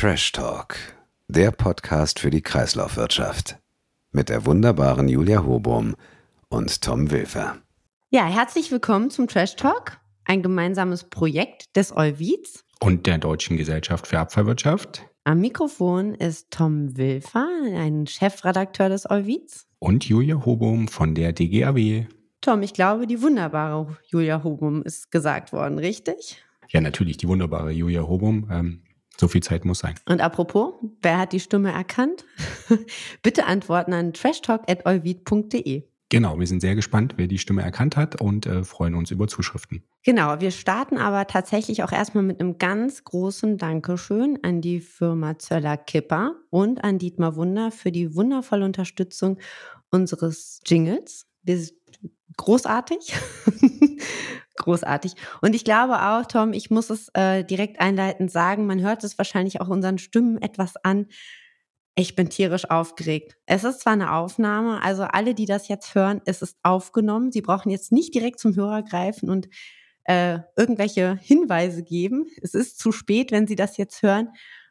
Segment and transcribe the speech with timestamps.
[0.00, 0.76] Trash Talk,
[1.26, 3.58] der Podcast für die Kreislaufwirtschaft.
[4.12, 5.96] Mit der wunderbaren Julia Hobum
[6.48, 7.56] und Tom Wilfer.
[8.08, 14.06] Ja, herzlich willkommen zum Trash Talk, ein gemeinsames Projekt des Euwiz und der Deutschen Gesellschaft
[14.06, 15.04] für Abfallwirtschaft.
[15.24, 19.66] Am Mikrofon ist Tom Wilfer, ein Chefredakteur des Euwiz.
[19.80, 22.06] Und Julia Hobum von der DGAW.
[22.40, 26.40] Tom, ich glaube, die wunderbare Julia Hobum ist gesagt worden, richtig?
[26.68, 28.48] Ja, natürlich, die wunderbare Julia Hobum.
[28.52, 28.82] Ähm,
[29.20, 29.94] so viel Zeit muss sein.
[30.08, 32.24] Und apropos, wer hat die Stimme erkannt?
[33.22, 35.84] Bitte antworten an trashtalk.euvid.de.
[36.10, 39.28] Genau, wir sind sehr gespannt, wer die Stimme erkannt hat und äh, freuen uns über
[39.28, 39.82] Zuschriften.
[40.04, 45.38] Genau, wir starten aber tatsächlich auch erstmal mit einem ganz großen Dankeschön an die Firma
[45.38, 49.38] Zöller Kipper und an Dietmar Wunder für die wundervolle Unterstützung
[49.90, 51.26] unseres Jingles.
[51.42, 51.62] Wir
[52.38, 53.14] großartig.
[54.58, 55.14] großartig.
[55.40, 59.18] Und ich glaube auch, Tom, ich muss es äh, direkt einleitend sagen, man hört es
[59.18, 61.06] wahrscheinlich auch unseren Stimmen etwas an.
[61.94, 63.36] Ich bin tierisch aufgeregt.
[63.46, 67.32] Es ist zwar eine Aufnahme, also alle, die das jetzt hören, es ist aufgenommen.
[67.32, 69.48] Sie brauchen jetzt nicht direkt zum Hörer greifen und
[70.04, 72.26] äh, irgendwelche Hinweise geben.
[72.40, 74.30] Es ist zu spät, wenn Sie das jetzt hören.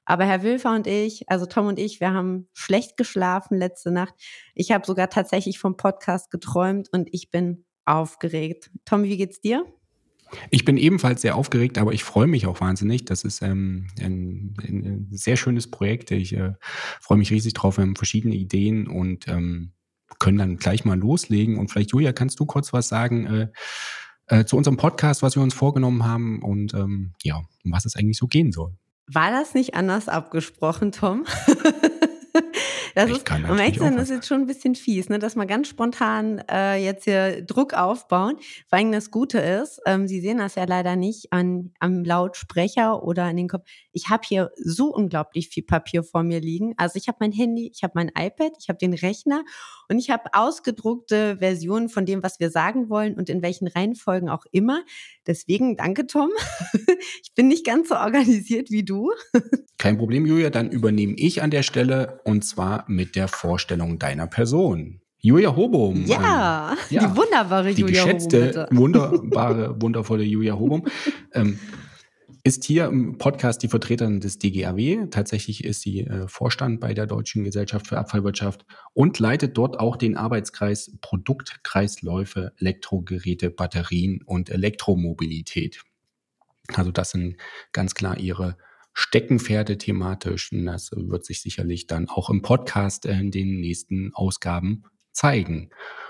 [0.10, 4.16] Aber Herr Wilfer und ich, also Tom und ich, wir haben schlecht geschlafen letzte Nacht.
[4.56, 8.70] Ich habe sogar tatsächlich vom Podcast geträumt und ich bin aufgeregt.
[8.86, 9.66] Tom, wie geht's dir?
[10.50, 13.06] Ich bin ebenfalls sehr aufgeregt, aber ich freue mich auch wahnsinnig.
[13.06, 16.12] Das ist ähm, ein, ein, sehr schönes Projekt.
[16.12, 16.54] Ich äh,
[17.00, 17.78] freue mich riesig drauf.
[17.78, 19.72] Wir haben verschiedene Ideen und ähm,
[20.20, 21.58] können dann gleich mal loslegen.
[21.58, 23.48] Und vielleicht, Julia, kannst du kurz was sagen äh,
[24.28, 27.96] äh, zu unserem Podcast, was wir uns vorgenommen haben und ähm, ja, um was es
[27.96, 28.76] eigentlich so gehen soll.
[29.08, 31.26] War das nicht anders abgesprochen, Tom?
[32.98, 35.46] Das ich ist, kann um ehrlich ist jetzt schon ein bisschen fies, ne, dass wir
[35.46, 38.38] ganz spontan äh, jetzt hier Druck aufbauen.
[38.68, 43.04] Vor allem das Gute ist, ähm, Sie sehen das ja leider nicht an, am Lautsprecher
[43.04, 43.68] oder an den Kopf.
[43.92, 46.74] Ich habe hier so unglaublich viel Papier vor mir liegen.
[46.78, 49.44] Also ich habe mein Handy, ich habe mein iPad, ich habe den Rechner
[49.90, 54.28] und ich habe ausgedruckte Versionen von dem, was wir sagen wollen und in welchen Reihenfolgen
[54.28, 54.82] auch immer.
[55.28, 56.32] Deswegen danke, Tom.
[57.22, 59.12] ich bin nicht ganz so organisiert wie du.
[59.78, 60.50] Kein Problem, Julia.
[60.50, 65.02] Dann übernehme ich an der Stelle und zwar mit der Vorstellung deiner Person.
[65.20, 66.06] Julia Hobum.
[66.06, 68.78] Ja, ähm, ja, die wunderbare die Julia geschätzte, Hobum.
[68.78, 70.88] wunderbare, wundervolle Julia Hobum.
[71.34, 71.60] ähm,
[72.44, 75.08] ist hier im Podcast die Vertreterin des DGAW.
[75.12, 79.98] Tatsächlich ist sie äh, Vorstand bei der Deutschen Gesellschaft für Abfallwirtschaft und leitet dort auch
[79.98, 85.84] den Arbeitskreis Produktkreisläufe, Elektrogeräte, Batterien und Elektromobilität.
[86.74, 87.36] Also das sind
[87.74, 88.58] ganz klar ihre
[89.00, 90.52] Steckenpferde thematisch.
[90.52, 95.70] Und das wird sich sicherlich dann auch im Podcast in den nächsten Ausgaben zeigen.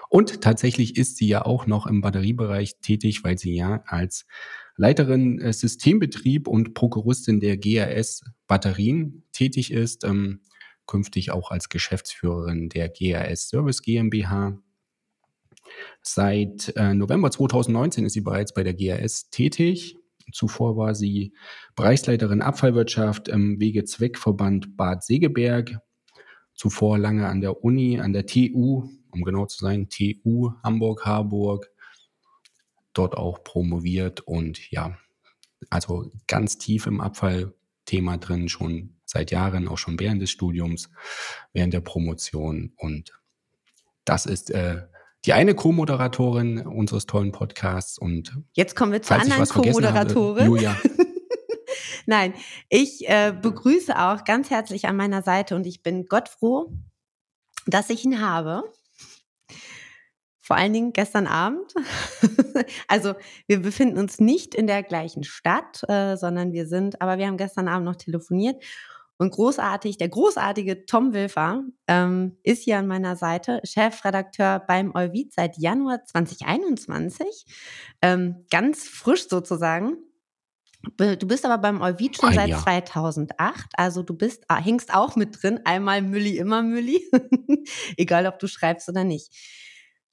[0.10, 4.26] Und tatsächlich ist sie ja auch noch im Batteriebereich tätig, weil sie ja als
[4.78, 10.40] Leiterin äh, Systembetrieb und Prokuristin der GRS Batterien tätig ist, ähm,
[10.86, 14.58] künftig auch als Geschäftsführerin der GRS Service GmbH.
[16.02, 19.98] Seit äh, November 2019 ist sie bereits bei der GRS tätig
[20.32, 21.34] Zuvor war sie
[21.76, 25.80] Bereichsleiterin Abfallwirtschaft im Wegezweckverband Bad Segeberg.
[26.54, 31.70] Zuvor lange an der Uni, an der TU, um genau zu sein, TU Hamburg-Harburg.
[32.94, 34.98] Dort auch promoviert und ja,
[35.70, 40.90] also ganz tief im Abfallthema drin, schon seit Jahren, auch schon während des Studiums,
[41.54, 42.74] während der Promotion.
[42.76, 43.18] Und
[44.04, 44.88] das ist äh,
[45.26, 50.46] die eine Co-Moderatorin unseres tollen Podcasts und jetzt kommen wir zur anderen Co-Moderatorin.
[50.46, 50.76] Julia.
[52.06, 52.34] Nein,
[52.70, 56.72] ich äh, begrüße auch ganz herzlich an meiner Seite und ich bin Gott froh,
[57.66, 58.64] dass ich ihn habe.
[60.40, 61.74] Vor allen Dingen gestern Abend.
[62.88, 63.16] also
[63.48, 67.36] wir befinden uns nicht in der gleichen Stadt, äh, sondern wir sind, aber wir haben
[67.36, 68.64] gestern Abend noch telefoniert
[69.18, 75.34] und großartig, der großartige Tom Wilfer ähm, ist hier an meiner Seite, Chefredakteur beim Euvid
[75.34, 77.46] seit Januar 2021.
[78.02, 79.98] Ähm, ganz frisch sozusagen.
[80.96, 82.64] Du bist aber beim Euvid schon seit Jahr.
[82.64, 87.04] 2008, also du bist, ah, hängst auch mit drin, einmal Mülli, immer Mülli,
[87.98, 89.34] egal ob du schreibst oder nicht.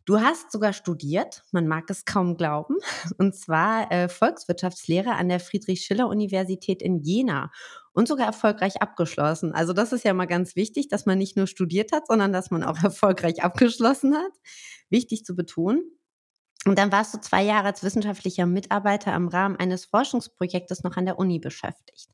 [0.06, 2.76] Du hast sogar studiert, man mag es kaum glauben,
[3.18, 7.52] und zwar äh, Volkswirtschaftslehre an der Friedrich-Schiller-Universität in Jena
[7.94, 9.52] und sogar erfolgreich abgeschlossen.
[9.54, 12.50] Also das ist ja mal ganz wichtig, dass man nicht nur studiert hat, sondern dass
[12.50, 14.32] man auch erfolgreich abgeschlossen hat.
[14.90, 15.82] Wichtig zu betonen.
[16.66, 21.04] Und dann warst du zwei Jahre als wissenschaftlicher Mitarbeiter im Rahmen eines Forschungsprojektes noch an
[21.04, 22.10] der Uni beschäftigt.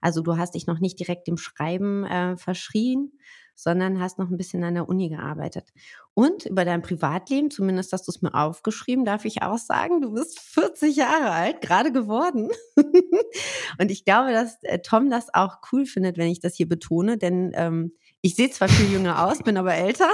[0.00, 3.12] Also du hast dich noch nicht direkt dem Schreiben äh, verschrien,
[3.58, 5.72] sondern hast noch ein bisschen an der Uni gearbeitet.
[6.14, 10.12] Und über dein Privatleben, zumindest hast du es mir aufgeschrieben, darf ich auch sagen, du
[10.12, 12.50] bist 40 Jahre alt, gerade geworden.
[13.80, 17.18] und ich glaube, dass äh, Tom das auch cool findet, wenn ich das hier betone,
[17.18, 20.08] denn ähm, ich sehe zwar viel jünger aus, bin aber älter.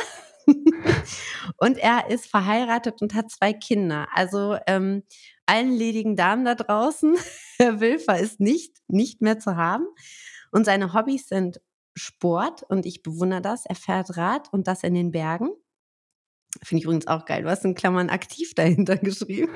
[1.59, 4.09] und er ist verheiratet und hat zwei Kinder.
[4.15, 5.03] Also ähm,
[5.45, 7.15] allen ledigen Damen da draußen,
[7.59, 9.87] Herr Wilfer ist nicht, nicht mehr zu haben.
[10.51, 11.61] Und seine Hobbys sind
[11.95, 13.67] Sport und ich bewundere das.
[13.67, 15.51] Er fährt Rad und das in den Bergen.
[16.63, 17.43] Finde ich übrigens auch geil.
[17.43, 19.51] Du hast in Klammern aktiv dahinter geschrieben.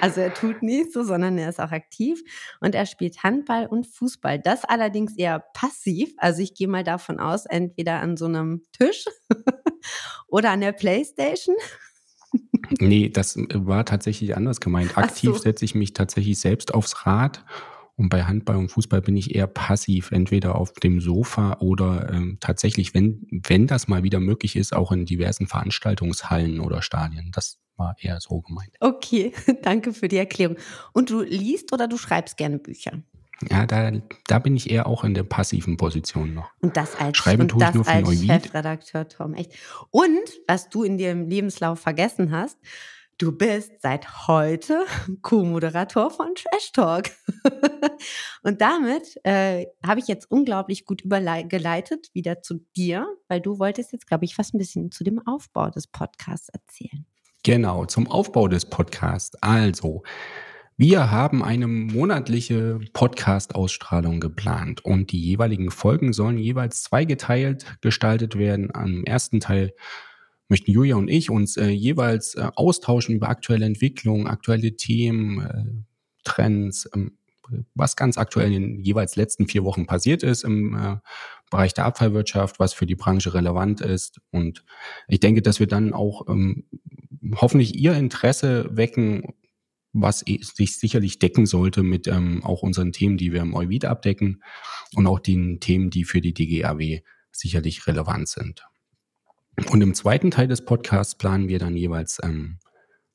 [0.00, 2.22] also er tut nicht so, sondern er ist auch aktiv.
[2.60, 4.38] Und er spielt Handball und Fußball.
[4.38, 6.12] Das allerdings eher passiv.
[6.18, 9.04] Also ich gehe mal davon aus, entweder an so einem Tisch
[10.28, 11.56] oder an der Playstation.
[12.80, 14.98] nee, das war tatsächlich anders gemeint.
[14.98, 15.38] Aktiv so.
[15.38, 17.44] setze ich mich tatsächlich selbst aufs Rad
[17.96, 22.38] und bei Handball und Fußball bin ich eher passiv, entweder auf dem Sofa oder ähm,
[22.40, 27.30] tatsächlich, wenn, wenn das mal wieder möglich ist, auch in diversen Veranstaltungshallen oder Stadien.
[27.32, 28.74] Das war eher so gemeint.
[28.80, 29.32] Okay,
[29.62, 30.56] danke für die Erklärung.
[30.92, 33.02] Und du liest oder du schreibst gerne Bücher?
[33.50, 33.92] Ja, da,
[34.26, 36.50] da bin ich eher auch in der passiven Position noch.
[36.60, 39.52] Und das als, Schreiben und das als Chefredakteur, Tom, echt.
[39.90, 40.08] Und
[40.46, 42.58] was du in dem Lebenslauf vergessen hast,
[43.16, 44.84] Du bist seit heute
[45.22, 47.10] Co-Moderator von Trash Talk.
[48.42, 53.92] und damit äh, habe ich jetzt unglaublich gut übergeleitet wieder zu dir, weil du wolltest
[53.92, 57.06] jetzt, glaube ich, fast ein bisschen zu dem Aufbau des Podcasts erzählen.
[57.44, 59.40] Genau, zum Aufbau des Podcasts.
[59.40, 60.02] Also,
[60.76, 68.74] wir haben eine monatliche Podcast-Ausstrahlung geplant und die jeweiligen Folgen sollen jeweils zweigeteilt gestaltet werden.
[68.74, 69.72] Am ersten Teil
[70.48, 75.64] möchten Julia und ich uns äh, jeweils äh, austauschen über aktuelle Entwicklungen, aktuelle Themen, äh,
[76.24, 77.18] Trends, ähm,
[77.74, 80.96] was ganz aktuell in den jeweils letzten vier Wochen passiert ist im äh,
[81.50, 84.20] Bereich der Abfallwirtschaft, was für die Branche relevant ist.
[84.30, 84.64] Und
[85.08, 86.64] ich denke, dass wir dann auch ähm,
[87.36, 89.34] hoffentlich Ihr Interesse wecken,
[89.92, 94.42] was sich sicherlich decken sollte mit ähm, auch unseren Themen, die wir im Euvid abdecken
[94.94, 98.66] und auch den Themen, die für die DGAW sicherlich relevant sind.
[99.70, 102.58] Und im zweiten Teil des Podcasts planen wir dann jeweils ähm,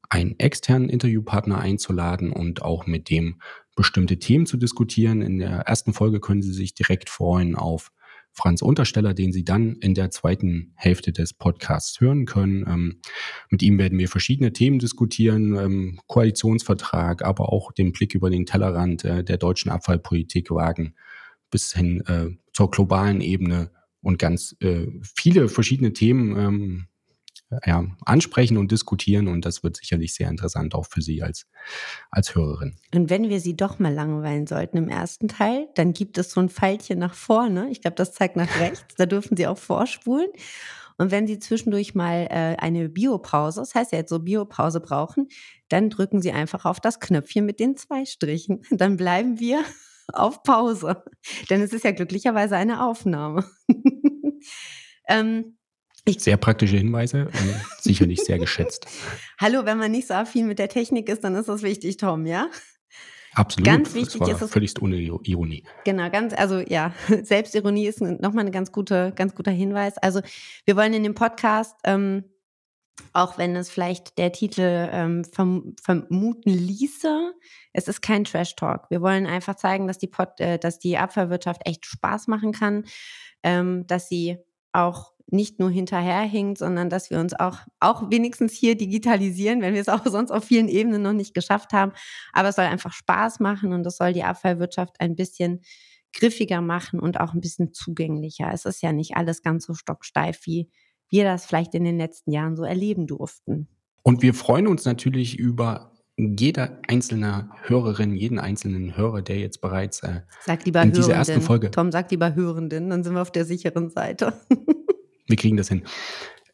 [0.10, 3.42] einen externen Interviewpartner einzuladen und auch mit dem
[3.76, 5.22] bestimmte Themen zu diskutieren.
[5.22, 7.92] In der ersten Folge können Sie sich direkt freuen auf
[8.32, 12.66] Franz Untersteller, den Sie dann in der zweiten Hälfte des Podcasts hören können.
[12.68, 13.02] Ähm,
[13.50, 18.46] mit ihm werden wir verschiedene Themen diskutieren, ähm, Koalitionsvertrag, aber auch den Blick über den
[18.46, 20.96] Tellerrand äh, der deutschen Abfallpolitik wagen,
[21.52, 23.72] bis hin äh, zur globalen Ebene
[24.02, 26.88] und ganz äh, viele verschiedene Themen ähm,
[27.66, 29.28] ja, ansprechen und diskutieren.
[29.28, 31.48] Und das wird sicherlich sehr interessant auch für Sie als,
[32.12, 32.76] als Hörerin.
[32.94, 36.42] Und wenn wir Sie doch mal langweilen sollten im ersten Teil, dann gibt es so
[36.42, 37.70] ein Pfeilchen nach vorne.
[37.72, 38.96] Ich glaube, das zeigt nach rechts.
[38.98, 40.28] Da dürfen Sie auch vorspulen.
[40.98, 45.30] Und wenn Sie zwischendurch mal äh, eine Biopause, das heißt ja jetzt so Biopause brauchen,
[45.70, 48.62] dann drücken Sie einfach auf das Knöpfchen mit den zwei Strichen.
[48.70, 49.64] Dann bleiben wir
[50.14, 51.04] auf Pause.
[51.50, 53.46] Denn es ist ja glücklicherweise eine Aufnahme.
[55.08, 55.58] ähm,
[56.18, 57.30] sehr praktische Hinweise,
[57.80, 58.88] sicherlich sehr geschätzt.
[59.40, 62.26] Hallo, wenn man nicht so affin mit der Technik ist, dann ist das wichtig, Tom,
[62.26, 62.50] ja?
[63.36, 63.66] Absolut.
[63.66, 64.52] Ganz wichtig ist es.
[64.52, 65.64] Völlig ohne Ironie.
[65.86, 69.98] Genau, ganz, also ja, Selbstironie ist nochmal ein ganz, gute, ganz guter Hinweis.
[69.98, 70.22] Also
[70.66, 72.24] wir wollen in dem Podcast ähm,
[73.14, 77.34] auch wenn es vielleicht der Titel ähm, verm vermuten ließe,
[77.74, 78.90] es ist kein Trash Talk.
[78.90, 82.86] Wir wollen einfach zeigen, dass die, Pod äh, dass die Abfallwirtschaft echt Spaß machen kann,
[83.44, 84.38] ähm, dass sie
[84.72, 89.82] auch nicht nur hinterherhinkt, sondern dass wir uns auch, auch wenigstens hier digitalisieren, wenn wir
[89.82, 91.92] es auch sonst auf vielen Ebenen noch nicht geschafft haben.
[92.34, 95.62] Aber es soll einfach Spaß machen und es soll die Abfallwirtschaft ein bisschen
[96.14, 98.50] griffiger machen und auch ein bisschen zugänglicher.
[98.52, 100.70] Es ist ja nicht alles ganz so stocksteif, wie
[101.10, 103.68] wir das vielleicht in den letzten Jahren so erleben durften.
[104.04, 110.04] Und wir freuen uns natürlich über jeder einzelne Hörerin, jeden einzelnen Hörer, der jetzt bereits
[110.04, 111.72] äh, sag lieber in dieser ersten Folge.
[111.72, 114.34] Tom, sag lieber Hörenden, dann sind wir auf der sicheren Seite.
[115.28, 115.84] wir kriegen das hin.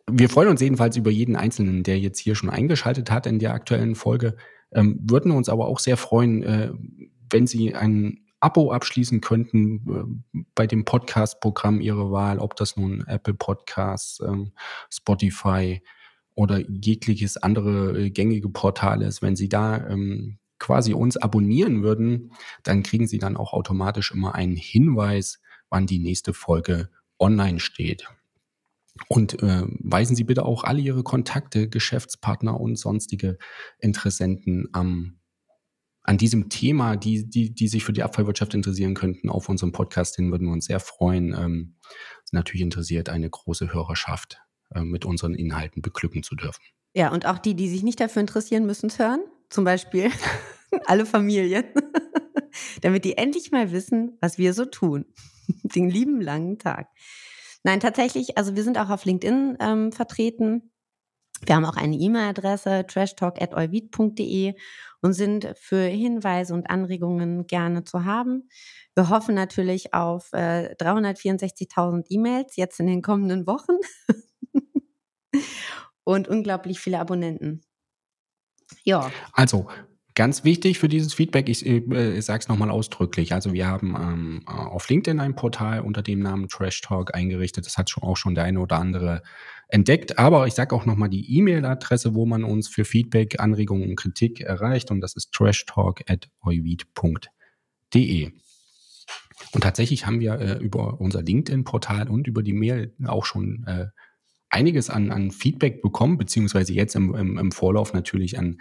[0.10, 3.54] Wir freuen uns jedenfalls über jeden Einzelnen, der jetzt hier schon eingeschaltet hat in der
[3.54, 4.36] aktuellen Folge.
[4.72, 6.72] Ähm, würden uns aber auch sehr freuen, äh,
[7.32, 13.04] wenn Sie einen Abo abschließen könnten äh, bei dem Podcast-Programm Ihrer Wahl, ob das nun
[13.08, 14.52] Apple Podcasts, ähm,
[14.92, 15.82] Spotify
[16.36, 19.24] oder jegliches andere äh, gängige Portal ist.
[19.24, 24.36] Wenn Sie da ähm, quasi uns abonnieren würden, dann kriegen Sie dann auch automatisch immer
[24.36, 28.08] einen Hinweis, wann die nächste Folge online steht.
[29.08, 33.40] Und äh, weisen Sie bitte auch alle Ihre Kontakte, Geschäftspartner und sonstige
[33.80, 35.18] Interessenten am
[36.06, 40.16] an diesem Thema, die, die, die sich für die Abfallwirtschaft interessieren könnten, auf unserem Podcast
[40.16, 41.34] hin, würden wir uns sehr freuen.
[41.34, 41.76] Ähm,
[42.32, 44.40] natürlich interessiert, eine große Hörerschaft
[44.74, 46.62] äh, mit unseren Inhalten beglücken zu dürfen.
[46.94, 49.22] Ja, und auch die, die sich nicht dafür interessieren, müssen es hören.
[49.50, 50.12] Zum Beispiel
[50.86, 51.66] alle Familien.
[52.82, 55.06] Damit die endlich mal wissen, was wir so tun.
[55.64, 56.88] Den lieben langen Tag.
[57.64, 60.72] Nein, tatsächlich, also wir sind auch auf LinkedIn ähm, vertreten.
[61.46, 64.54] Wir haben auch eine E-Mail-Adresse trashtalk.euvid.de
[65.06, 68.50] und sind für Hinweise und Anregungen gerne zu haben.
[68.96, 73.74] Wir hoffen natürlich auf äh, 364.000 E-Mails jetzt in den kommenden Wochen
[76.04, 77.62] und unglaublich viele Abonnenten.
[78.84, 79.12] Ja.
[79.32, 79.68] Also
[80.18, 83.34] Ganz wichtig für dieses Feedback, ich, äh, sage es nochmal ausdrücklich.
[83.34, 87.66] Also wir haben ähm, auf LinkedIn ein Portal unter dem Namen Trash Talk eingerichtet.
[87.66, 89.24] Das hat schon auch schon der eine oder andere
[89.68, 90.20] entdeckt.
[90.20, 94.42] Aber ich sage auch nochmal die E-Mail-Adresse, wo man uns für Feedback, Anregungen und Kritik
[94.42, 94.92] erreicht.
[94.92, 98.32] Und das ist trashtalk.euvid.de.
[99.52, 103.88] Und tatsächlich haben wir äh, über unser LinkedIn-Portal und über die Mail auch schon äh,
[104.50, 108.60] einiges an, an Feedback bekommen, beziehungsweise jetzt im, im, im Vorlauf natürlich an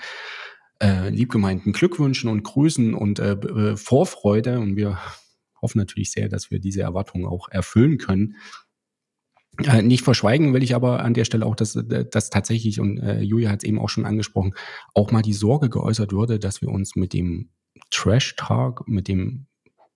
[0.82, 4.58] äh, liebgemeinten Glückwünschen und Grüßen und äh, äh, Vorfreude.
[4.58, 4.98] Und wir
[5.62, 8.36] hoffen natürlich sehr, dass wir diese Erwartungen auch erfüllen können.
[9.62, 11.78] Äh, nicht verschweigen will ich aber an der Stelle auch, dass,
[12.10, 14.54] dass tatsächlich, und äh, Julia hat es eben auch schon angesprochen,
[14.94, 17.50] auch mal die Sorge geäußert wurde, dass wir uns mit dem
[17.90, 19.46] Trash Talk, mit dem,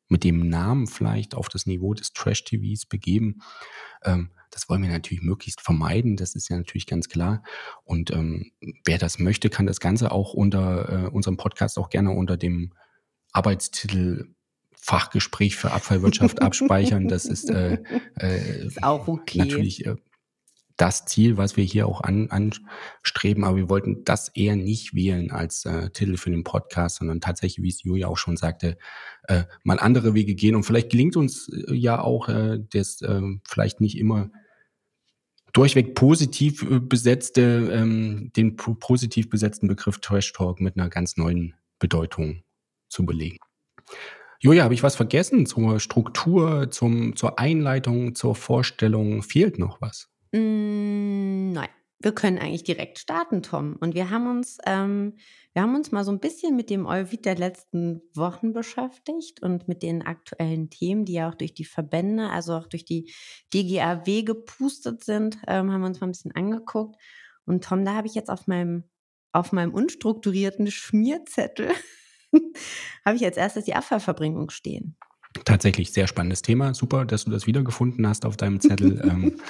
[0.08, 3.40] mit dem Namen vielleicht auf das Niveau des Trash TVs begeben.
[4.04, 7.42] Ähm, das wollen wir natürlich möglichst vermeiden, das ist ja natürlich ganz klar.
[7.84, 8.52] Und ähm,
[8.84, 12.72] wer das möchte, kann das Ganze auch unter äh, unserem Podcast auch gerne unter dem
[13.32, 14.34] Arbeitstitel
[14.88, 17.08] Fachgespräch für Abfallwirtschaft abspeichern.
[17.08, 17.76] Das ist, äh,
[18.18, 19.36] äh, ist auch okay.
[19.36, 19.96] natürlich äh,
[20.78, 25.30] das Ziel, was wir hier auch an, anstreben, aber wir wollten das eher nicht wählen
[25.30, 28.78] als äh, Titel für den Podcast, sondern tatsächlich, wie es Julia auch schon sagte,
[29.24, 30.54] äh, mal andere Wege gehen.
[30.54, 34.30] Und vielleicht gelingt uns äh, ja auch äh, das äh, vielleicht nicht immer
[35.52, 41.52] durchweg positiv äh, besetzte, ähm, den positiv besetzten Begriff Trash Talk mit einer ganz neuen
[41.78, 42.42] Bedeutung
[42.88, 43.38] zu belegen.
[44.40, 49.22] Julia, habe ich was vergessen zur Struktur, zum, zur Einleitung, zur Vorstellung?
[49.22, 50.12] Fehlt noch was?
[50.30, 51.68] Mm, nein,
[51.98, 53.74] wir können eigentlich direkt starten, Tom.
[53.80, 55.16] Und wir haben uns, ähm,
[55.54, 59.66] wir haben uns mal so ein bisschen mit dem Euvid der letzten Wochen beschäftigt und
[59.66, 63.12] mit den aktuellen Themen, die ja auch durch die Verbände, also auch durch die
[63.52, 66.94] DGAW gepustet sind, ähm, haben wir uns mal ein bisschen angeguckt.
[67.44, 68.84] Und Tom, da habe ich jetzt auf meinem,
[69.32, 71.72] auf meinem unstrukturierten Schmierzettel,
[73.04, 74.96] habe ich als erstes die Abfallverbringung stehen.
[75.44, 76.74] Tatsächlich sehr spannendes Thema.
[76.74, 79.00] Super, dass du das wiedergefunden hast auf deinem Zettel.
[79.04, 79.40] ähm,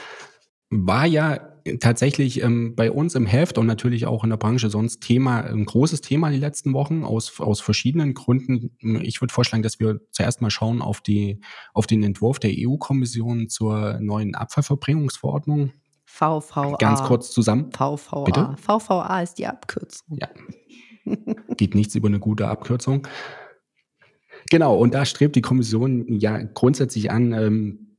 [0.70, 1.40] war ja
[1.80, 5.64] tatsächlich ähm, bei uns im Heft und natürlich auch in der Branche sonst Thema, ein
[5.64, 8.70] großes Thema die letzten Wochen aus, aus verschiedenen Gründen.
[9.02, 11.40] Ich würde vorschlagen, dass wir zuerst mal schauen auf die,
[11.74, 15.72] auf den Entwurf der EU-Kommission zur neuen Abfallverbringungsverordnung.
[16.04, 16.76] VVA.
[16.78, 17.70] Ganz kurz zusammen.
[17.72, 18.24] VVA.
[18.24, 18.56] Bitte?
[18.58, 20.18] VVA ist die Abkürzung.
[20.20, 20.28] Ja.
[21.56, 23.06] Geht nichts über eine gute Abkürzung.
[24.50, 27.96] Genau, und da strebt die Kommission ja grundsätzlich an, ähm,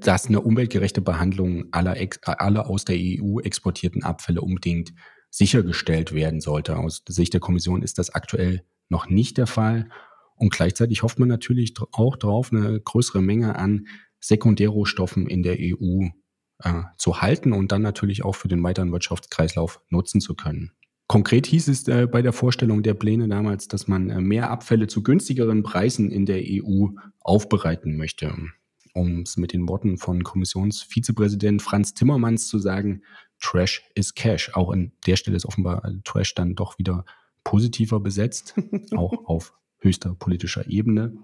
[0.00, 4.92] dass eine umweltgerechte Behandlung aller, aller aus der EU exportierten Abfälle unbedingt
[5.30, 6.76] sichergestellt werden sollte.
[6.76, 9.88] Aus Sicht der Kommission ist das aktuell noch nicht der Fall.
[10.36, 13.86] Und gleichzeitig hofft man natürlich auch darauf, eine größere Menge an
[14.20, 16.06] Sekundärrohstoffen in der EU
[16.62, 20.72] äh, zu halten und dann natürlich auch für den weiteren Wirtschaftskreislauf nutzen zu können.
[21.10, 24.86] Konkret hieß es äh, bei der Vorstellung der Pläne damals, dass man äh, mehr Abfälle
[24.86, 26.86] zu günstigeren Preisen in der EU
[27.18, 28.32] aufbereiten möchte
[28.92, 33.02] um es mit den Worten von Kommissionsvizepräsident Franz Timmermans zu sagen,
[33.40, 34.54] Trash is Cash.
[34.54, 37.04] Auch an der Stelle ist offenbar Trash dann doch wieder
[37.42, 38.54] positiver besetzt,
[38.96, 41.16] auch auf höchster politischer Ebene.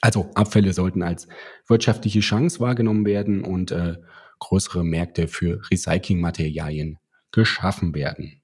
[0.00, 1.28] Also Abfälle sollten als
[1.66, 3.96] wirtschaftliche Chance wahrgenommen werden und äh,
[4.38, 6.98] größere Märkte für Recyclingmaterialien
[7.30, 8.40] geschaffen werden.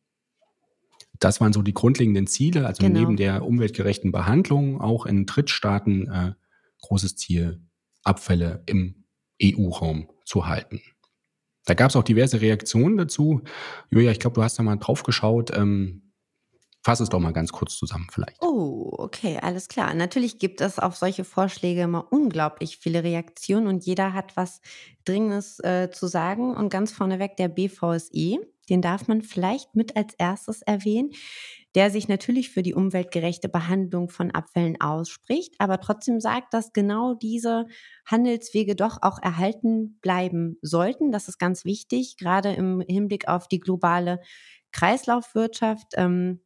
[1.22, 2.66] Das waren so die grundlegenden Ziele.
[2.66, 3.00] Also genau.
[3.00, 6.32] neben der umweltgerechten Behandlung auch in Drittstaaten äh,
[6.80, 7.62] großes Ziel
[8.02, 9.04] Abfälle im
[9.40, 10.82] EU-Raum zu halten.
[11.64, 13.42] Da gab es auch diverse Reaktionen dazu.
[13.90, 15.56] Julia, ich glaube, du hast da mal drauf geschaut.
[15.56, 16.12] Ähm,
[16.82, 18.36] fass es doch mal ganz kurz zusammen vielleicht.
[18.40, 19.94] Oh, okay, alles klar.
[19.94, 24.60] Natürlich gibt es auf solche Vorschläge immer unglaublich viele Reaktionen und jeder hat was
[25.04, 26.56] Dringendes äh, zu sagen.
[26.56, 31.10] Und ganz vorneweg der BVSE, den darf man vielleicht mit als erstes erwähnen
[31.74, 37.14] der sich natürlich für die umweltgerechte Behandlung von Abfällen ausspricht, aber trotzdem sagt, dass genau
[37.14, 37.66] diese
[38.04, 41.12] Handelswege doch auch erhalten bleiben sollten.
[41.12, 44.20] Das ist ganz wichtig, gerade im Hinblick auf die globale
[44.72, 45.94] Kreislaufwirtschaft.
[45.96, 46.40] Ähm,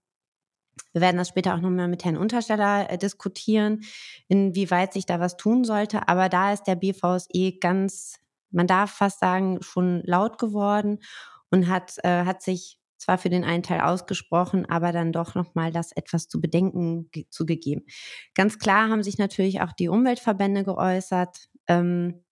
[0.92, 3.82] Wir werden das später auch nochmal mit Herrn Untersteller äh, diskutieren,
[4.28, 6.08] inwieweit sich da was tun sollte.
[6.08, 8.20] Aber da ist der BVSE ganz,
[8.50, 11.00] man darf fast sagen, schon laut geworden
[11.50, 15.70] und hat, äh, hat sich zwar für den einen Teil ausgesprochen, aber dann doch nochmal
[15.70, 17.84] das etwas zu bedenken zugegeben.
[18.34, 22.24] Ganz klar haben sich natürlich auch die Umweltverbände geäußert, ähm,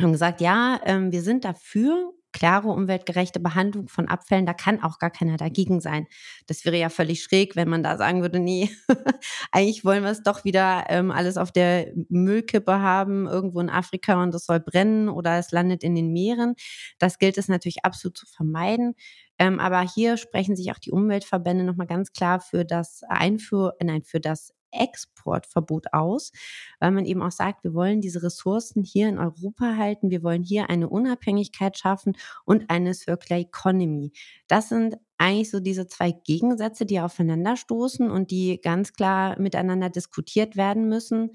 [0.00, 4.98] haben gesagt, ja, ähm, wir sind dafür, klare umweltgerechte Behandlung von Abfällen, da kann auch
[4.98, 6.06] gar keiner dagegen sein.
[6.46, 8.68] Das wäre ja völlig schräg, wenn man da sagen würde, nee,
[9.52, 14.22] eigentlich wollen wir es doch wieder ähm, alles auf der Müllkippe haben, irgendwo in Afrika
[14.22, 16.56] und es soll brennen oder es landet in den Meeren.
[16.98, 18.94] Das gilt es natürlich absolut zu vermeiden.
[19.38, 24.02] Ähm, aber hier sprechen sich auch die Umweltverbände nochmal ganz klar für das Einfuhr, nein,
[24.02, 26.32] für das Exportverbot aus,
[26.80, 30.42] weil man eben auch sagt, wir wollen diese Ressourcen hier in Europa halten, wir wollen
[30.42, 34.12] hier eine Unabhängigkeit schaffen und eine Circular Economy.
[34.48, 40.56] Das sind eigentlich so diese zwei Gegensätze, die aufeinanderstoßen und die ganz klar miteinander diskutiert
[40.56, 41.32] werden müssen.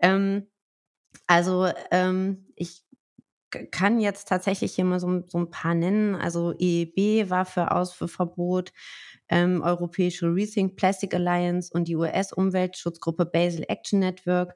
[0.00, 0.48] Ähm,
[1.26, 2.84] also ähm, ich
[3.70, 6.14] kann jetzt tatsächlich hier mal so, so, ein paar nennen.
[6.14, 8.72] Also EEB war für Ausfuhrverbot,
[9.28, 14.54] ähm, Europäische Rethink Plastic Alliance und die US-Umweltschutzgruppe Basel Action Network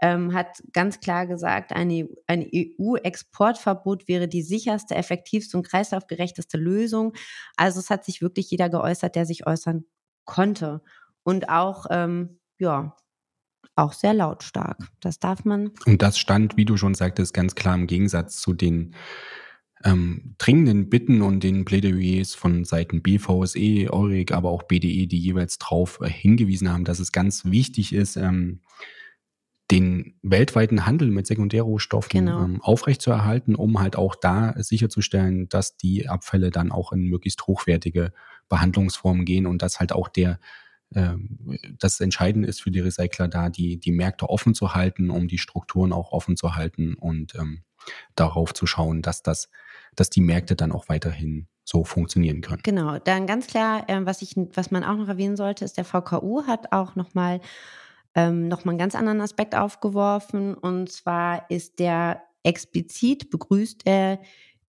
[0.00, 7.14] ähm, hat ganz klar gesagt, eine, ein EU-Exportverbot wäre die sicherste, effektivste und kreislaufgerechteste Lösung.
[7.56, 9.84] Also es hat sich wirklich jeder geäußert, der sich äußern
[10.24, 10.82] konnte.
[11.24, 12.96] Und auch, ähm, ja,
[13.76, 14.88] auch sehr lautstark.
[15.00, 15.70] Das darf man.
[15.86, 18.94] Und das stand, wie du schon sagtest, ganz klar im Gegensatz zu den
[19.84, 25.58] ähm, dringenden Bitten und den Plädoyers von Seiten BVSE, EURIC, aber auch BDE, die jeweils
[25.58, 28.60] darauf äh, hingewiesen haben, dass es ganz wichtig ist, ähm,
[29.70, 32.42] den weltweiten Handel mit Sekundärrohstoffen genau.
[32.42, 38.12] ähm, aufrechtzuerhalten, um halt auch da sicherzustellen, dass die Abfälle dann auch in möglichst hochwertige
[38.48, 40.40] Behandlungsformen gehen und dass halt auch der
[40.90, 45.38] das Entscheidende ist für die Recycler da, die, die Märkte offen zu halten, um die
[45.38, 47.62] Strukturen auch offen zu halten und ähm,
[48.14, 49.50] darauf zu schauen, dass das
[49.98, 52.62] dass die Märkte dann auch weiterhin so funktionieren können.
[52.62, 55.84] Genau, dann ganz klar, äh, was, ich, was man auch noch erwähnen sollte, ist, der
[55.84, 57.40] VKU hat auch nochmal
[58.14, 60.54] ähm, noch einen ganz anderen Aspekt aufgeworfen.
[60.54, 64.20] Und zwar ist der explizit, begrüßt er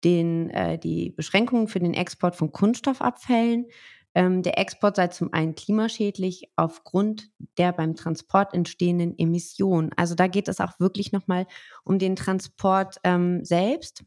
[0.04, 3.66] den, äh, die Beschränkungen für den Export von Kunststoffabfällen.
[4.14, 9.90] Ähm, der Export sei zum einen klimaschädlich aufgrund der beim Transport entstehenden Emissionen.
[9.96, 11.46] Also da geht es auch wirklich nochmal
[11.82, 14.04] um den Transport ähm, selbst.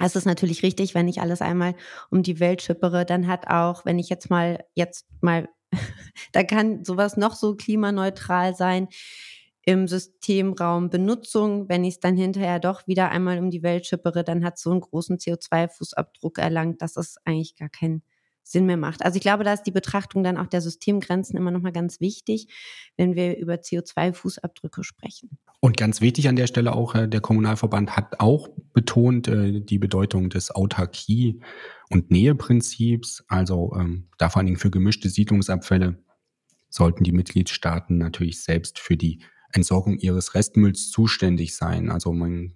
[0.00, 1.74] Es ist natürlich richtig, wenn ich alles einmal
[2.10, 5.48] um die Welt schippere, dann hat auch, wenn ich jetzt mal, jetzt mal,
[6.32, 8.86] da kann sowas noch so klimaneutral sein
[9.62, 11.68] im Systemraum Benutzung.
[11.68, 14.70] Wenn ich es dann hinterher doch wieder einmal um die Welt schippere, dann hat so
[14.70, 18.02] einen großen CO2-Fußabdruck erlangt, dass es eigentlich gar keinen
[18.48, 19.04] Sinn mehr macht.
[19.04, 22.48] Also ich glaube, da ist die Betrachtung dann auch der Systemgrenzen immer nochmal ganz wichtig,
[22.96, 25.38] wenn wir über CO2-Fußabdrücke sprechen.
[25.60, 29.78] Und ganz wichtig an der Stelle auch, äh, der Kommunalverband hat auch betont äh, die
[29.78, 31.40] Bedeutung des Autarkie-
[31.90, 33.22] und Näheprinzips.
[33.28, 36.02] Also ähm, da vor allen Dingen für gemischte Siedlungsabfälle
[36.70, 39.20] sollten die Mitgliedstaaten natürlich selbst für die
[39.52, 41.90] Entsorgung ihres Restmülls zuständig sein.
[41.90, 42.54] Also man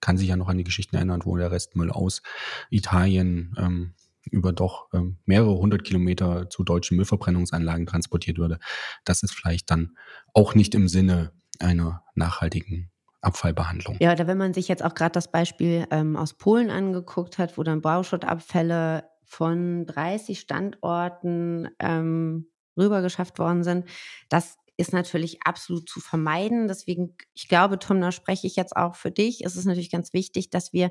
[0.00, 2.22] kann sich ja noch an die Geschichten erinnern, wo der Restmüll aus
[2.70, 3.94] Italien ähm,
[4.30, 8.58] über doch ähm, mehrere hundert Kilometer zu deutschen Müllverbrennungsanlagen transportiert würde.
[9.04, 9.96] Das ist vielleicht dann
[10.34, 12.90] auch nicht im Sinne einer nachhaltigen
[13.22, 13.96] Abfallbehandlung.
[14.00, 17.58] Ja, oder wenn man sich jetzt auch gerade das Beispiel ähm, aus Polen angeguckt hat,
[17.58, 23.86] wo dann Bauschuttabfälle von 30 Standorten ähm, rübergeschafft worden sind,
[24.28, 26.66] das ist natürlich absolut zu vermeiden.
[26.66, 29.44] Deswegen, ich glaube, Tom, da spreche ich jetzt auch für dich.
[29.44, 30.90] Es ist natürlich ganz wichtig, dass wir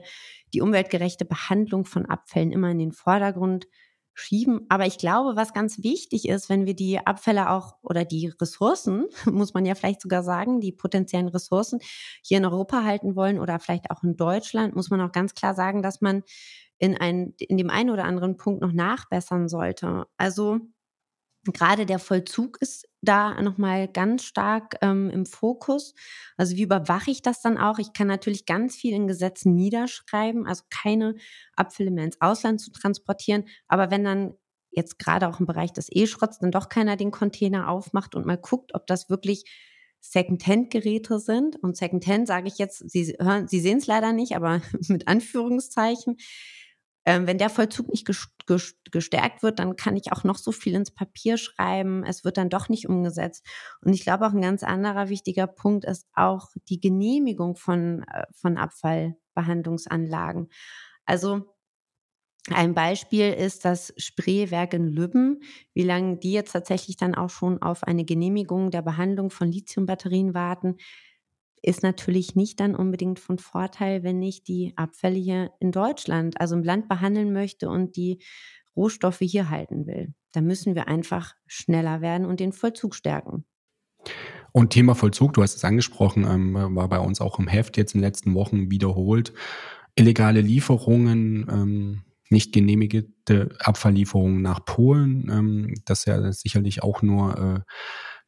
[0.54, 3.68] die umweltgerechte Behandlung von Abfällen immer in den Vordergrund
[4.14, 4.66] schieben.
[4.70, 9.06] Aber ich glaube, was ganz wichtig ist, wenn wir die Abfälle auch oder die Ressourcen,
[9.26, 11.80] muss man ja vielleicht sogar sagen, die potenziellen Ressourcen
[12.22, 15.56] hier in Europa halten wollen oder vielleicht auch in Deutschland, muss man auch ganz klar
[15.56, 16.24] sagen, dass man
[16.78, 20.06] in, ein, in dem einen oder anderen Punkt noch nachbessern sollte.
[20.18, 20.60] Also
[21.46, 25.96] Gerade der Vollzug ist da nochmal ganz stark ähm, im Fokus.
[26.38, 27.80] Also wie überwache ich das dann auch?
[27.80, 31.16] Ich kann natürlich ganz viel in Gesetzen niederschreiben, also keine
[31.56, 33.46] Abfälle mehr ins Ausland zu transportieren.
[33.68, 34.34] Aber wenn dann
[34.72, 38.38] jetzt gerade auch im Bereich des E-Schrotts dann doch keiner den Container aufmacht und mal
[38.38, 39.46] guckt, ob das wirklich
[40.02, 41.62] Secondhand-Geräte sind.
[41.62, 46.18] Und Secondhand sage ich jetzt, Sie hören, Sie sehen es leider nicht, aber mit Anführungszeichen
[47.10, 48.06] ähm, wenn der Vollzug nicht
[48.92, 52.04] gestärkt wird, dann kann ich auch noch so viel ins Papier schreiben.
[52.06, 53.46] Es wird dann doch nicht umgesetzt.
[53.82, 58.26] Und ich glaube, auch ein ganz anderer wichtiger Punkt ist auch die Genehmigung von, äh,
[58.34, 60.50] von Abfallbehandlungsanlagen.
[61.06, 61.46] Also
[62.52, 65.42] Ein Beispiel ist das Spreewerk in Lübben.
[65.74, 70.34] Wie lange die jetzt tatsächlich dann auch schon auf eine Genehmigung der Behandlung von Lithiumbatterien
[70.34, 70.78] warten,
[71.62, 76.56] ist natürlich nicht dann unbedingt von Vorteil, wenn ich die Abfälle hier in Deutschland, also
[76.56, 78.22] im Land behandeln möchte und die
[78.76, 80.14] Rohstoffe hier halten will.
[80.32, 83.46] Da müssen wir einfach schneller werden und den Vollzug stärken.
[84.52, 87.94] Und Thema Vollzug, du hast es angesprochen, ähm, war bei uns auch im Heft jetzt
[87.94, 89.34] in den letzten Wochen wiederholt.
[89.96, 97.60] Illegale Lieferungen, ähm, nicht genehmigte Abfalllieferungen nach Polen, ähm, das ja sicherlich auch nur äh,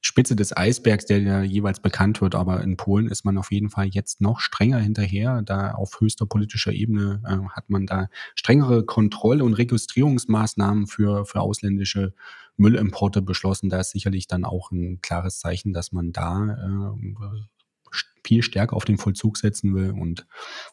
[0.01, 2.33] Spitze des Eisbergs, der ja jeweils bekannt wird.
[2.33, 5.43] Aber in Polen ist man auf jeden Fall jetzt noch strenger hinterher.
[5.43, 11.41] Da auf höchster politischer Ebene äh, hat man da strengere Kontroll- und Registrierungsmaßnahmen für, für
[11.41, 12.13] ausländische
[12.57, 13.69] Müllimporte beschlossen.
[13.69, 18.85] Da ist sicherlich dann auch ein klares Zeichen, dass man da äh, viel stärker auf
[18.85, 20.25] den Vollzug setzen will und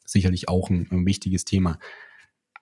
[0.06, 1.78] sicherlich auch ein, ein wichtiges Thema.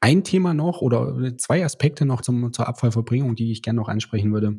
[0.00, 4.32] Ein Thema noch oder zwei Aspekte noch zum, zur Abfallverbringung, die ich gerne noch ansprechen
[4.32, 4.58] würde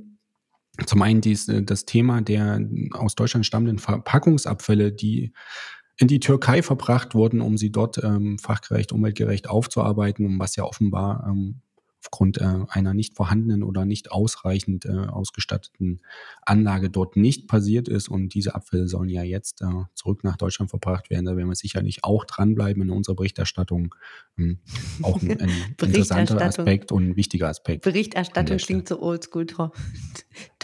[0.86, 2.62] zum einen dies, äh, das Thema der
[2.94, 5.34] aus Deutschland stammenden Verpackungsabfälle, die
[5.98, 11.26] in die Türkei verbracht wurden, um sie dort ähm, fachgerecht, umweltgerecht aufzuarbeiten, was ja offenbar
[11.28, 11.62] ähm,
[12.08, 16.02] aufgrund äh, einer nicht vorhandenen oder nicht ausreichend äh, ausgestatteten
[16.46, 18.08] Anlage dort nicht passiert ist.
[18.08, 21.26] Und diese Abfälle sollen ja jetzt äh, zurück nach Deutschland verbracht werden.
[21.26, 23.94] Da werden wir sicherlich auch dranbleiben in unserer Berichterstattung.
[24.38, 24.60] Ähm,
[25.02, 27.84] auch ein, ein interessanter Aspekt und ein wichtiger Aspekt.
[27.84, 29.72] Berichterstattung klingt so oldschool, Tom.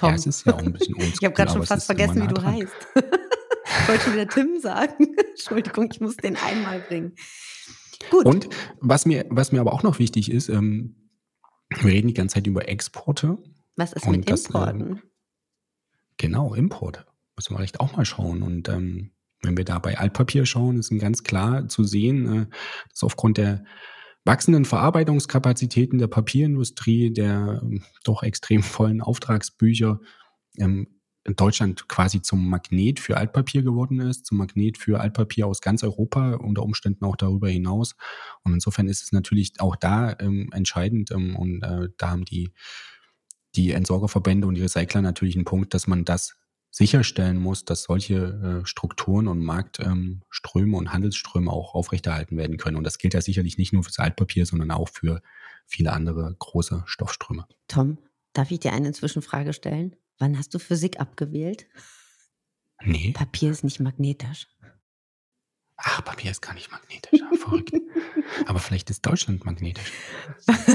[0.01, 1.13] Ja, es ist ja auch ein bisschen oldschool.
[1.21, 2.55] ich habe gerade schon fast vergessen, wie du dran.
[2.55, 2.73] heißt.
[2.95, 5.15] ich wollte schon wieder Tim sagen.
[5.29, 7.13] Entschuldigung, ich muss den einmal bringen.
[8.09, 8.25] Gut.
[8.25, 8.49] Und
[8.81, 10.95] was mir, was mir aber auch noch wichtig ist, ähm,
[11.81, 13.37] wir reden die ganze Zeit über Exporte.
[13.75, 14.97] Was ist mit das, Importen?
[14.97, 15.01] Äh,
[16.17, 17.05] genau, Importe.
[17.35, 18.43] Müssen wir vielleicht auch mal schauen.
[18.43, 22.45] Und ähm, wenn wir da bei Altpapier schauen, ist ganz klar zu sehen, äh,
[22.89, 23.65] dass aufgrund der
[24.25, 29.99] wachsenden Verarbeitungskapazitäten der Papierindustrie, der äh, doch extrem vollen Auftragsbücher,
[30.57, 30.87] ähm,
[31.25, 36.35] Deutschland quasi zum Magnet für Altpapier geworden ist, zum Magnet für Altpapier aus ganz Europa,
[36.35, 37.95] unter Umständen auch darüber hinaus.
[38.43, 42.51] Und insofern ist es natürlich auch da ähm, entscheidend ähm, und äh, da haben die,
[43.55, 46.35] die Entsorgerverbände und die Recycler natürlich einen Punkt, dass man das
[46.71, 50.23] sicherstellen muss, dass solche äh, Strukturen und Marktströme
[50.67, 52.77] ähm, und Handelsströme auch aufrechterhalten werden können.
[52.77, 55.21] Und das gilt ja sicherlich nicht nur fürs Altpapier, sondern auch für
[55.67, 57.45] viele andere große Stoffströme.
[57.67, 57.99] Tom,
[58.33, 59.95] darf ich dir eine Zwischenfrage stellen?
[60.19, 61.67] Wann hast du Physik abgewählt?
[62.83, 63.11] Nee.
[63.13, 64.47] Papier ist nicht magnetisch.
[65.77, 67.21] Ach, Papier ist gar nicht magnetisch.
[67.21, 67.73] Ah, verrückt.
[68.45, 69.91] Aber vielleicht ist Deutschland magnetisch.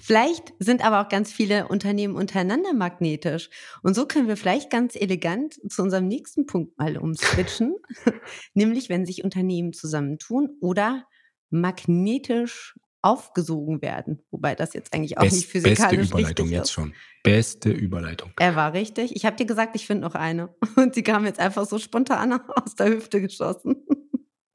[0.00, 3.50] vielleicht sind aber auch ganz viele Unternehmen untereinander magnetisch.
[3.82, 7.76] Und so können wir vielleicht ganz elegant zu unserem nächsten Punkt mal umswitchen.
[8.54, 11.06] Nämlich, wenn sich Unternehmen zusammentun oder
[11.50, 14.22] magnetisch aufgesogen werden.
[14.30, 16.72] Wobei das jetzt eigentlich auch Best, nicht physikalisch Beste Überleitung jetzt ist.
[16.72, 16.94] schon.
[17.22, 18.30] Beste Überleitung.
[18.38, 19.14] Er war richtig.
[19.16, 20.54] Ich habe dir gesagt, ich finde noch eine.
[20.76, 23.84] Und sie kam jetzt einfach so spontan aus der Hüfte geschossen.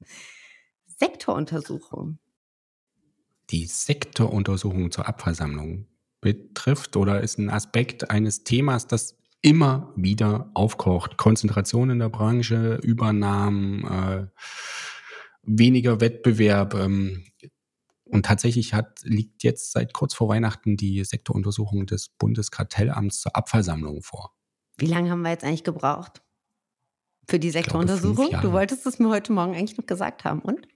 [0.86, 2.18] Sektoruntersuchung.
[3.50, 5.86] Die Sektoruntersuchung zur Abfallsammlung
[6.20, 11.16] betrifft oder ist ein Aspekt eines Themas, das immer wieder aufkocht.
[11.16, 14.26] Konzentration in der Branche, Übernahmen, äh,
[15.42, 16.74] weniger Wettbewerb.
[16.74, 17.24] Ähm,
[18.10, 24.02] und tatsächlich hat, liegt jetzt seit kurz vor Weihnachten die Sektoruntersuchung des Bundeskartellamts zur Abfallsammlung
[24.02, 24.34] vor.
[24.76, 26.22] Wie lange haben wir jetzt eigentlich gebraucht
[27.28, 28.30] für die Sektoruntersuchung?
[28.40, 30.66] Du wolltest es mir heute Morgen eigentlich noch gesagt haben, und?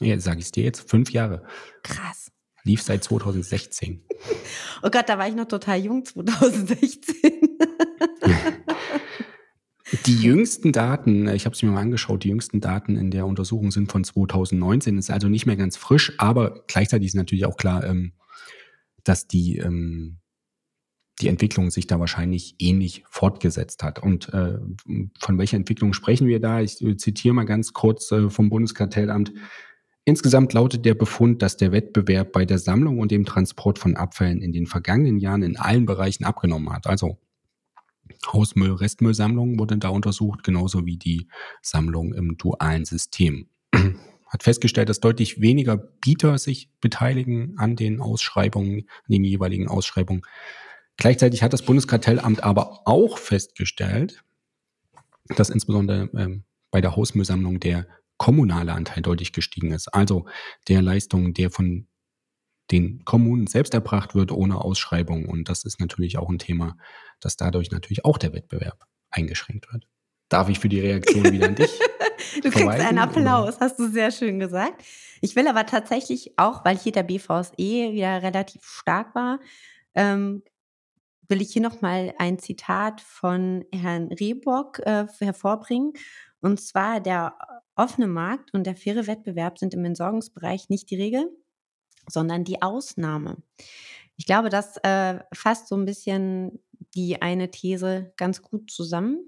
[0.00, 1.44] Ja, sage ich dir jetzt, fünf Jahre.
[1.82, 2.30] Krass.
[2.64, 4.04] Lief seit 2016.
[4.82, 7.14] oh Gott, da war ich noch total jung, 2016.
[10.04, 13.70] Die jüngsten Daten, ich habe es mir mal angeschaut, die jüngsten Daten in der Untersuchung
[13.70, 17.84] sind von 2019, ist also nicht mehr ganz frisch, aber gleichzeitig ist natürlich auch klar,
[17.84, 18.12] ähm,
[19.04, 20.18] dass die, ähm,
[21.20, 24.02] die Entwicklung sich da wahrscheinlich ähnlich fortgesetzt hat.
[24.02, 24.58] Und äh,
[25.20, 26.60] von welcher Entwicklung sprechen wir da?
[26.60, 29.32] Ich äh, zitiere mal ganz kurz äh, vom Bundeskartellamt.
[30.04, 34.42] Insgesamt lautet der Befund, dass der Wettbewerb bei der Sammlung und dem Transport von Abfällen
[34.42, 36.86] in den vergangenen Jahren in allen Bereichen abgenommen hat.
[36.88, 37.18] Also
[38.26, 41.28] Hausmüll, Restmüllsammlung wurde da untersucht, genauso wie die
[41.62, 43.48] Sammlung im dualen System.
[44.26, 50.22] Hat festgestellt, dass deutlich weniger Bieter sich beteiligen an den Ausschreibungen, an den jeweiligen Ausschreibungen.
[50.96, 54.24] Gleichzeitig hat das Bundeskartellamt aber auch festgestellt,
[55.36, 59.88] dass insbesondere ähm, bei der Hausmüllsammlung der kommunale Anteil deutlich gestiegen ist.
[59.88, 60.26] Also
[60.68, 61.86] der Leistung, der von
[62.70, 65.26] den Kommunen selbst erbracht wird ohne Ausschreibung.
[65.26, 66.76] Und das ist natürlich auch ein Thema,
[67.20, 69.86] dass dadurch natürlich auch der Wettbewerb eingeschränkt wird.
[70.28, 71.78] darf ich für die Reaktion wieder an dich.
[72.42, 73.60] du kriegst einen Applaus, oder?
[73.60, 74.82] hast du sehr schön gesagt.
[75.20, 79.38] Ich will aber tatsächlich auch, weil hier der BVSE wieder relativ stark war,
[79.94, 80.42] ähm,
[81.28, 85.92] will ich hier nochmal ein Zitat von Herrn Rehbock äh, hervorbringen.
[86.40, 87.36] Und zwar, der
[87.74, 91.28] offene Markt und der faire Wettbewerb sind im Entsorgungsbereich nicht die Regel,
[92.08, 93.36] sondern die Ausnahme.
[94.16, 96.60] Ich glaube, das äh, fasst so ein bisschen
[96.94, 99.18] die eine These ganz gut zusammen.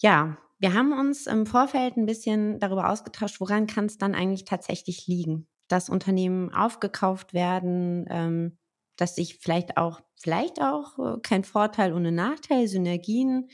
[0.00, 4.44] Ja, wir haben uns im Vorfeld ein bisschen darüber ausgetauscht, woran kann es dann eigentlich
[4.44, 8.58] tatsächlich liegen, dass Unternehmen aufgekauft werden, ähm,
[8.96, 13.48] dass sich vielleicht auch, vielleicht auch äh, kein Vorteil ohne Nachteil, Synergien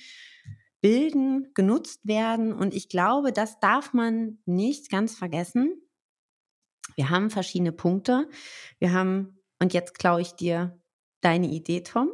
[0.81, 2.53] bilden, genutzt werden.
[2.53, 5.81] Und ich glaube, das darf man nicht ganz vergessen.
[6.99, 8.29] Wir haben verschiedene Punkte.
[8.81, 10.77] Wir haben, und jetzt klaue ich dir
[11.21, 12.11] deine Idee, Tom.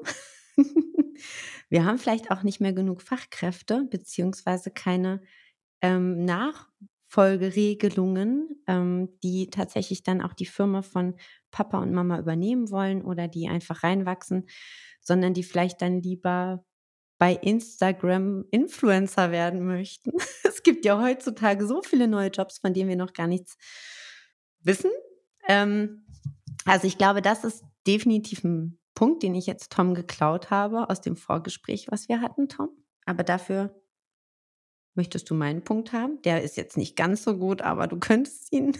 [1.70, 5.22] Wir haben vielleicht auch nicht mehr genug Fachkräfte, beziehungsweise keine
[5.80, 11.14] ähm, Nachfolgeregelungen, ähm, die tatsächlich dann auch die Firma von
[11.50, 14.50] Papa und Mama übernehmen wollen oder die einfach reinwachsen,
[15.00, 16.62] sondern die vielleicht dann lieber
[17.18, 20.10] bei Instagram Influencer werden möchten.
[20.46, 23.56] Es gibt ja heutzutage so viele neue Jobs, von denen wir noch gar nichts
[24.64, 24.90] wissen.
[25.48, 26.06] Ähm,
[26.64, 31.00] also ich glaube, das ist definitiv ein Punkt, den ich jetzt Tom geklaut habe aus
[31.00, 32.70] dem Vorgespräch, was wir hatten, Tom.
[33.06, 33.74] Aber dafür
[34.94, 36.22] möchtest du meinen Punkt haben.
[36.22, 38.76] Der ist jetzt nicht ganz so gut, aber du könntest ihn.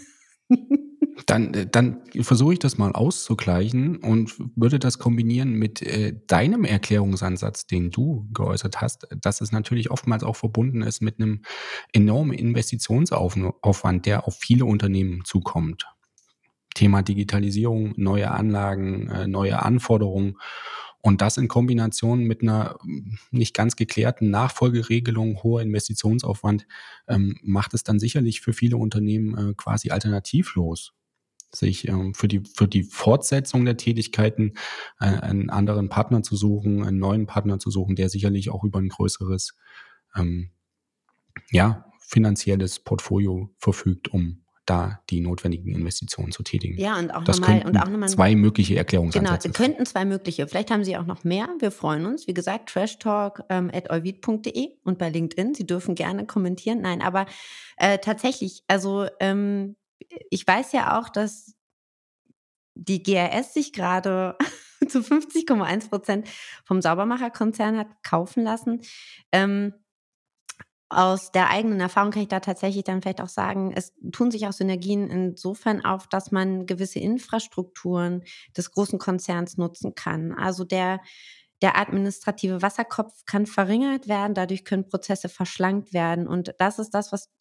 [1.27, 6.65] Dann, äh, dann versuche ich das mal auszugleichen und würde das kombinieren mit äh, deinem
[6.65, 11.41] Erklärungsansatz, den du geäußert hast, dass es natürlich oftmals auch verbunden ist mit einem
[11.93, 15.87] enormen Investitionsaufwand, der auf viele Unternehmen zukommt.
[16.73, 20.37] Thema Digitalisierung, neue Anlagen, äh, neue Anforderungen.
[21.05, 26.65] Und das in Kombination mit einer hm, nicht ganz geklärten Nachfolgeregelung, hoher Investitionsaufwand,
[27.07, 30.93] ähm, macht es dann sicherlich für viele Unternehmen äh, quasi alternativlos,
[31.53, 34.55] sich ähm, für, die, für die Fortsetzung der Tätigkeiten
[34.99, 38.79] äh, einen anderen Partner zu suchen, einen neuen Partner zu suchen, der sicherlich auch über
[38.79, 39.55] ein größeres
[40.15, 40.49] ähm,
[41.51, 46.77] ja, finanzielles Portfolio verfügt, um da die notwendigen Investitionen zu tätigen.
[46.77, 49.49] Ja, und auch nochmal nochmal zwei mögliche Erklärungsansätze.
[49.49, 50.47] Genau, könnten zwei mögliche.
[50.47, 51.47] Vielleicht haben Sie auch noch mehr.
[51.59, 52.27] Wir freuen uns.
[52.27, 55.53] Wie gesagt, trashtalk@euvid.de ähm, und bei LinkedIn.
[55.53, 56.81] Sie dürfen gerne kommentieren.
[56.81, 57.25] Nein, aber
[57.77, 59.75] äh, tatsächlich, also ähm,
[60.29, 61.55] ich weiß ja auch, dass
[62.75, 64.35] die GRS sich gerade
[64.87, 66.27] zu 50,1 Prozent
[66.65, 68.81] vom Saubermacherkonzern hat kaufen lassen.
[69.31, 69.73] Ähm,
[70.89, 74.47] aus der eigenen Erfahrung kann ich da tatsächlich dann vielleicht auch sagen, es tun sich
[74.47, 78.23] auch Synergien insofern auf, dass man gewisse Infrastrukturen
[78.55, 80.31] des großen Konzerns nutzen kann.
[80.33, 80.99] Also der,
[81.61, 86.27] der administrative Wasserkopf kann verringert werden, dadurch können Prozesse verschlankt werden.
[86.27, 87.31] Und das ist das, was,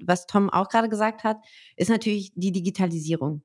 [0.00, 1.38] was Tom auch gerade gesagt hat,
[1.76, 3.42] ist natürlich die Digitalisierung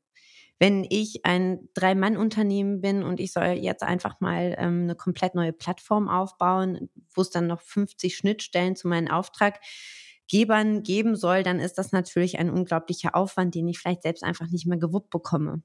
[0.59, 5.53] wenn ich ein Drei-Mann-Unternehmen bin und ich soll jetzt einfach mal ähm, eine komplett neue
[5.53, 11.77] Plattform aufbauen, wo es dann noch 50 Schnittstellen zu meinen Auftraggebern geben soll, dann ist
[11.77, 15.63] das natürlich ein unglaublicher Aufwand, den ich vielleicht selbst einfach nicht mehr gewuppt bekomme.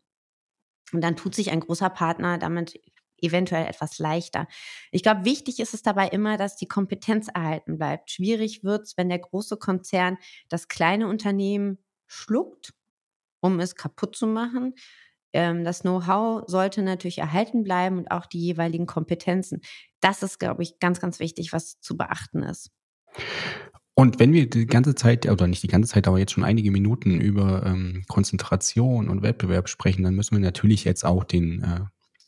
[0.92, 2.80] Und dann tut sich ein großer Partner damit
[3.20, 4.46] eventuell etwas leichter.
[4.90, 8.10] Ich glaube, wichtig ist es dabei immer, dass die Kompetenz erhalten bleibt.
[8.10, 12.74] Schwierig wird es, wenn der große Konzern das kleine Unternehmen schluckt
[13.40, 14.74] um es kaputt zu machen.
[15.32, 19.60] Ähm, das Know-how sollte natürlich erhalten bleiben und auch die jeweiligen Kompetenzen.
[20.00, 22.70] Das ist, glaube ich, ganz, ganz wichtig, was zu beachten ist.
[23.94, 26.70] Und wenn wir die ganze Zeit, oder nicht die ganze Zeit, aber jetzt schon einige
[26.70, 31.80] Minuten über ähm, Konzentration und Wettbewerb sprechen, dann müssen wir natürlich jetzt auch den, äh,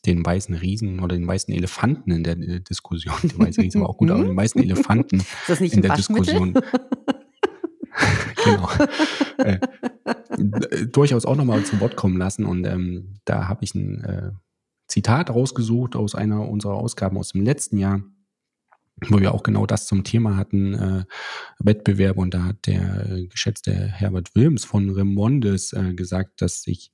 [0.05, 3.89] den weißen Riesen oder den weißen Elefanten in der äh, Diskussion, der weiße Riese war
[3.89, 6.55] auch gut, aber den weißen Elefanten in der Diskussion
[8.57, 8.69] genau.
[9.39, 12.45] äh, durchaus auch nochmal zum Wort kommen lassen.
[12.45, 14.31] Und ähm, da habe ich ein äh,
[14.89, 18.03] Zitat rausgesucht aus einer unserer Ausgaben aus dem letzten Jahr,
[19.09, 21.05] wo wir auch genau das zum Thema hatten, äh,
[21.59, 22.19] Wettbewerb.
[22.19, 26.93] Und da hat der äh, geschätzte Herbert Wilms von Remondes äh, gesagt, dass sich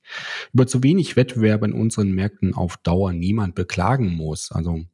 [0.53, 4.51] über zu wenig Wettbewerb in unseren Märkten auf Dauer niemand beklagen muss.
[4.51, 4.85] Also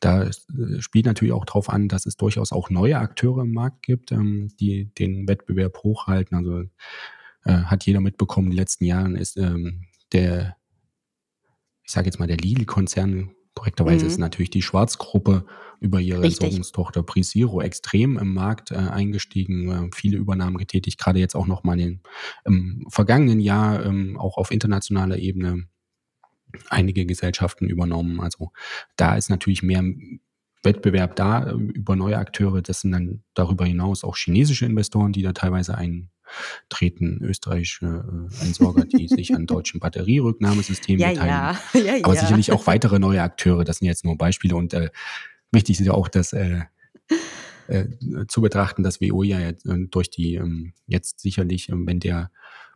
[0.00, 0.32] da äh,
[0.80, 4.48] spielt natürlich auch darauf an, dass es durchaus auch neue Akteure im Markt gibt, ähm,
[4.60, 6.36] die den Wettbewerb hochhalten.
[6.36, 6.64] Also
[7.44, 10.56] äh, hat jeder mitbekommen, in den letzten Jahren ist ähm, der,
[11.82, 14.10] ich sage jetzt mal, der Lidl-Konzern, korrekterweise mhm.
[14.10, 15.46] ist natürlich die Schwarzgruppe
[15.80, 21.36] über ihre Entsorgungstochter Prisiro extrem im Markt äh, eingestiegen, äh, viele Übernahmen getätigt, gerade jetzt
[21.36, 21.78] auch nochmal
[22.44, 25.68] im vergangenen Jahr ähm, auch auf internationaler Ebene
[26.70, 28.20] einige Gesellschaften übernommen.
[28.20, 28.52] Also
[28.96, 29.82] da ist natürlich mehr
[30.62, 32.62] Wettbewerb da über neue Akteure.
[32.62, 37.86] Das sind dann darüber hinaus auch chinesische Investoren, die da teilweise eintreten, österreichische
[38.40, 41.58] äh, Entsorger, die sich an deutschen Batterierücknahmesystemen ja, beteiligen.
[41.74, 41.96] Ja.
[41.96, 43.64] Ja, Aber sicherlich auch weitere neue Akteure.
[43.64, 44.56] Das sind jetzt nur Beispiele.
[44.56, 44.90] Und äh,
[45.52, 46.62] wichtig ist ja auch, dass äh,
[47.66, 47.86] äh,
[48.28, 52.30] zu betrachten, dass WO ja jetzt, äh, durch die ähm, jetzt sicherlich, ähm, wenn der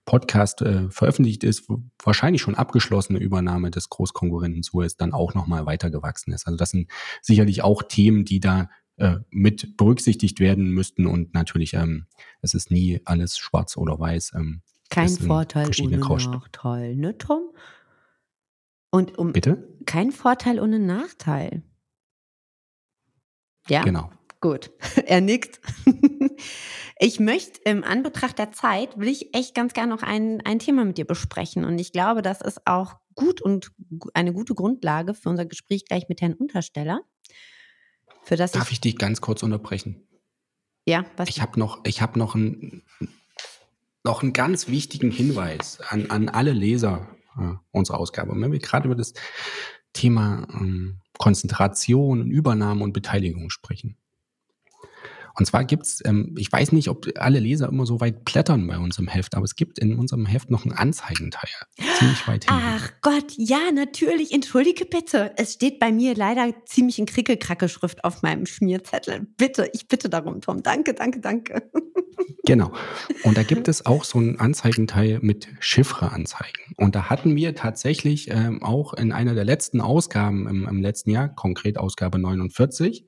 [0.08, 1.68] Podcast äh, veröffentlicht ist,
[2.02, 6.46] wahrscheinlich schon abgeschlossene Übernahme des Großkonkurrenten Suez dann auch nochmal weitergewachsen ist.
[6.46, 6.90] Also das sind
[7.20, 12.06] sicherlich auch Themen, die da äh, mit berücksichtigt werden müssten und natürlich, ähm,
[12.40, 14.32] es ist nie alles schwarz oder weiß.
[14.34, 17.42] Ähm, Kein Vorteil ohne Nachteil, ne Tom?
[18.90, 19.68] Und um Bitte?
[19.84, 21.62] Kein Vorteil ohne Nachteil.
[23.68, 23.82] Ja.
[23.82, 24.10] Genau.
[24.40, 24.70] Gut,
[25.06, 25.60] er nickt.
[26.98, 30.84] ich möchte im Anbetracht der Zeit, will ich echt ganz gerne noch ein, ein Thema
[30.84, 31.64] mit dir besprechen.
[31.64, 33.72] Und ich glaube, das ist auch gut und
[34.14, 37.00] eine gute Grundlage für unser Gespräch gleich mit Herrn Untersteller.
[38.22, 40.06] Für das Darf ich, ich dich ganz kurz unterbrechen?
[40.86, 41.28] Ja, was?
[41.28, 42.82] Ich habe noch, ich hab noch, ein,
[44.04, 48.32] noch einen ganz wichtigen Hinweis an, an alle Leser äh, unserer Ausgabe.
[48.32, 49.14] Und wenn wir gerade über das
[49.92, 53.96] Thema ähm, Konzentration, Übernahme und Beteiligung sprechen.
[55.38, 58.76] Und zwar gibt's, ähm, ich weiß nicht, ob alle Leser immer so weit blättern bei
[58.76, 61.50] uns im Heft, aber es gibt in unserem Heft noch einen Anzeigenteil.
[61.98, 62.62] Ziemlich weit hinten.
[62.64, 64.32] Ach Gott, ja, natürlich.
[64.32, 65.32] Entschuldige bitte.
[65.36, 69.28] Es steht bei mir leider ziemlich in Krickelkracke-Schrift auf meinem Schmierzettel.
[69.36, 70.62] Bitte, ich bitte darum, Tom.
[70.62, 71.70] Danke, danke, danke.
[72.44, 72.72] Genau.
[73.24, 76.74] Und da gibt es auch so einen Anzeigenteil mit Chiffre-Anzeigen.
[76.76, 81.10] Und da hatten wir tatsächlich ähm, auch in einer der letzten Ausgaben im, im letzten
[81.10, 83.04] Jahr, konkret Ausgabe 49,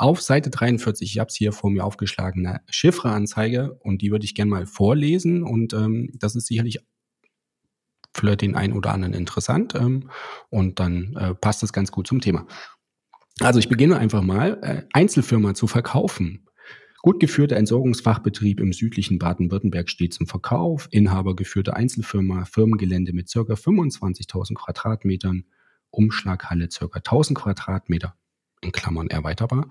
[0.00, 4.24] auf Seite 43, ich habe es hier vor mir aufgeschlagen, eine Chiffre-Anzeige und die würde
[4.24, 6.80] ich gerne mal vorlesen und ähm, das ist sicherlich
[8.12, 10.10] für den einen oder anderen interessant ähm,
[10.48, 12.46] und dann äh, passt das ganz gut zum Thema.
[13.40, 16.46] Also ich beginne einfach mal, äh, Einzelfirma zu verkaufen.
[17.02, 20.88] Gut geführter Entsorgungsfachbetrieb im südlichen Baden-Württemberg steht zum Verkauf.
[20.90, 25.44] Inhabergeführte Einzelfirma, Firmengelände mit circa 25.000 Quadratmetern,
[25.90, 28.16] Umschlaghalle circa 1000 Quadratmeter
[28.60, 29.68] in Klammern erweiterbar.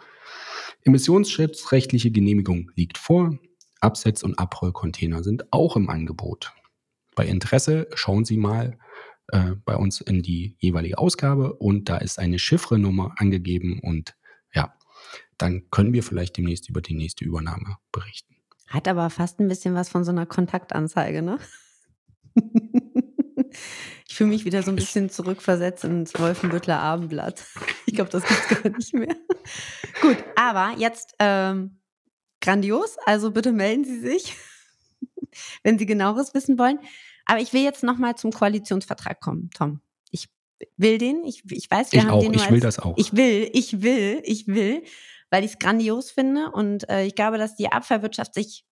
[0.83, 3.37] Emissionsschutzrechtliche Genehmigung liegt vor.
[3.81, 6.53] Absetz- und Abrollcontainer sind auch im Angebot.
[7.15, 8.77] Bei Interesse schauen Sie mal
[9.27, 14.15] äh, bei uns in die jeweilige Ausgabe und da ist eine Chiffrenummer angegeben und
[14.53, 14.73] ja,
[15.37, 18.35] dann können wir vielleicht demnächst über die nächste Übernahme berichten.
[18.67, 21.39] Hat aber fast ein bisschen was von so einer Kontaktanzeige, ne?
[24.09, 27.43] Ich fühle mich wieder so ein bisschen zurückversetzt ins Wolfenbüttler Abendblatt.
[27.85, 29.15] Ich glaube, das gibt es gar nicht mehr.
[30.01, 31.79] Gut, aber jetzt ähm,
[32.39, 32.97] grandios.
[33.05, 34.35] Also bitte melden Sie sich,
[35.63, 36.79] wenn Sie genaueres wissen wollen.
[37.25, 39.81] Aber ich will jetzt nochmal zum Koalitionsvertrag kommen, Tom.
[40.11, 40.27] Ich
[40.77, 41.23] will den.
[41.25, 42.21] Ich, ich weiß, wir ich haben auch.
[42.21, 42.33] den.
[42.33, 42.95] Ich will als, das auch.
[42.97, 44.83] Ich will, ich will, ich will,
[45.31, 46.51] weil ich es grandios finde.
[46.51, 48.65] Und äh, ich glaube, dass die Abfallwirtschaft sich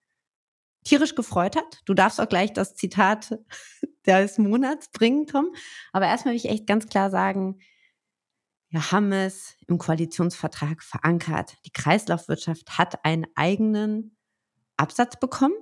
[0.88, 1.82] tierisch gefreut hat.
[1.86, 3.38] Du darfst auch gleich das Zitat
[4.06, 5.54] des Monats bringen, Tom.
[5.92, 7.60] Aber erstmal will ich echt ganz klar sagen,
[8.70, 11.56] wir haben es im Koalitionsvertrag verankert.
[11.66, 14.18] Die Kreislaufwirtschaft hat einen eigenen
[14.76, 15.56] Absatz bekommen.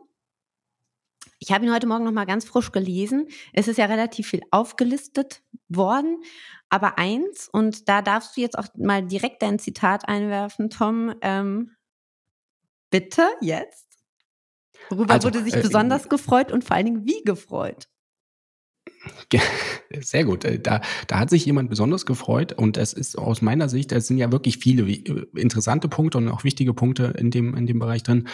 [1.40, 3.28] Ich habe ihn heute Morgen noch mal ganz frisch gelesen.
[3.54, 6.24] Es ist ja relativ viel aufgelistet worden,
[6.70, 11.14] aber eins und da darfst du jetzt auch mal direkt dein Zitat einwerfen, Tom.
[11.22, 11.76] Ähm,
[12.90, 13.85] bitte jetzt.
[14.90, 17.88] Worüber also, wurde sich äh, besonders gefreut und vor allen Dingen wie gefreut?
[20.00, 20.46] Sehr gut.
[20.46, 24.08] Äh, da, da hat sich jemand besonders gefreut und es ist aus meiner Sicht, es
[24.08, 27.80] sind ja wirklich viele äh, interessante Punkte und auch wichtige Punkte in dem, in dem
[27.80, 28.28] Bereich drin,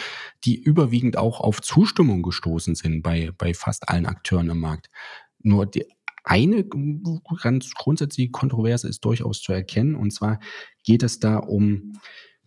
[0.44, 4.88] die überwiegend auch auf Zustimmung gestoßen sind bei, bei fast allen Akteuren im Markt.
[5.40, 5.86] Nur die
[6.24, 6.64] eine
[7.42, 10.38] ganz grundsätzliche Kontroverse ist durchaus zu erkennen und zwar
[10.84, 11.94] geht es da um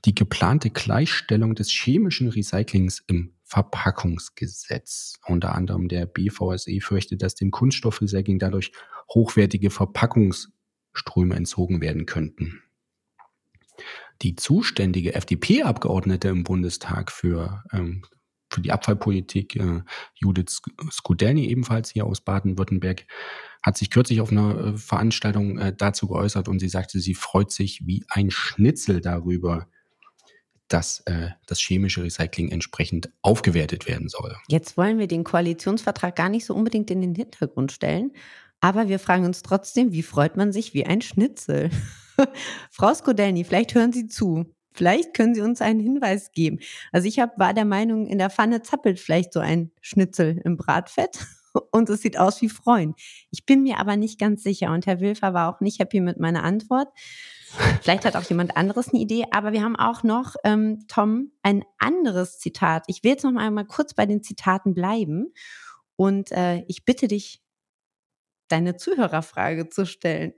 [0.06, 5.20] die geplante Gleichstellung des chemischen Recyclings im Verpackungsgesetz.
[5.26, 8.72] Unter anderem der BVSE fürchtet, dass dem Kunststoffrecycling dadurch
[9.14, 12.62] hochwertige Verpackungsströme entzogen werden könnten.
[14.22, 18.04] Die zuständige FDP-Abgeordnete im Bundestag für, ähm,
[18.50, 19.82] für die Abfallpolitik, äh,
[20.16, 23.06] Judith Skudelny, ebenfalls hier aus Baden-Württemberg,
[23.62, 27.52] hat sich kürzlich auf einer äh, Veranstaltung äh, dazu geäußert und sie sagte, sie freut
[27.52, 29.68] sich wie ein Schnitzel darüber,
[30.68, 34.36] dass äh, das chemische Recycling entsprechend aufgewertet werden soll.
[34.48, 38.12] Jetzt wollen wir den Koalitionsvertrag gar nicht so unbedingt in den Hintergrund stellen,
[38.62, 41.70] aber wir fragen uns trotzdem, wie freut man sich wie ein Schnitzel?
[42.72, 44.46] Frau Skodelny, vielleicht hören Sie zu.
[44.74, 46.60] Vielleicht können Sie uns einen Hinweis geben.
[46.92, 50.58] Also ich hab, war der Meinung, in der Pfanne zappelt vielleicht so ein Schnitzel im
[50.58, 51.26] Bratfett
[51.72, 52.96] und es sieht aus wie Freuen.
[53.32, 56.20] Ich bin mir aber nicht ganz sicher und Herr Wilfer war auch nicht happy mit
[56.20, 56.90] meiner Antwort.
[57.82, 61.64] Vielleicht hat auch jemand anderes eine Idee, aber wir haben auch noch, ähm, Tom, ein
[61.78, 62.84] anderes Zitat.
[62.88, 65.34] Ich will jetzt noch mal kurz bei den Zitaten bleiben
[65.96, 67.42] und äh, ich bitte dich,
[68.48, 70.34] deine Zuhörerfrage zu stellen.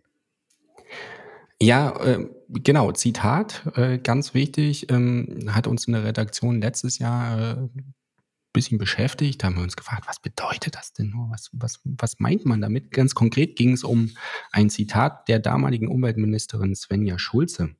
[1.61, 7.39] Ja, äh, genau, Zitat, äh, ganz wichtig, ähm, hat uns in der Redaktion letztes Jahr
[7.39, 7.69] äh,
[8.57, 11.29] bisschen beschäftigt, haben wir uns gefragt, was bedeutet das denn nur?
[11.29, 12.89] Was, was, was meint man damit?
[12.89, 14.09] Ganz konkret ging es um
[14.51, 17.75] ein Zitat der damaligen Umweltministerin Svenja Schulze.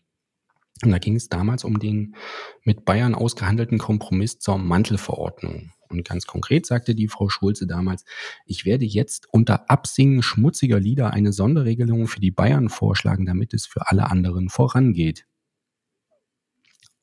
[0.84, 2.16] Und da ging es damals um den
[2.64, 5.72] mit Bayern ausgehandelten Kompromiss zur Mantelverordnung.
[5.90, 8.06] Und ganz konkret sagte die Frau Schulze damals,
[8.46, 13.66] ich werde jetzt unter Absingen schmutziger Lieder eine Sonderregelung für die Bayern vorschlagen, damit es
[13.66, 15.26] für alle anderen vorangeht.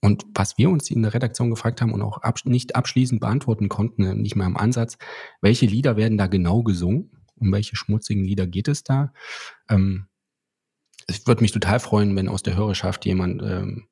[0.04, 3.70] Und was wir uns in der Redaktion gefragt haben und auch abs nicht abschließend beantworten
[3.70, 4.98] konnten, nicht mehr im Ansatz,
[5.40, 7.10] welche Lieder werden da genau gesungen?
[7.36, 9.14] Um welche schmutzigen Lieder geht es da?
[9.70, 10.08] Ähm,
[11.06, 13.88] es würde mich total freuen, wenn aus der Hörerschaft jemand ähm,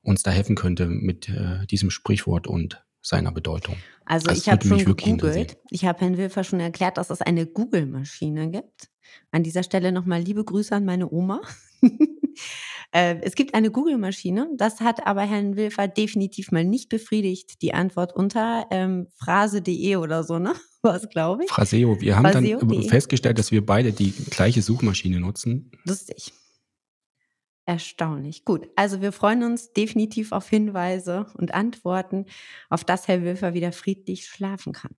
[0.00, 3.76] uns da helfen könnte mit äh, diesem Sprichwort und seiner Bedeutung.
[4.06, 5.58] Also, also ich habe schon gegoogelt.
[5.68, 8.88] Ich habe Herrn Wilfer schon erklärt, dass es eine Google-Maschine gibt.
[9.30, 11.42] An dieser Stelle nochmal liebe Grüße an meine Oma.
[12.92, 17.62] Äh, es gibt eine Google-Maschine, das hat aber Herrn Wilfer definitiv mal nicht befriedigt.
[17.62, 20.54] Die Antwort unter ähm, phrase.de oder so, ne?
[20.82, 21.50] Was glaube ich?
[21.50, 22.00] Phraseo.
[22.00, 22.58] Wir haben Phraseo.
[22.58, 25.70] dann festgestellt, dass wir beide die gleiche Suchmaschine nutzen.
[25.84, 26.32] Lustig.
[27.66, 28.44] Erstaunlich.
[28.44, 32.26] Gut, also wir freuen uns definitiv auf Hinweise und Antworten,
[32.68, 34.96] auf das Herr Wilfer wieder friedlich schlafen kann.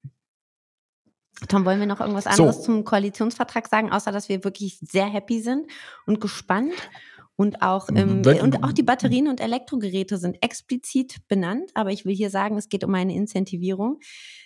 [1.49, 2.63] Tom, wollen wir noch irgendwas anderes so.
[2.63, 5.67] zum Koalitionsvertrag sagen, außer dass wir wirklich sehr happy sind
[6.07, 6.73] und gespannt?
[7.43, 12.05] Und auch, ähm, Wenn, und auch die Batterien und Elektrogeräte sind explizit benannt, aber ich
[12.05, 13.99] will hier sagen, es geht um eine Incentivierung.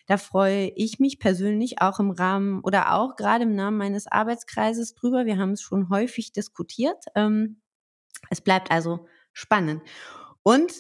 [0.07, 4.95] Da freue ich mich persönlich auch im Rahmen oder auch gerade im Namen meines Arbeitskreises
[4.95, 5.27] drüber.
[5.27, 7.05] Wir haben es schon häufig diskutiert.
[7.15, 7.61] Ähm,
[8.31, 9.83] es bleibt also spannend.
[10.43, 10.73] Und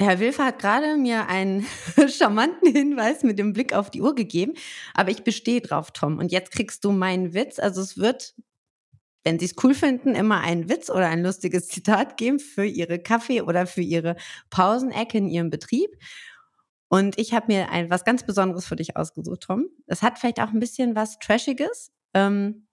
[0.00, 1.66] Herr Wilfer hat gerade mir einen
[2.08, 4.54] charmanten Hinweis mit dem Blick auf die Uhr gegeben,
[4.94, 6.16] aber ich bestehe drauf, Tom.
[6.16, 7.58] Und jetzt kriegst du meinen Witz.
[7.58, 8.34] Also es wird,
[9.24, 12.98] wenn Sie es cool finden, immer einen Witz oder ein lustiges Zitat geben für Ihre
[12.98, 14.16] Kaffee- oder für Ihre
[14.50, 15.90] Pausenecke in Ihrem Betrieb.
[16.88, 19.66] Und ich habe mir ein, was ganz Besonderes für dich ausgesucht, Tom.
[19.86, 21.92] Es hat vielleicht auch ein bisschen was Trashiges.
[22.14, 22.66] Ähm,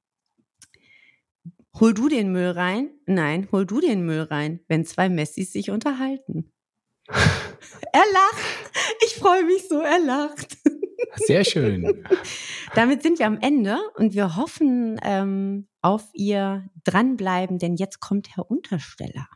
[1.79, 2.89] hol du den Müll rein?
[3.05, 6.51] Nein, hol du den Müll rein, wenn zwei Messis sich unterhalten.
[7.93, 8.71] Er lacht.
[9.05, 10.57] Ich freue mich so, er lacht.
[11.15, 12.05] Sehr schön.
[12.75, 18.35] Damit sind wir am Ende und wir hoffen ähm, auf Ihr Dranbleiben, denn jetzt kommt
[18.35, 19.27] Herr Untersteller.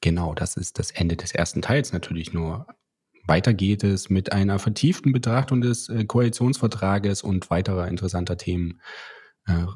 [0.00, 2.66] Genau, das ist das Ende des ersten Teils natürlich nur.
[3.26, 8.80] Weiter geht es mit einer vertieften Betrachtung des äh, Koalitionsvertrages und weiterer interessanter Themen
[9.46, 9.66] äh,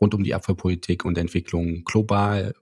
[0.00, 2.54] rund um die Abfallpolitik und Entwicklung global,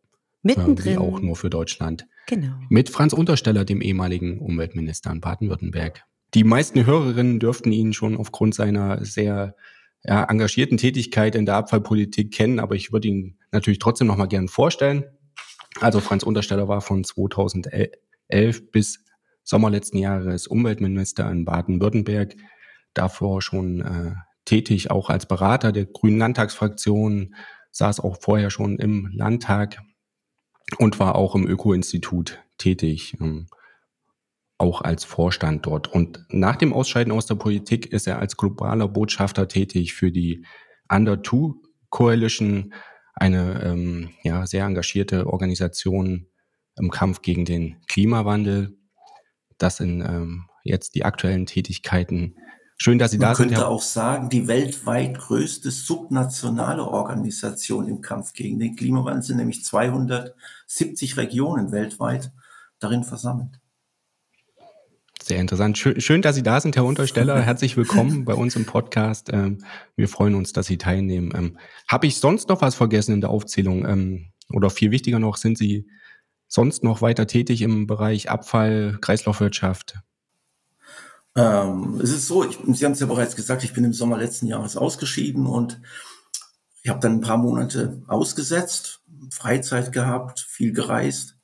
[0.43, 0.95] Mittendrin.
[0.95, 2.07] Äh, auch nur für Deutschland.
[2.27, 2.55] Genau.
[2.69, 6.05] Mit Franz Untersteller, dem ehemaligen Umweltminister in Baden-Württemberg.
[6.35, 9.57] Die meisten Hörerinnen dürften ihn schon aufgrund seiner sehr
[10.05, 14.27] ja, engagierten Tätigkeit in der Abfallpolitik kennen, aber ich würde ihn natürlich trotzdem noch mal
[14.27, 15.05] gerne vorstellen.
[15.81, 19.05] Also Franz Untersteller war von 2011 bis
[19.43, 22.37] Sommer letzten Jahres Umweltminister in Baden-Württemberg,
[22.95, 24.15] davor schon äh,
[24.45, 27.35] tätig auch als Berater der Grünen Landtagsfraktion,
[27.73, 29.81] saß auch vorher schon im Landtag
[30.79, 33.47] und war auch im Öko-Institut tätig, ähm,
[34.61, 35.89] auch als Vorstand dort.
[35.89, 40.45] Und nach dem Ausscheiden aus der Politik ist er als globaler Botschafter tätig für die
[40.91, 42.73] Under Two Coalition,
[43.15, 46.27] eine ähm, ja, sehr engagierte Organisation
[46.77, 48.77] im Kampf gegen den Klimawandel.
[49.59, 52.37] Das sind ähm, jetzt die aktuellen Tätigkeiten
[52.83, 53.47] Schön, dass Sie Man da sind.
[53.49, 59.37] Man könnte auch sagen, die weltweit größte subnationale Organisation im Kampf gegen den Klimawandel sind
[59.37, 62.33] nämlich 270 Regionen weltweit
[62.79, 63.61] darin versammelt.
[65.31, 65.79] Sehr interessant.
[65.79, 67.41] Schön, schön, dass Sie da sind, Herr Untersteller.
[67.41, 69.31] Herzlich willkommen bei uns im Podcast.
[69.33, 69.59] Ähm,
[69.95, 71.31] wir freuen uns, dass Sie teilnehmen.
[71.37, 73.87] Ähm, Habe ich sonst noch was vergessen in der Aufzählung?
[73.87, 75.87] Ähm, oder viel wichtiger noch, sind Sie
[76.49, 80.01] sonst noch weiter tätig im Bereich Abfall, Kreislaufwirtschaft?
[81.37, 84.19] Ähm, es ist so, ich, Sie haben es ja bereits gesagt, ich bin im Sommer
[84.19, 85.81] letzten Jahres ausgeschieden und
[86.83, 91.37] ich habe dann ein paar Monate ausgesetzt, Freizeit gehabt, viel gereist.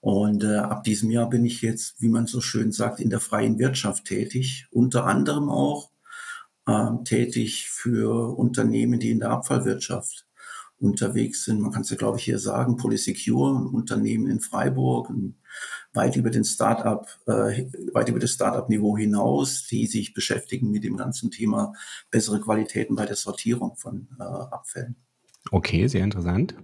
[0.00, 3.20] Und äh, ab diesem Jahr bin ich jetzt, wie man so schön sagt, in der
[3.20, 4.66] freien Wirtschaft tätig.
[4.70, 5.90] Unter anderem auch
[6.66, 10.26] äh, tätig für Unternehmen, die in der Abfallwirtschaft
[10.78, 11.60] unterwegs sind.
[11.60, 15.10] Man kann es ja, glaube ich, hier sagen, Polysecure, ein Unternehmen in Freiburg,
[15.94, 20.96] weit über den Startup, äh, weit über das Startup-Niveau hinaus, die sich beschäftigen mit dem
[20.96, 21.72] ganzen Thema
[22.10, 24.96] bessere Qualitäten bei der Sortierung von äh, Abfällen.
[25.50, 26.54] Okay, sehr interessant.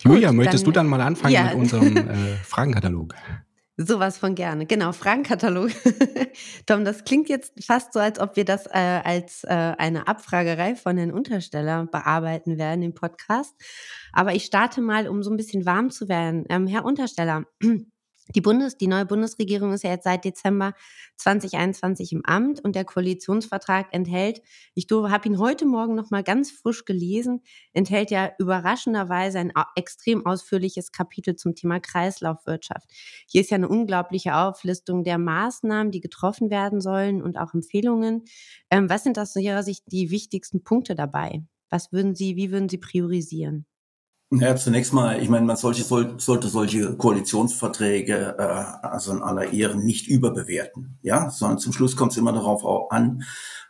[0.00, 1.44] Julia, Gut, möchtest dann, du dann mal anfangen ja.
[1.44, 3.14] mit unserem äh, Fragenkatalog?
[3.76, 4.66] Sowas von gerne.
[4.66, 5.70] Genau, Fragenkatalog.
[6.66, 10.76] Tom, das klingt jetzt fast so, als ob wir das äh, als äh, eine Abfragerei
[10.76, 13.52] von den Untersteller bearbeiten werden im Podcast.
[14.12, 16.44] Aber ich starte mal, um so ein bisschen warm zu werden.
[16.50, 17.46] Ähm, Herr Untersteller,
[18.34, 20.72] die, Bundes-, die neue Bundesregierung ist ja jetzt seit Dezember
[21.16, 24.40] 2021 im Amt und der Koalitionsvertrag enthält,
[24.74, 30.24] ich habe ihn heute Morgen noch mal ganz frisch gelesen, enthält ja überraschenderweise ein extrem
[30.24, 32.90] ausführliches Kapitel zum Thema Kreislaufwirtschaft.
[33.28, 38.24] Hier ist ja eine unglaubliche Auflistung der Maßnahmen, die getroffen werden sollen und auch Empfehlungen.
[38.70, 41.42] Ähm, was sind aus Ihrer Sicht die wichtigsten Punkte dabei?
[41.70, 43.66] Was würden Sie, wie würden Sie priorisieren?
[44.40, 49.52] Ja, zunächst mal, ich meine, man solche, soll, sollte solche Koalitionsverträge äh, also in aller
[49.52, 53.22] Ehren nicht überbewerten, ja, sondern zum Schluss kommt es immer darauf an,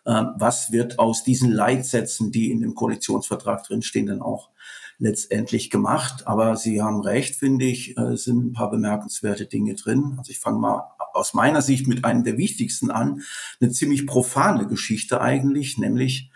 [0.05, 4.51] äh, was wird aus diesen Leitsätzen, die in dem Koalitionsvertrag drinstehen, dann auch
[4.99, 6.27] letztendlich gemacht.
[6.27, 10.15] Aber Sie haben recht, finde ich, äh, sind ein paar bemerkenswerte Dinge drin.
[10.19, 13.23] Also ich fange mal aus meiner Sicht mit einem der wichtigsten an,
[13.61, 16.31] eine ziemlich profane Geschichte eigentlich, nämlich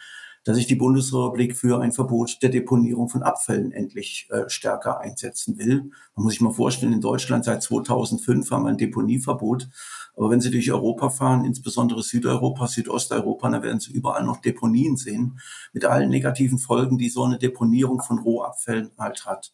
[0.49, 5.59] dass sich die Bundesrepublik für ein Verbot der Deponierung von Abfällen endlich äh, stärker einsetzen
[5.59, 5.91] will.
[6.17, 9.69] Man muss sich mal vorstellen, in Deutschland seit 2005 haben wir ein Deponieverbot.
[10.17, 14.97] Aber wenn Sie durch Europa fahren, insbesondere Südeuropa, Südosteuropa, dann werden Sie überall noch Deponien
[14.97, 15.39] sehen,
[15.75, 19.53] mit allen negativen Folgen, die so eine Deponierung von Rohabfällen halt hat.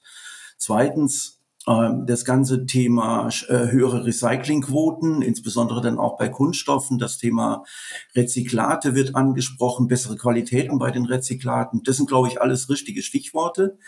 [0.59, 6.99] Zweitens, das ganze Thema äh, höhere Recyclingquoten, insbesondere dann auch bei Kunststoffen.
[6.99, 7.65] Das Thema
[8.15, 11.83] Rezyklate wird angesprochen, bessere Qualitäten bei den Rezyklaten.
[11.83, 13.79] Das sind, glaube ich, alles richtige Stichworte,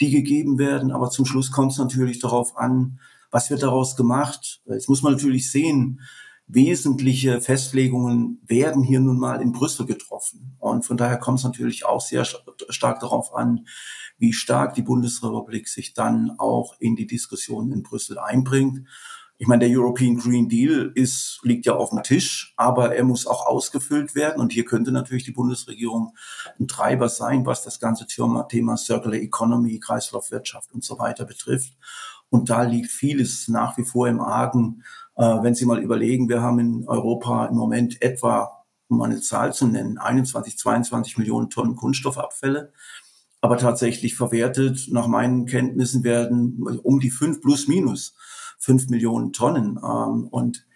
[0.00, 0.90] die gegeben werden.
[0.90, 2.98] Aber zum Schluss kommt es natürlich darauf an,
[3.30, 4.62] was wird daraus gemacht.
[4.64, 6.00] Jetzt muss man natürlich sehen,
[6.46, 10.56] wesentliche Festlegungen werden hier nun mal in Brüssel getroffen.
[10.58, 13.66] Und von daher kommt es natürlich auch sehr stark darauf an,
[14.18, 18.86] wie stark die Bundesrepublik sich dann auch in die Diskussion in Brüssel einbringt.
[19.40, 23.24] Ich meine, der European Green Deal ist, liegt ja auf dem Tisch, aber er muss
[23.24, 24.40] auch ausgefüllt werden.
[24.40, 26.16] Und hier könnte natürlich die Bundesregierung
[26.58, 31.74] ein Treiber sein, was das ganze Thema, Thema Circular Economy, Kreislaufwirtschaft und so weiter betrifft.
[32.30, 34.82] Und da liegt vieles nach wie vor im Argen.
[35.14, 39.52] Äh, wenn Sie mal überlegen, wir haben in Europa im Moment etwa, um eine Zahl
[39.52, 42.72] zu nennen, 21, 22 Millionen Tonnen Kunststoffabfälle
[43.40, 44.88] aber tatsächlich verwertet.
[44.90, 48.14] Nach meinen Kenntnissen werden um die fünf plus minus
[48.58, 49.78] fünf Millionen Tonnen.
[49.82, 50.66] Ähm, und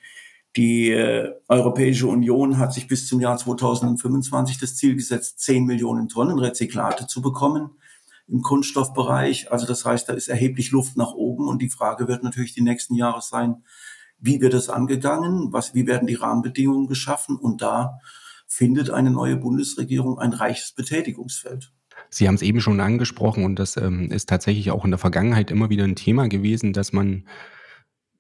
[0.56, 6.08] die äh, Europäische Union hat sich bis zum Jahr 2025 das Ziel gesetzt, zehn Millionen
[6.08, 7.70] Tonnen Rezyklate zu bekommen
[8.28, 9.50] im Kunststoffbereich.
[9.50, 11.48] Also das heißt, da ist erheblich Luft nach oben.
[11.48, 13.64] Und die Frage wird natürlich die nächsten Jahre sein,
[14.18, 15.52] wie wird es angegangen?
[15.52, 17.36] Was, wie werden die Rahmenbedingungen geschaffen?
[17.36, 17.98] Und da
[18.46, 21.72] findet eine neue Bundesregierung ein reiches Betätigungsfeld.
[22.14, 25.50] Sie haben es eben schon angesprochen und das ähm, ist tatsächlich auch in der Vergangenheit
[25.50, 27.24] immer wieder ein Thema gewesen, dass man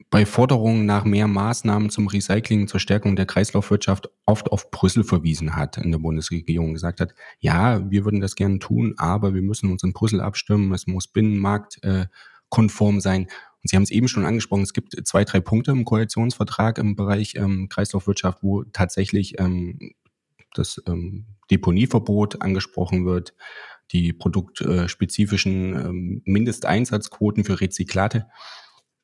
[0.08, 5.56] bei Forderungen nach mehr Maßnahmen zum Recycling, zur Stärkung der Kreislaufwirtschaft oft auf Brüssel verwiesen
[5.56, 9.70] hat in der Bundesregierung, gesagt hat, ja, wir würden das gerne tun, aber wir müssen
[9.70, 13.22] uns in Brüssel abstimmen, es muss binnenmarktkonform äh, sein.
[13.22, 16.96] Und Sie haben es eben schon angesprochen, es gibt zwei, drei Punkte im Koalitionsvertrag im
[16.96, 19.92] Bereich ähm, Kreislaufwirtschaft, wo tatsächlich ähm,
[20.54, 23.34] das ähm, Deponieverbot angesprochen wird,
[23.90, 28.26] die produktspezifischen ähm, Mindesteinsatzquoten für Rezyklate.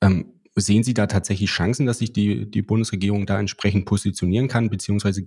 [0.00, 4.70] Ähm, sehen Sie da tatsächlich Chancen, dass sich die, die Bundesregierung da entsprechend positionieren kann,
[4.70, 5.26] beziehungsweise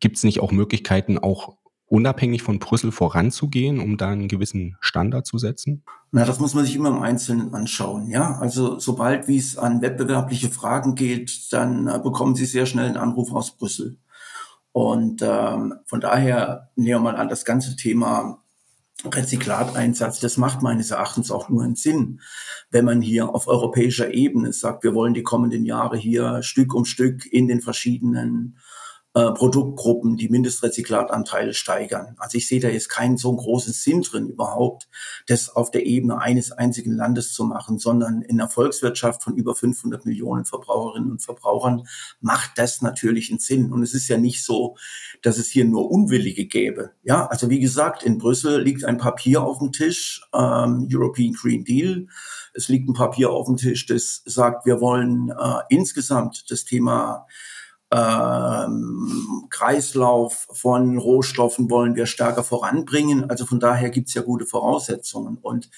[0.00, 5.26] gibt es nicht auch Möglichkeiten, auch unabhängig von Brüssel voranzugehen, um da einen gewissen Standard
[5.26, 5.84] zu setzen?
[6.10, 8.10] Na, das muss man sich immer im Einzelnen anschauen.
[8.10, 12.86] Ja, also sobald wie es an wettbewerbliche Fragen geht, dann äh, bekommen Sie sehr schnell
[12.86, 13.96] einen Anruf aus Brüssel.
[14.78, 18.44] Und ähm, von daher nehmen wir mal an, das ganze Thema
[19.04, 22.20] Rezyklateinsatz, das macht meines Erachtens auch nur einen Sinn,
[22.70, 26.84] wenn man hier auf europäischer Ebene sagt, wir wollen die kommenden Jahre hier Stück um
[26.84, 28.60] Stück in den verschiedenen
[29.18, 32.14] äh, Produktgruppen die Mindestrezyklatanteile steigern.
[32.18, 34.88] Also ich sehe da jetzt keinen so großen Sinn drin überhaupt,
[35.26, 39.56] das auf der Ebene eines einzigen Landes zu machen, sondern in der Volkswirtschaft von über
[39.56, 41.88] 500 Millionen Verbraucherinnen und Verbrauchern
[42.20, 43.72] macht das natürlich einen Sinn.
[43.72, 44.76] Und es ist ja nicht so,
[45.22, 46.92] dass es hier nur Unwillige gäbe.
[47.02, 51.64] Ja, also wie gesagt, in Brüssel liegt ein Papier auf dem Tisch, ähm, European Green
[51.64, 52.06] Deal.
[52.54, 57.26] Es liegt ein Papier auf dem Tisch, das sagt, wir wollen äh, insgesamt das Thema
[57.90, 63.30] ähm, Kreislauf von Rohstoffen wollen wir stärker voranbringen.
[63.30, 65.38] Also von daher gibt's ja gute Voraussetzungen.
[65.38, 65.70] Und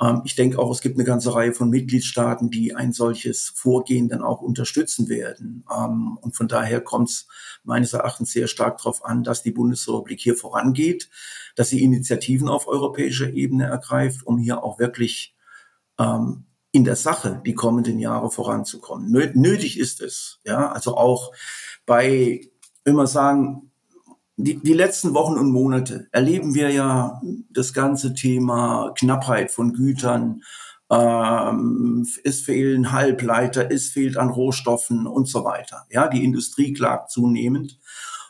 [0.00, 4.08] Ähm, ich denke auch, es gibt eine ganze Reihe von Mitgliedstaaten, die ein solches Vorgehen
[4.08, 5.64] dann auch unterstützen werden.
[5.72, 7.28] Ähm, und von daher kommt es
[7.62, 11.10] meines Erachtens sehr stark darauf an, dass die Bundesrepublik hier vorangeht,
[11.56, 15.36] dass sie Initiativen auf europäischer Ebene ergreift, um hier auch wirklich
[15.98, 19.10] ähm, in der Sache die kommenden Jahre voranzukommen.
[19.10, 21.32] Nötig ist es, ja, also auch
[21.86, 22.48] bei,
[22.84, 23.70] wenn wir sagen,
[24.36, 27.20] die, die letzten Wochen und Monate erleben wir ja
[27.50, 30.42] das ganze Thema Knappheit von Gütern.
[30.90, 35.86] Ähm, es fehlen Halbleiter, es fehlt an Rohstoffen und so weiter.
[35.90, 37.78] Ja, die Industrie klagt zunehmend.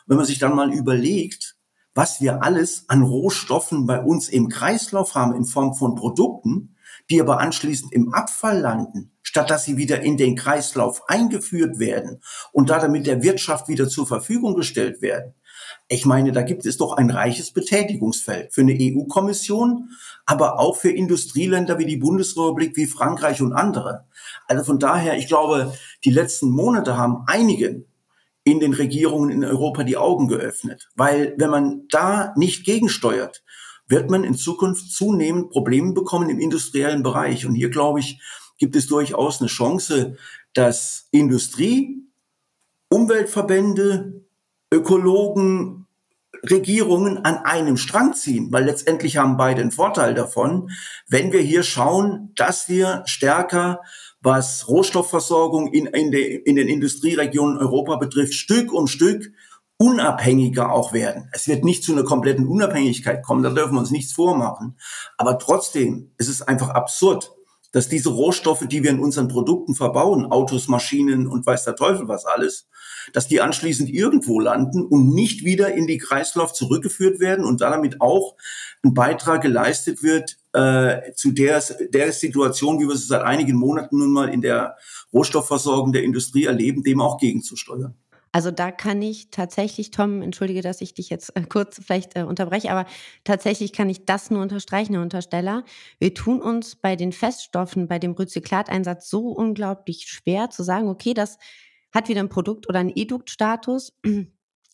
[0.05, 1.55] Wenn man sich dann mal überlegt,
[1.95, 6.72] was wir alles an Rohstoffen bei uns im Kreislauf haben in Form von Produkten,
[7.09, 12.21] die aber anschließend im Abfall landen, statt dass sie wieder in den Kreislauf eingeführt werden
[12.51, 15.33] und da damit der Wirtschaft wieder zur Verfügung gestellt werden,
[15.89, 19.89] ich meine, da gibt es doch ein reiches Betätigungsfeld für eine EU-Kommission,
[20.25, 24.05] aber auch für Industrieländer wie die Bundesrepublik, wie Frankreich und andere.
[24.47, 25.73] Also von daher, ich glaube,
[26.03, 27.85] die letzten Monate haben einigen
[28.43, 30.89] in den Regierungen in Europa die Augen geöffnet.
[30.95, 33.43] Weil wenn man da nicht gegensteuert,
[33.93, 37.45] wird man in Zukunft zunehmend Probleme bekommen im industriellen Bereich.
[37.45, 38.19] Und hier, glaube ich,
[38.57, 40.17] gibt es durchaus eine Chance,
[40.53, 42.01] dass Industrie,
[42.89, 44.25] Umweltverbände,
[44.73, 45.85] Ökologen,
[46.49, 50.71] Regierungen an einem Strang ziehen, weil letztendlich haben beide einen Vorteil davon,
[51.07, 53.81] wenn wir hier schauen, dass wir stärker,
[54.21, 59.31] was Rohstoffversorgung in, in, de, in den Industrieregionen Europa betrifft, Stück um Stück
[59.77, 61.29] unabhängiger auch werden.
[61.31, 64.77] Es wird nicht zu einer kompletten Unabhängigkeit kommen, da dürfen wir uns nichts vormachen.
[65.17, 67.31] Aber trotzdem ist es einfach absurd,
[67.73, 72.07] dass diese Rohstoffe, die wir in unseren Produkten verbauen, Autos, Maschinen und weiß der Teufel
[72.07, 72.69] was alles,
[73.11, 77.99] dass die anschließend irgendwo landen und nicht wieder in die Kreislauf zurückgeführt werden und damit
[77.99, 78.35] auch
[78.83, 83.97] ein Beitrag geleistet wird äh, zu der, der Situation, wie wir es seit einigen Monaten
[83.97, 84.77] nun mal in der
[85.11, 87.95] Rohstoffversorgung der Industrie erleben, dem auch gegenzusteuern.
[88.33, 92.23] Also da kann ich tatsächlich, Tom, entschuldige, dass ich dich jetzt äh, kurz vielleicht äh,
[92.23, 92.85] unterbreche, aber
[93.23, 95.63] tatsächlich kann ich das nur unterstreichen, Herr Untersteller.
[95.99, 101.13] Wir tun uns bei den Feststoffen, bei dem Rezyklateinsatz so unglaublich schwer zu sagen, okay,
[101.13, 101.37] das
[101.93, 103.93] hat wieder ein Produkt oder einen Eduktstatus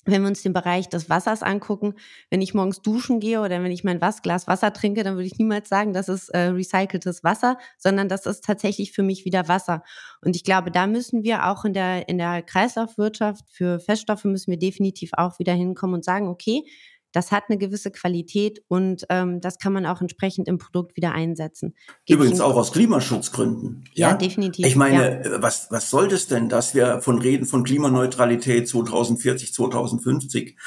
[0.05, 1.95] wenn wir uns den Bereich des Wassers angucken,
[2.29, 5.37] wenn ich morgens duschen gehe oder wenn ich mein Glas Wasser trinke, dann würde ich
[5.37, 9.83] niemals sagen, das ist äh, recyceltes Wasser, sondern das ist tatsächlich für mich wieder Wasser.
[10.21, 14.51] Und ich glaube, da müssen wir auch in der, in der Kreislaufwirtschaft für Feststoffe müssen
[14.51, 16.63] wir definitiv auch wieder hinkommen und sagen, okay,
[17.11, 21.11] das hat eine gewisse Qualität und ähm, das kann man auch entsprechend im Produkt wieder
[21.11, 21.75] einsetzen.
[22.05, 23.85] Geht Übrigens auch aus Klimaschutzgründen.
[23.93, 24.65] Ja, ja definitiv.
[24.65, 25.41] Ich meine, ja.
[25.41, 30.57] was, was soll das denn, dass wir von reden von Klimaneutralität 2040, 2050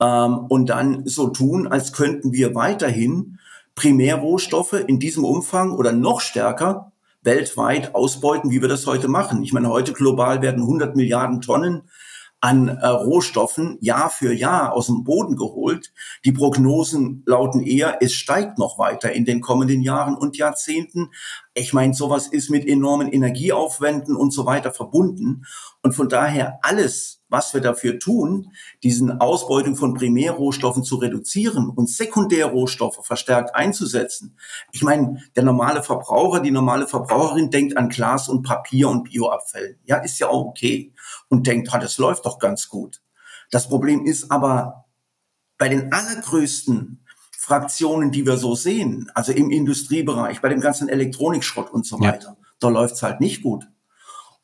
[0.00, 3.38] ähm, und dann so tun, als könnten wir weiterhin
[3.74, 9.42] Primärrohstoffe in diesem Umfang oder noch stärker weltweit ausbeuten, wie wir das heute machen.
[9.42, 11.82] Ich meine, heute global werden 100 Milliarden Tonnen
[12.42, 15.92] an äh, Rohstoffen Jahr für Jahr aus dem Boden geholt.
[16.24, 21.10] Die Prognosen lauten eher, es steigt noch weiter in den kommenden Jahren und Jahrzehnten.
[21.54, 25.44] Ich meine, sowas ist mit enormen Energieaufwänden und so weiter verbunden.
[25.82, 28.48] Und von daher alles, was wir dafür tun,
[28.82, 34.36] diesen Ausbeutung von Primärrohstoffen zu reduzieren und Sekundärrohstoffe verstärkt einzusetzen.
[34.72, 39.78] Ich meine, der normale Verbraucher, die normale Verbraucherin denkt an Glas und Papier und Bioabfällen.
[39.84, 40.92] Ja, ist ja auch okay.
[41.28, 43.02] Und denkt, ah, das läuft doch ganz gut.
[43.50, 44.86] Das Problem ist aber
[45.58, 47.04] bei den allergrößten
[47.38, 52.36] Fraktionen, die wir so sehen, also im Industriebereich, bei dem ganzen Elektronikschrott und so weiter,
[52.40, 52.46] ja.
[52.60, 53.66] da läuft's halt nicht gut.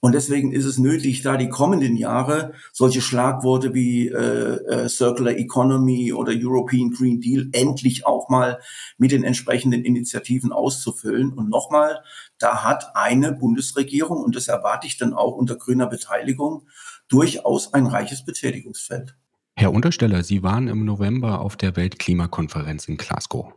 [0.00, 5.36] Und deswegen ist es nötig, da die kommenden Jahre solche Schlagworte wie äh, äh, Circular
[5.36, 8.60] Economy oder European Green Deal endlich auch mal
[8.96, 11.32] mit den entsprechenden Initiativen auszufüllen.
[11.32, 12.04] Und nochmal,
[12.38, 16.68] da hat eine Bundesregierung, und das erwarte ich dann auch unter grüner Beteiligung,
[17.08, 19.16] durchaus ein reiches Betätigungsfeld.
[19.56, 23.52] Herr Untersteller, Sie waren im November auf der Weltklimakonferenz in Glasgow.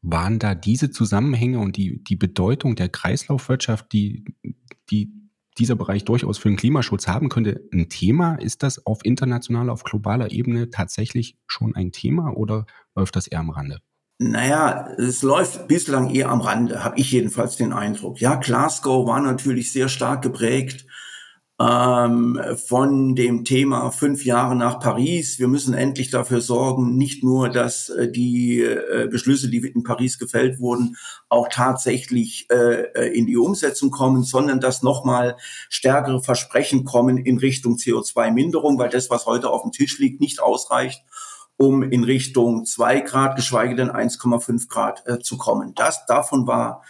[0.00, 4.24] Waren da diese Zusammenhänge und die, die Bedeutung der Kreislaufwirtschaft, die,
[4.90, 5.21] die
[5.58, 8.34] dieser Bereich durchaus für den Klimaschutz haben könnte, ein Thema?
[8.36, 13.40] Ist das auf internationaler, auf globaler Ebene tatsächlich schon ein Thema oder läuft das eher
[13.40, 13.78] am Rande?
[14.18, 18.20] Naja, es läuft bislang eher am Rande, habe ich jedenfalls den Eindruck.
[18.20, 20.86] Ja, Glasgow war natürlich sehr stark geprägt
[21.62, 25.38] ähm, von dem Thema fünf Jahre nach Paris.
[25.38, 30.18] Wir müssen endlich dafür sorgen, nicht nur, dass äh, die äh, Beschlüsse, die in Paris
[30.18, 30.96] gefällt wurden,
[31.28, 35.36] auch tatsächlich äh, äh in die Umsetzung kommen, sondern dass nochmal
[35.68, 40.40] stärkere Versprechen kommen in Richtung CO2-Minderung, weil das, was heute auf dem Tisch liegt, nicht
[40.40, 41.04] ausreicht
[41.58, 45.74] um in Richtung zwei Grad, geschweige denn 1,5 Grad äh, zu kommen.
[45.76, 46.82] Das davon war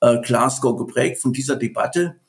[0.00, 2.20] äh, Glasgow geprägt von dieser Debatte.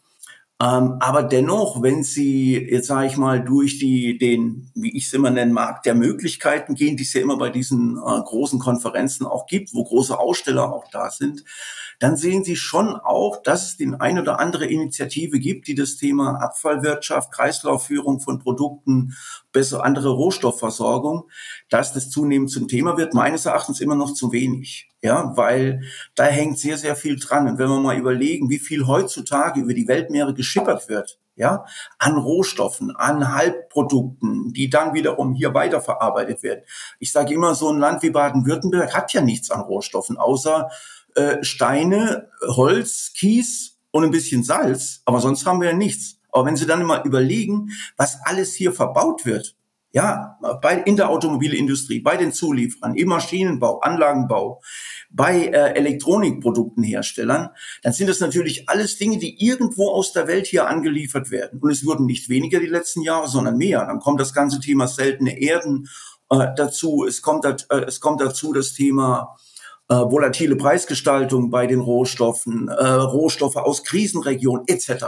[0.62, 5.14] Ähm, aber dennoch, wenn Sie jetzt sage ich mal durch die den, wie ich es
[5.14, 9.26] immer nennen mag, der Möglichkeiten gehen, die es ja immer bei diesen äh, großen Konferenzen
[9.26, 11.44] auch gibt, wo große Aussteller auch da sind,
[12.00, 15.98] dann sehen Sie schon auch, dass es den ein oder andere Initiative gibt, die das
[15.98, 19.16] Thema Abfallwirtschaft, Kreislaufführung von Produkten,
[19.52, 21.30] bessere andere Rohstoffversorgung,
[21.70, 23.14] dass das zunehmend zum Thema wird.
[23.14, 24.90] Meines Erachtens immer noch zu wenig.
[25.02, 25.84] Ja, weil
[26.16, 27.48] da hängt sehr, sehr viel dran.
[27.48, 31.66] Und wenn wir mal überlegen, wie viel heutzutage über die Weltmeere geschippert wird, ja,
[32.00, 36.62] an Rohstoffen, an Halbprodukten, die dann wiederum hier weiterverarbeitet werden.
[37.00, 40.70] Ich sage immer, so ein Land wie Baden-Württemberg hat ja nichts an Rohstoffen, außer
[41.16, 46.20] äh, Steine, Holz, Kies und ein bisschen Salz, aber sonst haben wir ja nichts.
[46.32, 49.56] Aber wenn Sie dann mal überlegen, was alles hier verbaut wird,
[49.96, 54.62] ja, bei, in der Automobilindustrie, bei den Zulieferern, im Maschinenbau, Anlagenbau,
[55.10, 57.52] bei äh, Elektronikproduktenherstellern,
[57.82, 61.62] dann sind das natürlich alles Dinge, die irgendwo aus der Welt hier angeliefert werden.
[61.62, 63.86] Und es wurden nicht weniger die letzten Jahre, sondern mehr.
[63.86, 65.88] Dann kommt das ganze Thema seltene Erden
[66.30, 67.06] äh, dazu.
[67.08, 69.38] Es kommt, äh, es kommt dazu das Thema
[69.88, 75.06] äh, volatile Preisgestaltung bei den Rohstoffen, äh, Rohstoffe aus Krisenregionen etc.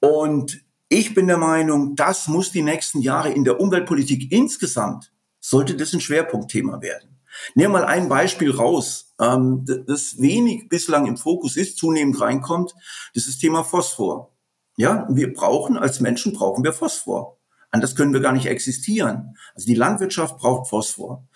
[0.00, 5.76] Und ich bin der Meinung, das muss die nächsten Jahre in der Umweltpolitik insgesamt, sollte
[5.76, 7.18] das ein Schwerpunktthema werden.
[7.54, 12.74] Nehmen mal ein Beispiel raus, ähm, das wenig bislang im Fokus ist, zunehmend reinkommt,
[13.14, 14.32] das ist das Thema Phosphor.
[14.76, 17.38] Ja, wir brauchen, als Menschen brauchen wir Phosphor.
[17.70, 19.36] Anders können wir gar nicht existieren.
[19.54, 21.26] Also die Landwirtschaft braucht Phosphor.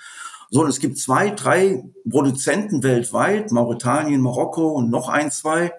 [0.51, 5.73] So, es gibt zwei, drei Produzenten weltweit, Mauretanien, Marokko und noch ein, zwei.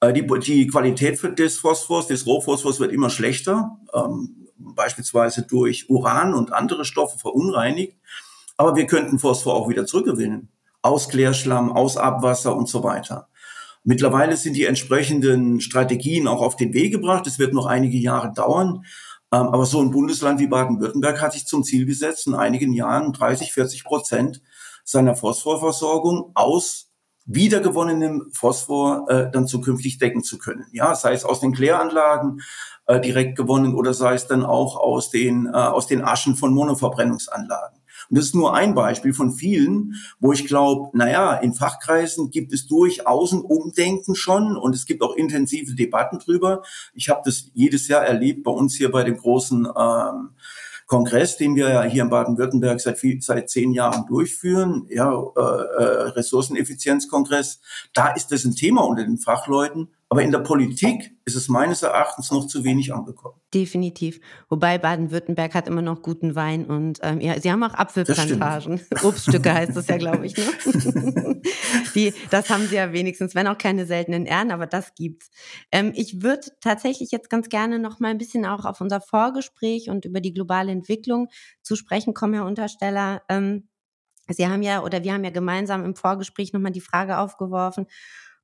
[0.00, 6.34] Äh, die, die Qualität des Phosphors, des Rohphosphors wird immer schlechter, ähm, beispielsweise durch Uran
[6.34, 7.94] und andere Stoffe verunreinigt.
[8.56, 10.48] Aber wir könnten Phosphor auch wieder zurückgewinnen.
[10.80, 13.28] Aus Klärschlamm, aus Abwasser und so weiter.
[13.84, 17.26] Mittlerweile sind die entsprechenden Strategien auch auf den Weg gebracht.
[17.26, 18.84] Es wird noch einige Jahre dauern.
[19.32, 23.12] Ähm, aber so ein Bundesland wie Baden-Württemberg hat sich zum Ziel gesetzt, in einigen Jahren
[23.12, 24.42] 30, 40 Prozent
[24.84, 26.90] seiner Phosphorversorgung aus
[27.26, 30.66] wiedergewonnenem Phosphor äh, dann zukünftig decken zu können.
[30.72, 32.40] Ja, sei es aus den Kläranlagen
[32.86, 36.52] äh, direkt gewonnen oder sei es dann auch aus den, äh, aus den Aschen von
[36.52, 37.79] Monoverbrennungsanlagen.
[38.10, 42.52] Und das ist nur ein Beispiel von vielen, wo ich glaube, naja, in Fachkreisen gibt
[42.52, 46.62] es durchaus ein Umdenken schon und es gibt auch intensive Debatten drüber.
[46.92, 50.30] Ich habe das jedes Jahr erlebt bei uns hier bei dem großen ähm,
[50.86, 55.40] Kongress, den wir ja hier in Baden-Württemberg seit, viel, seit zehn Jahren durchführen, ja, äh,
[55.40, 57.60] äh, Ressourceneffizienzkongress,
[57.94, 59.90] da ist das ein Thema unter den Fachleuten.
[60.12, 63.40] Aber in der Politik ist es meines Erachtens noch zu wenig angekommen.
[63.54, 64.20] Definitiv.
[64.48, 68.80] Wobei Baden-Württemberg hat immer noch guten Wein und ähm, ja, sie haben auch Apfelplantagen.
[69.04, 70.36] Obststücke heißt das ja, glaube ich.
[70.36, 71.40] Ne?
[71.94, 75.30] Die, das haben sie ja wenigstens, wenn auch keine seltenen Ehren, aber das gibt's.
[75.70, 79.90] Ähm, ich würde tatsächlich jetzt ganz gerne noch mal ein bisschen auch auf unser Vorgespräch
[79.90, 81.28] und über die globale Entwicklung
[81.62, 83.22] zu sprechen kommen, Herr Untersteller.
[83.28, 83.68] Ähm,
[84.28, 87.86] Sie haben ja oder wir haben ja gemeinsam im Vorgespräch nochmal die Frage aufgeworfen,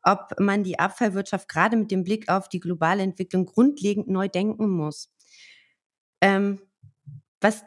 [0.07, 4.71] ob man die Abfallwirtschaft gerade mit dem Blick auf die globale Entwicklung grundlegend neu denken
[4.71, 5.11] muss.
[6.21, 6.61] Ähm,
[7.41, 7.65] was,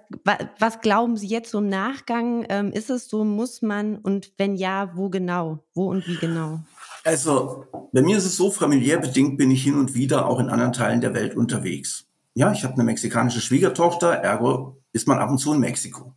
[0.57, 2.45] was, glauben Sie jetzt so im Nachgang?
[2.49, 5.63] Ähm, ist es so, muss man und wenn ja, wo genau?
[5.75, 6.61] Wo und wie genau?
[7.03, 10.49] Also, bei mir ist es so, familiär bedingt bin ich hin und wieder auch in
[10.49, 12.07] anderen Teilen der Welt unterwegs.
[12.33, 16.15] Ja, ich habe eine mexikanische Schwiegertochter, ergo ist man ab und zu in Mexiko.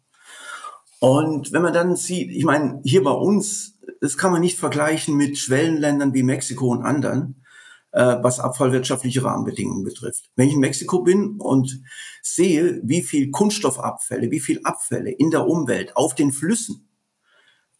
[0.99, 5.17] Und wenn man dann sieht, ich meine, hier bei uns das kann man nicht vergleichen
[5.17, 7.43] mit Schwellenländern wie Mexiko und anderen,
[7.93, 10.31] äh, was abfallwirtschaftliche Rahmenbedingungen betrifft.
[10.37, 11.83] Wenn ich in Mexiko bin und
[12.23, 16.89] sehe, wie viel Kunststoffabfälle, wie viel Abfälle in der Umwelt auf den Flüssen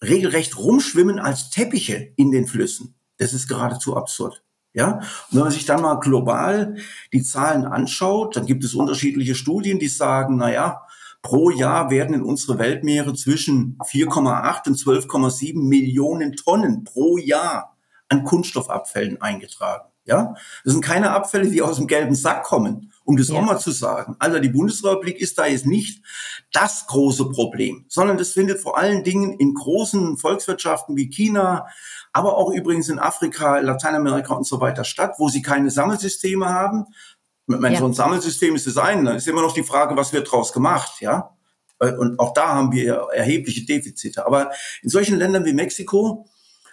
[0.03, 4.43] regelrecht rumschwimmen als Teppiche in den Flüssen, das ist geradezu absurd.
[4.75, 6.77] Ja, und wenn man sich dann mal global
[7.13, 10.81] die Zahlen anschaut, dann gibt es unterschiedliche Studien, die sagen, na ja,
[11.23, 17.77] Pro Jahr werden in unsere Weltmeere zwischen 4,8 und 12,7 Millionen Tonnen pro Jahr
[18.09, 19.93] an Kunststoffabfällen eingetragen.
[20.05, 23.37] Ja, das sind keine Abfälle, die aus dem gelben Sack kommen, um das ja.
[23.37, 24.17] auch mal zu sagen.
[24.19, 26.03] Also die Bundesrepublik ist da jetzt nicht
[26.53, 31.67] das große Problem, sondern das findet vor allen Dingen in großen Volkswirtschaften wie China,
[32.13, 36.87] aber auch übrigens in Afrika, Lateinamerika und so weiter statt, wo sie keine Sammelsysteme haben,
[37.61, 37.79] mein, ja.
[37.79, 39.05] so ein Sammelsystem ist das eine.
[39.05, 41.31] Dann ist immer noch die Frage, was wird draus gemacht, ja?
[41.79, 44.25] Und auch da haben wir erhebliche Defizite.
[44.25, 46.27] Aber in solchen Ländern wie Mexiko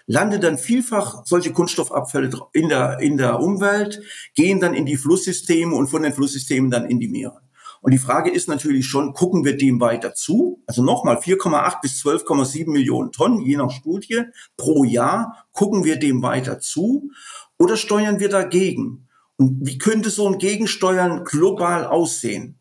[0.05, 4.01] landet dann vielfach solche Kunststoffabfälle in der, in der Umwelt,
[4.35, 7.41] gehen dann in die Flusssysteme und von den Flusssystemen dann in die Meere.
[7.81, 10.61] Und die Frage ist natürlich schon, gucken wir dem weiter zu?
[10.67, 14.23] Also nochmal 4,8 bis 12,7 Millionen Tonnen, je nach Studie,
[14.57, 15.45] pro Jahr.
[15.53, 17.11] Gucken wir dem weiter zu
[17.57, 19.08] oder steuern wir dagegen?
[19.39, 22.59] Und wie könnte so ein Gegensteuern global aussehen?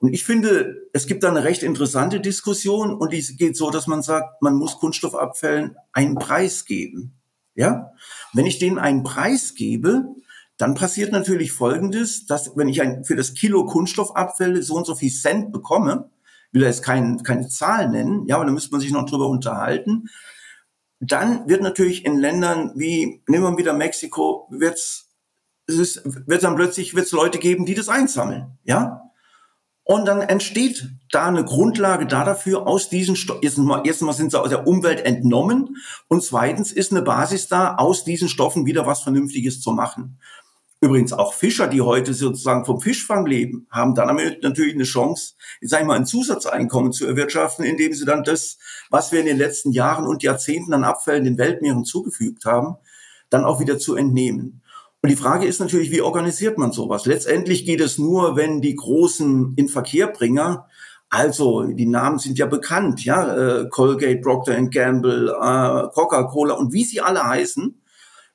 [0.00, 3.86] Und ich finde, es gibt da eine recht interessante Diskussion und die geht so, dass
[3.86, 7.12] man sagt, man muss Kunststoffabfällen einen Preis geben.
[7.54, 7.92] Ja?
[8.32, 10.06] Wenn ich denen einen Preis gebe,
[10.56, 14.94] dann passiert natürlich Folgendes, dass wenn ich ein, für das Kilo Kunststoffabfälle so und so
[14.94, 16.08] viel Cent bekomme,
[16.52, 19.28] will er jetzt kein, keine Zahl nennen, ja, aber da müsste man sich noch drüber
[19.28, 20.08] unterhalten,
[21.00, 25.10] dann wird natürlich in Ländern wie, nehmen wir wieder Mexiko, wird's,
[25.66, 29.00] es ist, wird dann plötzlich wird's Leute geben, die das einsammeln, ja.
[29.86, 34.12] Und dann entsteht da eine Grundlage da dafür, aus diesen Stoffen, erstens mal, erstens mal
[34.14, 35.76] sind sie aus der Umwelt entnommen
[36.08, 40.18] und zweitens ist eine Basis da, aus diesen Stoffen wieder was Vernünftiges zu machen.
[40.80, 45.70] Übrigens auch Fischer, die heute sozusagen vom Fischfang leben, haben dann natürlich eine Chance, ich
[45.70, 48.58] sage mal, ein Zusatzeinkommen zu erwirtschaften, indem sie dann das,
[48.90, 52.76] was wir in den letzten Jahren und Jahrzehnten an Abfällen den Weltmeeren zugefügt haben,
[53.30, 54.62] dann auch wieder zu entnehmen.
[55.04, 57.04] Und die Frage ist natürlich, wie organisiert man sowas?
[57.04, 60.66] Letztendlich geht es nur, wenn die großen Inverkehrbringer
[61.10, 66.84] also, die Namen sind ja bekannt, ja, äh, Colgate, Procter Gamble, äh, Coca-Cola und wie
[66.84, 67.80] sie alle heißen,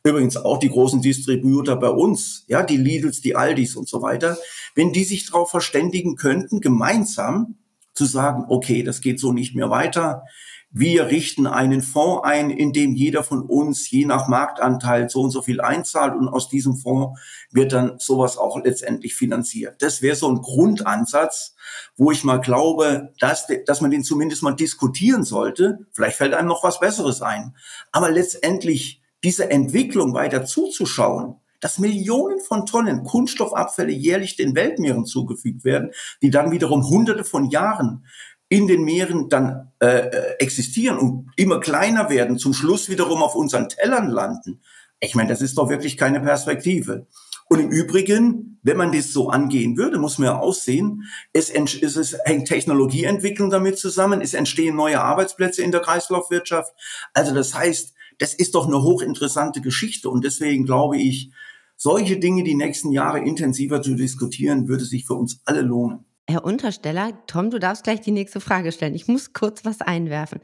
[0.04, 4.38] Übrigens auch die großen Distributor bei uns, ja, die Lidls, die Aldis und so weiter,
[4.76, 7.56] wenn die sich darauf verständigen könnten, gemeinsam
[7.96, 10.24] zu sagen, okay, das geht so nicht mehr weiter.
[10.72, 15.32] Wir richten einen Fonds ein, in dem jeder von uns je nach Marktanteil so und
[15.32, 17.20] so viel einzahlt und aus diesem Fonds
[17.52, 19.82] wird dann sowas auch letztendlich finanziert.
[19.82, 21.56] Das wäre so ein Grundansatz,
[21.98, 25.80] wo ich mal glaube, dass, dass man den zumindest mal diskutieren sollte.
[25.92, 27.56] Vielleicht fällt einem noch was Besseres ein.
[27.92, 35.64] Aber letztendlich diese Entwicklung weiter zuzuschauen, dass Millionen von Tonnen Kunststoffabfälle jährlich den Weltmeeren zugefügt
[35.64, 35.92] werden,
[36.22, 38.06] die dann wiederum hunderte von Jahren
[38.50, 43.36] in den Meeren dann äh, äh, existieren und immer kleiner werden, zum Schluss wiederum auf
[43.36, 44.62] unseren Tellern landen.
[45.00, 47.08] Ich meine, das ist doch wirklich keine Perspektive.
[47.48, 51.96] Und im Übrigen, wenn man das so angehen würde, muss man ja aussehen, es, es,
[51.96, 56.74] es hängt Technologieentwicklung damit zusammen, es entstehen neue Arbeitsplätze in der Kreislaufwirtschaft.
[57.14, 60.10] Also das heißt, das ist doch eine hochinteressante Geschichte.
[60.10, 61.32] Und deswegen glaube ich,
[61.76, 66.06] solche Dinge die nächsten Jahre intensiver zu diskutieren, würde sich für uns alle lohnen.
[66.30, 68.94] Herr Untersteller, Tom, du darfst gleich die nächste Frage stellen.
[68.94, 70.42] Ich muss kurz was einwerfen.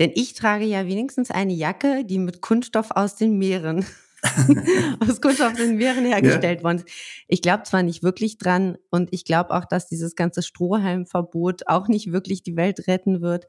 [0.00, 3.86] Denn ich trage ja wenigstens eine Jacke, die mit Kunststoff aus den Meeren
[5.08, 6.64] aus Kunststoff aus den Meeren hergestellt ja.
[6.64, 6.88] worden ist.
[7.28, 11.86] Ich glaube zwar nicht wirklich dran und ich glaube auch, dass dieses ganze Strohhalmverbot auch
[11.86, 13.46] nicht wirklich die Welt retten wird.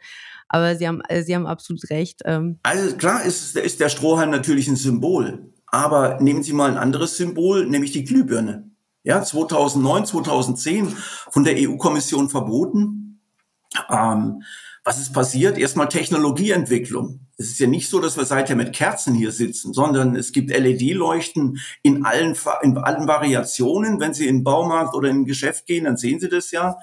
[0.47, 2.21] Aber Sie haben, Sie haben absolut recht.
[2.25, 2.59] Ähm.
[2.61, 5.51] Also klar ist, ist der Strohhalm natürlich ein Symbol.
[5.65, 8.68] Aber nehmen Sie mal ein anderes Symbol, nämlich die Glühbirne.
[9.10, 10.95] Ja, 2009, 2010
[11.32, 13.20] von der EU-Kommission verboten.
[13.89, 14.43] Ähm,
[14.84, 15.57] was ist passiert?
[15.57, 17.22] Erstmal Technologieentwicklung.
[17.36, 20.51] Es ist ja nicht so, dass wir seither mit Kerzen hier sitzen, sondern es gibt
[20.51, 23.99] LED-Leuchten in allen, in allen Variationen.
[23.99, 26.78] Wenn Sie in den Baumarkt oder in ein Geschäft gehen, dann sehen Sie das ja.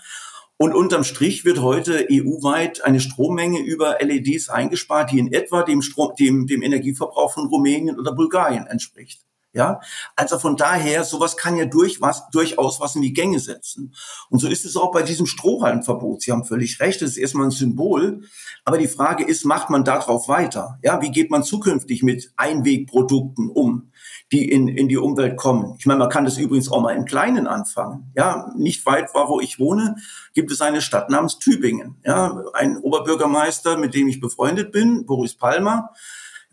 [0.57, 5.81] Und unterm Strich wird heute EU-weit eine Strommenge über LEDs eingespart, die in etwa dem,
[5.81, 9.21] Strom, dem, dem Energieverbrauch von Rumänien oder Bulgarien entspricht.
[9.57, 9.81] Ja,
[10.17, 13.95] also von daher, sowas kann ja durch was, durchaus was in die Gänge setzen.
[14.29, 16.21] Und so ist es auch bei diesem Strohhalmverbot.
[16.21, 18.21] Sie haben völlig recht, es ist erstmal ein Symbol.
[18.67, 20.79] Aber die Frage ist, macht man darauf weiter?
[20.83, 23.93] Ja, wie geht man zukünftig mit Einwegprodukten um,
[24.31, 25.77] die in, in die Umwelt kommen?
[25.79, 28.13] Ich meine, man kann das übrigens auch mal im Kleinen anfangen.
[28.15, 29.97] Ja, nicht weit war, wo ich wohne,
[30.35, 31.97] gibt es eine Stadt namens Tübingen.
[32.05, 35.95] Ja, ein Oberbürgermeister, mit dem ich befreundet bin, Boris Palmer,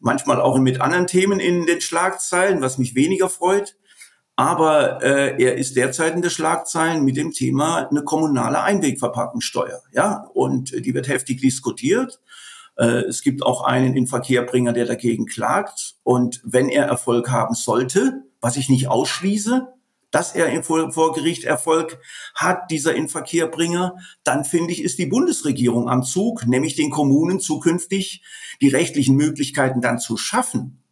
[0.03, 3.75] manchmal auch mit anderen Themen in den Schlagzeilen, was mich weniger freut.
[4.35, 9.81] Aber äh, er ist derzeit in der Schlagzeilen mit dem Thema eine kommunale Einwegverpackungssteuer.
[9.91, 12.19] Ja, und die wird heftig diskutiert.
[12.75, 15.95] Äh, es gibt auch einen Inverkehrbringer, der dagegen klagt.
[16.03, 19.67] Und wenn er Erfolg haben sollte, was ich nicht ausschließe,
[20.13, 21.99] dass er vor Gericht Erfolg
[22.35, 28.23] hat, dieser Inverkehrbringer, dann finde ich, ist die Bundesregierung am Zug, nämlich den Kommunen zukünftig
[28.61, 30.83] die rechtlichen Möglichkeiten dann zu schaffen,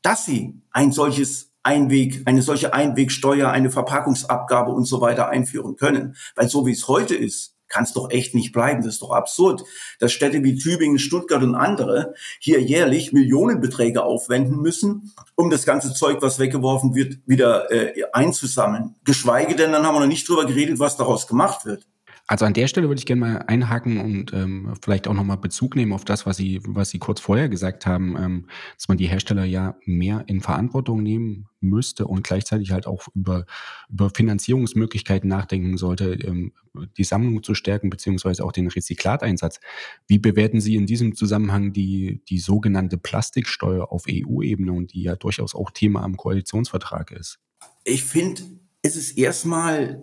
[0.00, 6.14] dass sie ein solches Einweg, eine solche Einwegsteuer, eine Verpackungsabgabe und so weiter einführen können.
[6.36, 8.82] Weil so wie es heute ist, kann es doch echt nicht bleiben.
[8.82, 9.62] Das ist doch absurd,
[9.98, 15.94] dass Städte wie Tübingen, Stuttgart und andere hier jährlich Millionenbeträge aufwenden müssen, um das ganze
[15.94, 18.96] Zeug, was weggeworfen wird, wieder äh, einzusammeln.
[19.04, 21.86] Geschweige denn, dann haben wir noch nicht drüber geredet, was daraus gemacht wird.
[22.28, 25.74] Also an der Stelle würde ich gerne mal einhaken und ähm, vielleicht auch nochmal Bezug
[25.74, 29.06] nehmen auf das, was Sie, was Sie kurz vorher gesagt haben, ähm, dass man die
[29.06, 33.46] Hersteller ja mehr in Verantwortung nehmen müsste und gleichzeitig halt auch über,
[33.88, 36.52] über Finanzierungsmöglichkeiten nachdenken sollte, ähm,
[36.98, 39.58] die Sammlung zu stärken, beziehungsweise auch den Rezyklateinsatz.
[40.06, 45.16] Wie bewerten Sie in diesem Zusammenhang die, die sogenannte Plastiksteuer auf EU-Ebene und die ja
[45.16, 47.38] durchaus auch Thema am Koalitionsvertrag ist?
[47.84, 48.42] Ich finde,
[48.82, 50.02] es ist erstmal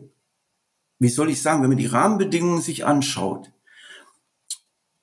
[1.00, 3.52] wie soll ich sagen, wenn man die Rahmenbedingungen sich anschaut,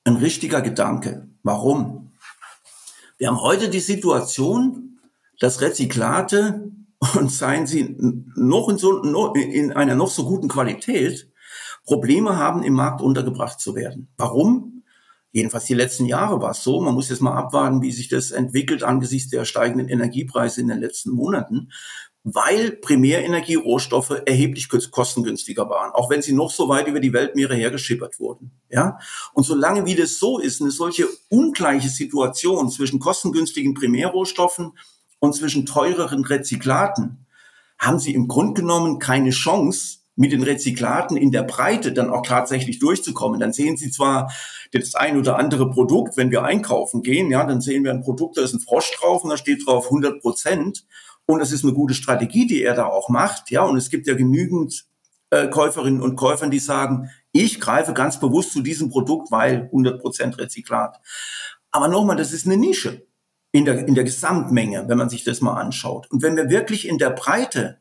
[0.04, 1.28] ein richtiger Gedanke.
[1.42, 2.12] Warum?
[3.18, 4.98] Wir haben heute die Situation,
[5.38, 6.70] dass Rezyklate
[7.14, 7.96] und seien sie
[8.34, 9.02] noch in, so,
[9.34, 11.30] in einer noch so guten Qualität
[11.84, 14.08] Probleme haben, im Markt untergebracht zu werden.
[14.16, 14.84] Warum?
[15.32, 16.80] Jedenfalls die letzten Jahre war es so.
[16.80, 20.78] Man muss jetzt mal abwarten, wie sich das entwickelt angesichts der steigenden Energiepreise in den
[20.78, 21.70] letzten Monaten
[22.24, 28.20] weil Primärenergierohstoffe erheblich kostengünstiger waren, auch wenn sie noch so weit über die Weltmeere hergeschippert
[28.20, 28.52] wurden.
[28.70, 28.98] Ja?
[29.32, 34.78] Und solange wie das so ist, eine solche ungleiche Situation zwischen kostengünstigen Primärrohstoffen
[35.18, 37.26] und zwischen teureren Rezyklaten,
[37.78, 42.24] haben sie im Grunde genommen keine Chance, mit den Rezyklaten in der Breite dann auch
[42.24, 43.40] tatsächlich durchzukommen.
[43.40, 44.30] Dann sehen Sie zwar
[44.72, 48.36] das ein oder andere Produkt, wenn wir einkaufen gehen, ja, dann sehen wir ein Produkt,
[48.36, 50.84] da ist ein Frosch drauf und da steht drauf 100 Prozent.
[51.26, 53.50] Und es ist eine gute Strategie, die er da auch macht.
[53.50, 54.86] Ja, und es gibt ja genügend
[55.30, 60.38] äh, Käuferinnen und Käufern, die sagen, ich greife ganz bewusst zu diesem Produkt, weil 100%
[60.38, 61.00] Rezyklat.
[61.70, 63.06] Aber nochmal, das ist eine Nische
[63.50, 66.10] in der, in der Gesamtmenge, wenn man sich das mal anschaut.
[66.10, 67.78] Und wenn wir wirklich in der Breite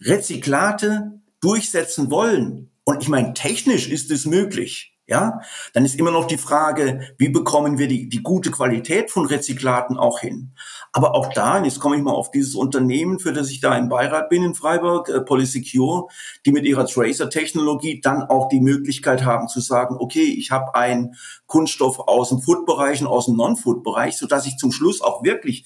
[0.00, 5.40] Rezyklate durchsetzen wollen, und ich meine, technisch ist es möglich, ja,
[5.72, 9.98] dann ist immer noch die Frage, wie bekommen wir die, die gute Qualität von Rezyklaten
[9.98, 10.54] auch hin?
[10.96, 13.88] Aber auch da, jetzt komme ich mal auf dieses Unternehmen, für das ich da im
[13.88, 16.06] Beirat bin in Freiburg, äh, Polysecure,
[16.46, 21.16] die mit ihrer Tracer-Technologie dann auch die Möglichkeit haben zu sagen, okay, ich habe einen
[21.46, 25.64] Kunststoff aus dem Food-Bereich und aus dem Non-Food-Bereich, sodass ich zum Schluss auch wirklich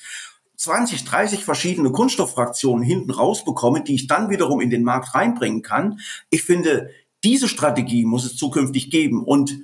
[0.57, 6.01] 20, 30 verschiedene Kunststofffraktionen hinten rausbekomme, die ich dann wiederum in den Markt reinbringen kann.
[6.31, 6.89] Ich finde,
[7.23, 9.23] diese Strategie muss es zukünftig geben.
[9.23, 9.59] Und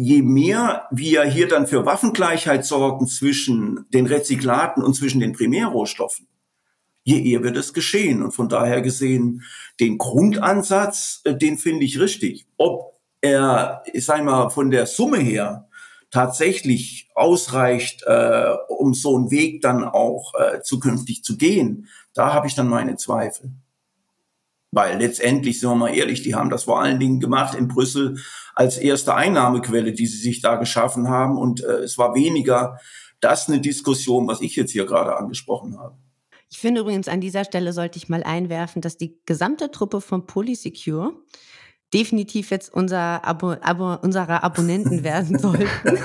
[0.00, 6.28] je mehr wir hier dann für Waffengleichheit sorgen zwischen den Rezyklaten und zwischen den Primärrohstoffen,
[7.02, 8.22] je eher wird es geschehen.
[8.22, 9.42] Und von daher gesehen,
[9.80, 12.46] den Grundansatz, äh, den finde ich richtig.
[12.58, 15.68] Ob er, ich sage mal, von der Summe her
[16.12, 22.46] tatsächlich ausreicht, äh, um so einen Weg dann auch äh, zukünftig zu gehen, da habe
[22.46, 23.50] ich dann meine Zweifel.
[24.70, 28.18] Weil letztendlich, sind wir mal ehrlich, die haben das vor allen Dingen gemacht in Brüssel
[28.58, 31.38] als erste Einnahmequelle, die sie sich da geschaffen haben.
[31.38, 32.80] Und äh, es war weniger
[33.20, 35.96] das eine Diskussion, was ich jetzt hier gerade angesprochen habe.
[36.50, 40.26] Ich finde übrigens, an dieser Stelle sollte ich mal einwerfen, dass die gesamte Truppe von
[40.26, 41.12] Polysecure
[41.94, 45.68] definitiv jetzt unser Abo, Abo, unsere Abonnenten werden sollten.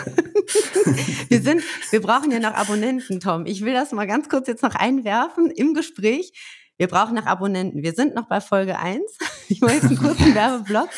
[1.29, 3.47] wir sind, wir brauchen ja noch Abonnenten, Tom.
[3.47, 6.33] Ich will das mal ganz kurz jetzt noch einwerfen im Gespräch.
[6.77, 7.81] Wir brauchen noch Abonnenten.
[7.81, 9.01] Wir sind noch bei Folge 1.
[9.49, 10.89] Ich mache jetzt einen kurzen Werbeblock.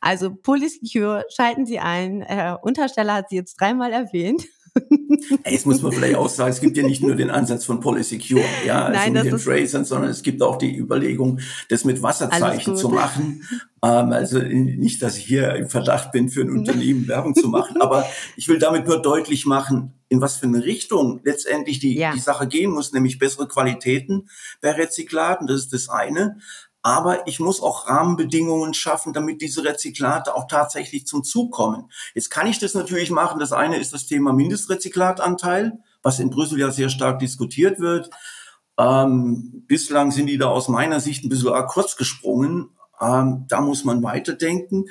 [0.00, 2.22] Also Polysecure, schalten Sie ein.
[2.22, 4.44] Herr Untersteller hat Sie jetzt dreimal erwähnt.
[5.44, 8.44] Jetzt muss man vielleicht auch sagen, es gibt ja nicht nur den Ansatz von Polysecure,
[8.66, 12.76] ja, also Nein, mit den Tracern, sondern es gibt auch die Überlegung, das mit Wasserzeichen
[12.76, 13.42] zu machen.
[13.82, 17.80] Ähm, also nicht, dass ich hier im Verdacht bin, für ein Unternehmen Werbung zu machen,
[17.80, 22.12] aber ich will damit nur deutlich machen, in was für eine Richtung letztendlich die, ja.
[22.12, 24.28] die Sache gehen muss, nämlich bessere Qualitäten
[24.60, 26.38] bei Rezyklaten, das ist das eine.
[26.82, 31.90] Aber ich muss auch Rahmenbedingungen schaffen, damit diese Rezyklate auch tatsächlich zum Zug kommen.
[32.14, 33.40] Jetzt kann ich das natürlich machen.
[33.40, 38.10] Das eine ist das Thema Mindestrezyklatanteil, was in Brüssel ja sehr stark diskutiert wird.
[38.78, 42.70] Ähm, bislang sind die da aus meiner Sicht ein bisschen kurz gesprungen.
[43.00, 44.86] Ähm, da muss man weiterdenken.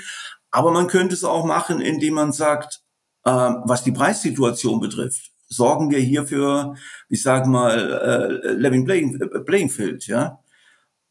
[0.52, 2.82] Aber man könnte es auch machen, indem man sagt,
[3.26, 6.76] ähm, was die Preissituation betrifft, sorgen wir hier für,
[7.10, 10.40] ich sage mal, äh, Living Playing, äh, Playing Field, ja.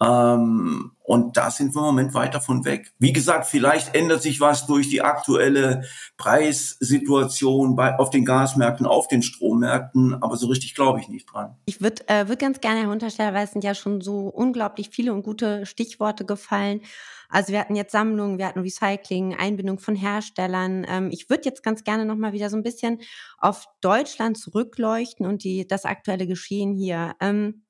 [0.03, 2.93] Ähm, und da sind wir im Moment weit davon weg.
[2.99, 5.85] Wie gesagt, vielleicht ändert sich was durch die aktuelle
[6.17, 11.57] Preissituation bei, auf den Gasmärkten, auf den Strommärkten, aber so richtig glaube ich nicht dran.
[11.67, 14.91] Ich würde äh, würd ganz gerne, Herr Untersteller, weil es sind ja schon so unglaublich
[14.91, 16.81] viele und gute Stichworte gefallen.
[17.29, 20.87] Also wir hatten jetzt Sammlungen, wir hatten Recycling, Einbindung von Herstellern.
[20.89, 23.01] Ähm, ich würde jetzt ganz gerne nochmal wieder so ein bisschen
[23.39, 27.15] auf Deutschland zurückleuchten und die, das aktuelle Geschehen hier.
[27.21, 27.66] Ähm,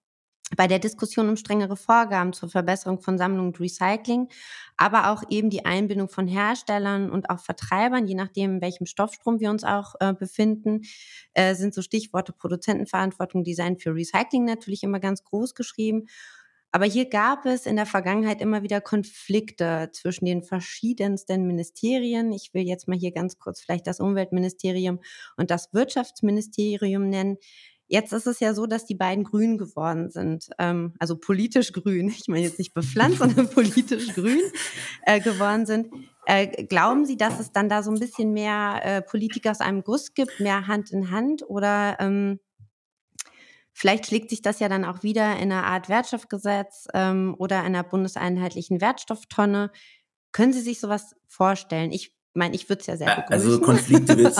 [0.54, 4.28] bei der Diskussion um strengere Vorgaben zur Verbesserung von Sammlung und Recycling,
[4.76, 9.40] aber auch eben die Einbindung von Herstellern und auch Vertreibern, je nachdem, in welchem Stoffstrom
[9.40, 10.82] wir uns auch äh, befinden,
[11.34, 16.06] äh, sind so Stichworte Produzentenverantwortung, Design für Recycling natürlich immer ganz groß geschrieben.
[16.72, 22.32] Aber hier gab es in der Vergangenheit immer wieder Konflikte zwischen den verschiedensten Ministerien.
[22.32, 25.00] Ich will jetzt mal hier ganz kurz vielleicht das Umweltministerium
[25.38, 27.38] und das Wirtschaftsministerium nennen.
[27.88, 32.08] Jetzt ist es ja so, dass die beiden grün geworden sind, ähm, also politisch grün,
[32.08, 34.40] ich meine jetzt nicht bepflanzt, sondern politisch grün
[35.02, 35.92] äh, geworden sind.
[36.26, 39.84] Äh, glauben Sie, dass es dann da so ein bisschen mehr äh, Politik aus einem
[39.84, 42.40] Guss gibt, mehr Hand in Hand oder ähm,
[43.78, 47.82] Vielleicht schlägt sich das ja dann auch wieder in einer Art Wertstoffgesetz ähm, oder einer
[47.82, 49.70] bundeseinheitlichen Wertstofftonne.
[50.32, 51.92] Können Sie sich sowas vorstellen?
[51.92, 53.32] Ich meine, ich würde es ja sehr begrüßen.
[53.32, 54.36] Also Konflikte wird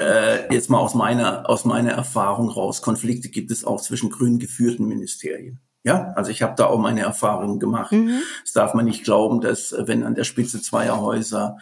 [0.00, 2.82] äh, jetzt mal aus meiner aus meiner Erfahrung raus.
[2.82, 5.60] Konflikte gibt es auch zwischen grün geführten Ministerien.
[5.84, 7.92] Ja, also ich habe da auch meine Erfahrungen gemacht.
[7.92, 8.20] Mhm.
[8.44, 11.58] Das darf man nicht glauben, dass äh, wenn an der Spitze zweier Häuser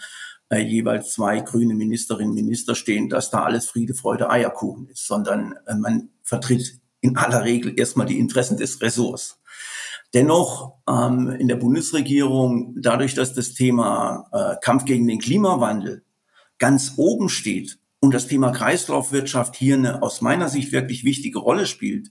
[0.51, 5.07] äh, jeweils zwei grüne Ministerinnen und Minister stehen, dass da alles Friede, Freude, Eierkuchen ist,
[5.07, 9.40] sondern äh, man vertritt in aller Regel erstmal die Interessen des Ressorts.
[10.13, 16.05] Dennoch ähm, in der Bundesregierung, dadurch, dass das Thema äh, Kampf gegen den Klimawandel
[16.59, 21.67] ganz oben steht und das Thema Kreislaufwirtschaft hier eine aus meiner Sicht wirklich wichtige Rolle
[21.67, 22.11] spielt,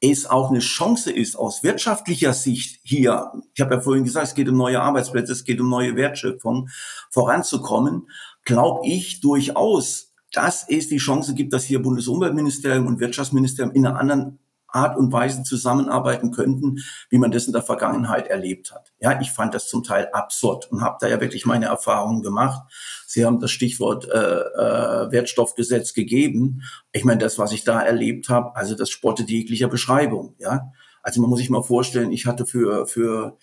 [0.00, 4.34] es auch eine Chance ist aus wirtschaftlicher Sicht hier, ich habe ja vorhin gesagt, es
[4.34, 6.68] geht um neue Arbeitsplätze, es geht um neue Wertschöpfung,
[7.10, 8.08] voranzukommen,
[8.44, 13.98] glaube ich durchaus, dass es die Chance gibt, dass hier Bundesumweltministerium und Wirtschaftsministerium in einer
[13.98, 14.38] anderen
[14.72, 18.92] Art und Weise zusammenarbeiten könnten, wie man das in der Vergangenheit erlebt hat.
[19.00, 22.60] Ja, ich fand das zum Teil absurd und habe da ja wirklich meine Erfahrungen gemacht.
[23.06, 26.62] Sie haben das Stichwort äh, äh, Wertstoffgesetz gegeben.
[26.92, 30.34] Ich meine, das, was ich da erlebt habe, also das spottet jeglicher Beschreibung.
[30.38, 33.38] Ja, also man muss sich mal vorstellen, ich hatte für für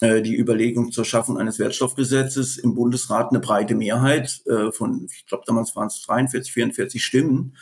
[0.00, 5.26] äh, die Überlegung zur Schaffung eines Wertstoffgesetzes im Bundesrat eine breite Mehrheit äh, von, ich
[5.26, 7.56] glaube damals waren es 43, 44 Stimmen.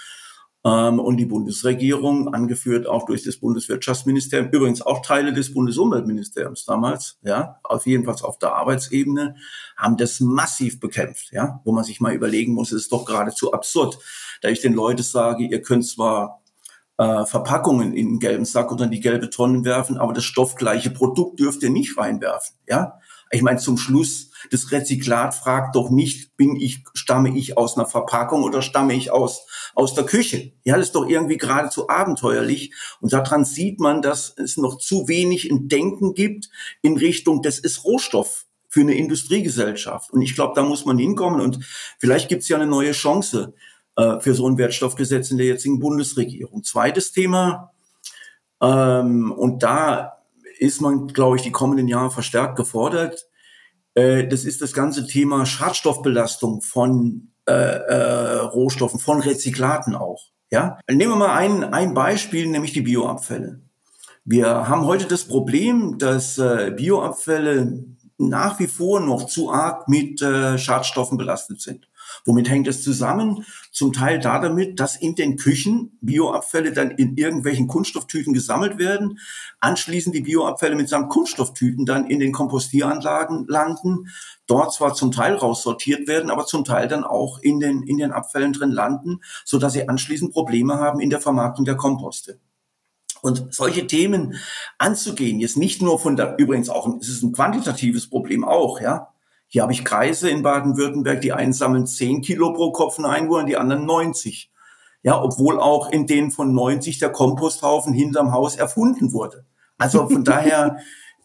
[0.65, 7.19] Ähm, und die Bundesregierung, angeführt auch durch das Bundeswirtschaftsministerium, übrigens auch Teile des Bundesumweltministeriums damals,
[7.23, 9.35] ja, auf jedenfalls auf der Arbeitsebene,
[9.77, 13.53] haben das massiv bekämpft, ja, wo man sich mal überlegen muss, es ist doch geradezu
[13.53, 13.99] absurd,
[14.41, 16.43] da ich den Leuten sage, ihr könnt zwar
[16.97, 20.91] äh, Verpackungen in den gelben Sack oder in die gelbe Tonne werfen, aber das stoffgleiche
[20.91, 22.55] Produkt dürft ihr nicht reinwerfen.
[22.69, 23.01] Ja,
[23.33, 27.87] ich meine zum Schluss das Rezyklat fragt doch nicht, bin ich stamme ich aus einer
[27.87, 30.53] Verpackung oder stamme ich aus aus der Küche?
[30.65, 35.09] Ja, das ist doch irgendwie geradezu abenteuerlich und daran sieht man, dass es noch zu
[35.09, 36.51] wenig ein Denken gibt
[36.83, 40.11] in Richtung, das ist Rohstoff für eine Industriegesellschaft.
[40.13, 41.65] Und ich glaube, da muss man hinkommen und
[41.99, 43.55] vielleicht gibt es ja eine neue Chance
[43.97, 46.63] äh, für so ein Wertstoffgesetz in der jetzigen Bundesregierung.
[46.65, 47.73] Zweites Thema,
[48.63, 50.19] ähm, und da
[50.59, 53.27] ist man, glaube ich, die kommenden Jahre verstärkt gefordert.
[53.95, 60.29] Äh, das ist das ganze Thema Schadstoffbelastung von äh, äh, Rohstoffen, von Rezyklaten auch.
[60.51, 63.61] Ja, nehmen wir mal ein, ein Beispiel, nämlich die Bioabfälle.
[64.25, 67.85] Wir haben heute das Problem, dass äh, Bioabfälle
[68.19, 71.89] nach wie vor noch zu arg mit äh, Schadstoffen belastet sind.
[72.25, 73.45] Womit hängt es zusammen?
[73.73, 79.19] Zum Teil da damit, dass in den Küchen Bioabfälle dann in irgendwelchen Kunststofftüten gesammelt werden,
[79.61, 84.09] anschließend die Bioabfälle mit mitsamt Kunststofftüten dann in den Kompostieranlagen landen,
[84.47, 88.13] dort zwar zum Teil raussortiert werden, aber zum Teil dann auch in den, in den
[88.13, 92.39] Abfällen drin landen, so dass sie anschließend Probleme haben in der Vermarktung der Komposte.
[93.23, 94.35] Und solche Themen
[94.79, 99.12] anzugehen, jetzt nicht nur von der, übrigens auch, es ist ein quantitatives Problem auch, ja.
[99.53, 103.85] Hier habe ich Kreise in Baden-Württemberg, die einsammeln 10 Kilo pro Kopf Einwohner, die anderen
[103.85, 104.51] 90.
[105.03, 109.45] Ja, obwohl auch in denen von 90 der Komposthaufen hinterm Haus erfunden wurde.
[109.77, 110.79] Also von daher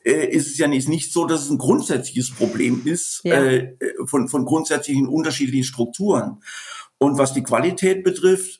[0.03, 3.41] äh, ist es ja nicht, nicht so, dass es ein grundsätzliches Problem ist ja.
[3.41, 6.43] äh, von, von grundsätzlichen unterschiedlichen Strukturen.
[6.97, 8.59] Und was die Qualität betrifft,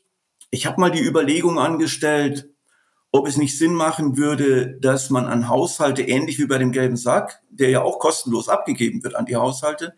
[0.50, 2.48] ich habe mal die Überlegung angestellt,
[3.12, 6.98] ob es nicht Sinn machen würde, dass man an Haushalte, ähnlich wie bei dem gelben
[6.98, 9.94] Sack, der ja auch kostenlos abgegeben wird an die Haushalte,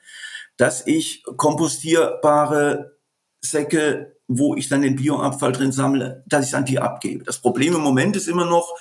[0.58, 2.98] dass ich kompostierbare
[3.42, 7.24] Säcke, wo ich dann den Bioabfall drin sammle, dass ich an die abgebe.
[7.24, 8.76] Das Problem im Moment ist immer noch,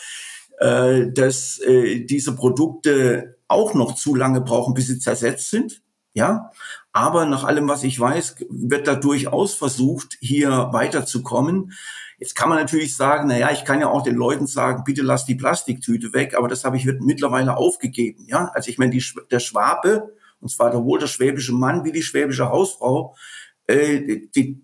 [0.58, 5.80] äh, dass äh, diese Produkte auch noch zu lange brauchen, bis sie zersetzt sind.
[6.14, 6.50] Ja,
[6.92, 11.72] aber nach allem, was ich weiß, wird da durchaus versucht, hier weiterzukommen.
[12.18, 15.02] Jetzt kann man natürlich sagen, na ja, ich kann ja auch den Leuten sagen, bitte
[15.02, 18.24] lass die Plastiktüte weg, aber das habe ich mittlerweile aufgegeben.
[18.26, 18.98] Ja, also ich meine,
[19.30, 23.14] der Schwabe, und zwar sowohl der schwäbische Mann wie die schwäbische Hausfrau,
[23.68, 24.60] äh, die, die,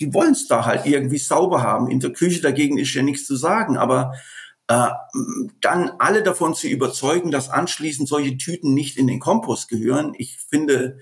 [0.00, 1.90] die wollen es da halt irgendwie sauber haben.
[1.90, 4.12] In der Küche dagegen ist ja nichts zu sagen, aber
[4.66, 4.88] äh,
[5.62, 10.38] dann alle davon zu überzeugen, dass anschließend solche Tüten nicht in den Kompost gehören, ich
[10.50, 10.98] finde,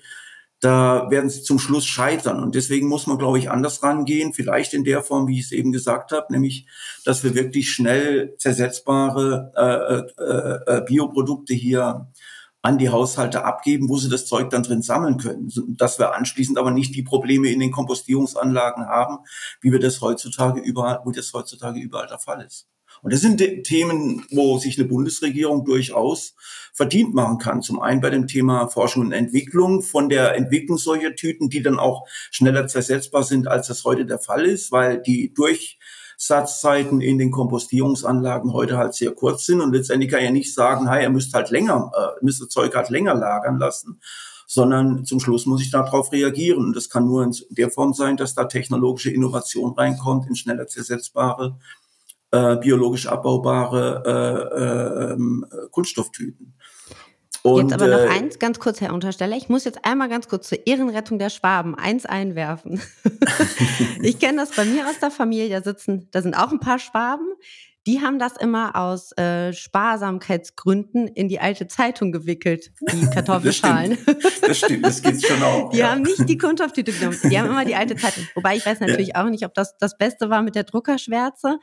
[0.60, 2.42] da werden sie zum Schluss scheitern.
[2.42, 5.52] Und deswegen muss man, glaube ich, anders rangehen, vielleicht in der Form, wie ich es
[5.52, 6.66] eben gesagt habe, nämlich,
[7.04, 12.08] dass wir wirklich schnell zersetzbare äh, äh, äh, Bioprodukte hier
[12.62, 15.52] an die Haushalte abgeben, wo sie das Zeug dann drin sammeln können.
[15.68, 19.18] Dass wir anschließend aber nicht die Probleme in den Kompostierungsanlagen haben,
[19.60, 22.66] wie wir das heutzutage überall, wo das heutzutage überall der Fall ist.
[23.06, 26.34] Und das sind Themen, wo sich eine Bundesregierung durchaus
[26.72, 27.62] verdient machen kann.
[27.62, 31.78] Zum einen bei dem Thema Forschung und Entwicklung, von der Entwicklung solcher Tüten, die dann
[31.78, 37.30] auch schneller zersetzbar sind, als das heute der Fall ist, weil die Durchsatzzeiten in den
[37.30, 39.60] Kompostierungsanlagen heute halt sehr kurz sind.
[39.60, 42.74] Und letztendlich kann ja nicht sagen, hey, ihr müsst halt länger, äh, müsst das Zeug
[42.74, 44.00] halt länger lagern lassen,
[44.48, 46.58] sondern zum Schluss muss ich darauf reagieren.
[46.58, 50.66] Und das kann nur in der Form sein, dass da technologische Innovation reinkommt in schneller
[50.66, 51.56] zersetzbare
[52.32, 56.54] äh, biologisch abbaubare äh, äh, Kunststofftüten.
[57.42, 59.36] Und, jetzt aber noch äh, eins, ganz kurz, Herr Untersteller.
[59.36, 62.80] Ich muss jetzt einmal ganz kurz zur Ehrenrettung der Schwaben eins einwerfen.
[64.02, 66.80] ich kenne das bei mir aus der Familie, da sitzen, da sind auch ein paar
[66.80, 67.34] Schwaben.
[67.86, 73.96] Die haben das immer aus äh, Sparsamkeitsgründen in die alte Zeitung gewickelt, die Kartoffelschalen.
[74.40, 74.84] das, stimmt.
[74.84, 75.70] das stimmt, das schon auch.
[75.70, 75.92] Die ja.
[75.92, 78.26] haben nicht die Kunststofftüte genommen, die haben immer die alte Zeitung.
[78.34, 79.24] Wobei ich weiß natürlich ja.
[79.24, 81.60] auch nicht, ob das das Beste war mit der Druckerschwärze,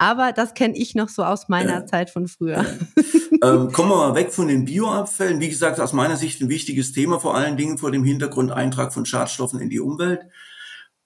[0.00, 2.64] aber das kenne ich noch so aus meiner Zeit von früher.
[3.44, 5.40] ähm, kommen wir mal weg von den Bioabfällen.
[5.40, 8.94] Wie gesagt, aus meiner Sicht ein wichtiges Thema, vor allen Dingen vor dem Hintergrund Eintrag
[8.94, 10.22] von Schadstoffen in die Umwelt.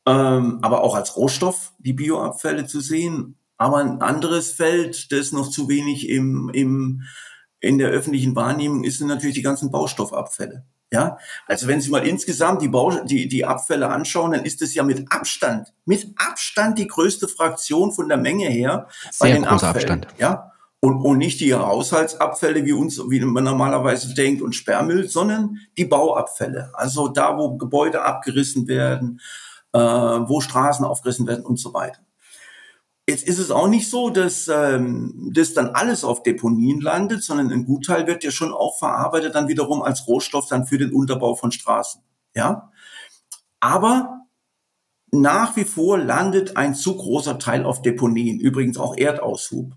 [0.06, 3.36] Ähm, aber auch als Rohstoff die Bioabfälle zu sehen.
[3.56, 7.02] Aber ein anderes Feld, das noch zu wenig im, im,
[7.58, 10.64] in der öffentlichen Wahrnehmung ist, sind natürlich die ganzen Baustoffabfälle.
[10.92, 14.74] Ja, also wenn Sie mal insgesamt die, Bau die, die Abfälle anschauen, dann ist es
[14.74, 19.44] ja mit Abstand, mit Abstand die größte Fraktion von der Menge her Sehr bei den
[19.44, 20.04] großer Abfällen.
[20.04, 20.20] Abstand.
[20.20, 20.52] Ja,
[20.84, 25.86] und, und nicht die Haushaltsabfälle, wie uns, wie man normalerweise denkt, und Sperrmüll, sondern die
[25.86, 26.70] Bauabfälle.
[26.74, 29.18] Also da, wo Gebäude abgerissen werden,
[29.72, 32.00] äh, wo Straßen aufgerissen werden und so weiter.
[33.08, 37.52] Jetzt ist es auch nicht so, dass ähm, das dann alles auf Deponien landet, sondern
[37.52, 41.34] ein Gutteil wird ja schon auch verarbeitet, dann wiederum als Rohstoff dann für den Unterbau
[41.34, 42.00] von Straßen.
[42.34, 42.70] Ja,
[43.60, 44.24] aber
[45.10, 49.72] nach wie vor landet ein zu großer Teil auf Deponien, übrigens auch Erdaushub.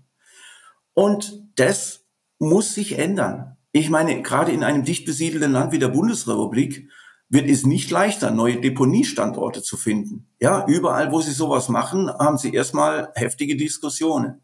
[0.94, 2.06] Und das
[2.38, 3.56] muss sich ändern.
[3.72, 6.90] Ich meine, gerade in einem dicht besiedelten Land wie der Bundesrepublik
[7.28, 10.28] wird es nicht leichter, neue Deponiestandorte zu finden.
[10.40, 14.42] Ja, überall, wo sie sowas machen, haben sie erstmal heftige Diskussionen.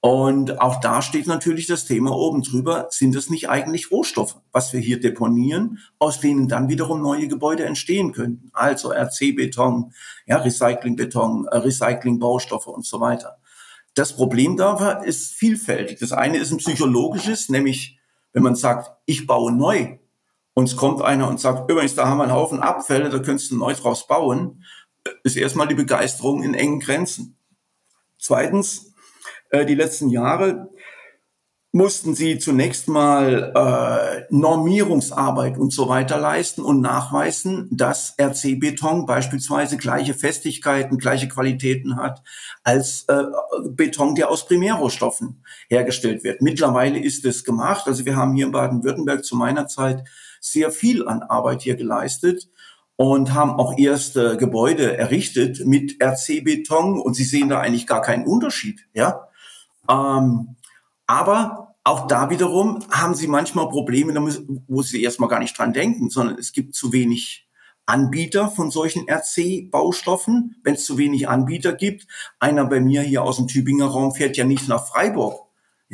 [0.00, 4.74] Und auch da steht natürlich das Thema oben drüber, sind es nicht eigentlich Rohstoffe, was
[4.74, 8.50] wir hier deponieren, aus denen dann wiederum neue Gebäude entstehen könnten.
[8.52, 9.94] Also RC-Beton,
[10.26, 13.38] ja, Recyclingbeton, äh, Recyclingbaustoffe und so weiter.
[13.94, 16.00] Das Problem da ist vielfältig.
[16.00, 17.98] Das eine ist ein psychologisches, nämlich
[18.34, 19.96] wenn man sagt, ich baue neu,
[20.54, 23.58] uns kommt einer und sagt, übrigens, da haben wir einen Haufen Abfälle, da könntest du
[23.58, 24.64] neu draus bauen,
[25.22, 27.36] ist erstmal die Begeisterung in engen Grenzen.
[28.18, 28.94] Zweitens,
[29.50, 30.70] äh, die letzten Jahre
[31.74, 39.76] mussten sie zunächst mal äh, Normierungsarbeit und so weiter leisten und nachweisen, dass RC-Beton beispielsweise
[39.76, 42.22] gleiche Festigkeiten, gleiche Qualitäten hat
[42.62, 43.24] als äh,
[43.70, 46.42] Beton, der aus Primärrohstoffen hergestellt wird.
[46.42, 47.88] Mittlerweile ist es gemacht.
[47.88, 50.04] Also wir haben hier in Baden-Württemberg zu meiner Zeit
[50.44, 52.48] sehr viel an Arbeit hier geleistet
[52.96, 58.26] und haben auch erste Gebäude errichtet mit RC-Beton und Sie sehen da eigentlich gar keinen
[58.26, 59.28] Unterschied, ja.
[59.88, 60.56] Ähm,
[61.06, 64.14] aber auch da wiederum haben Sie manchmal Probleme,
[64.68, 67.48] wo Sie erstmal gar nicht dran denken, sondern es gibt zu wenig
[67.86, 70.56] Anbieter von solchen RC-Baustoffen.
[70.62, 72.06] Wenn es zu wenig Anbieter gibt,
[72.38, 75.43] einer bei mir hier aus dem Tübinger Raum fährt ja nicht nach Freiburg,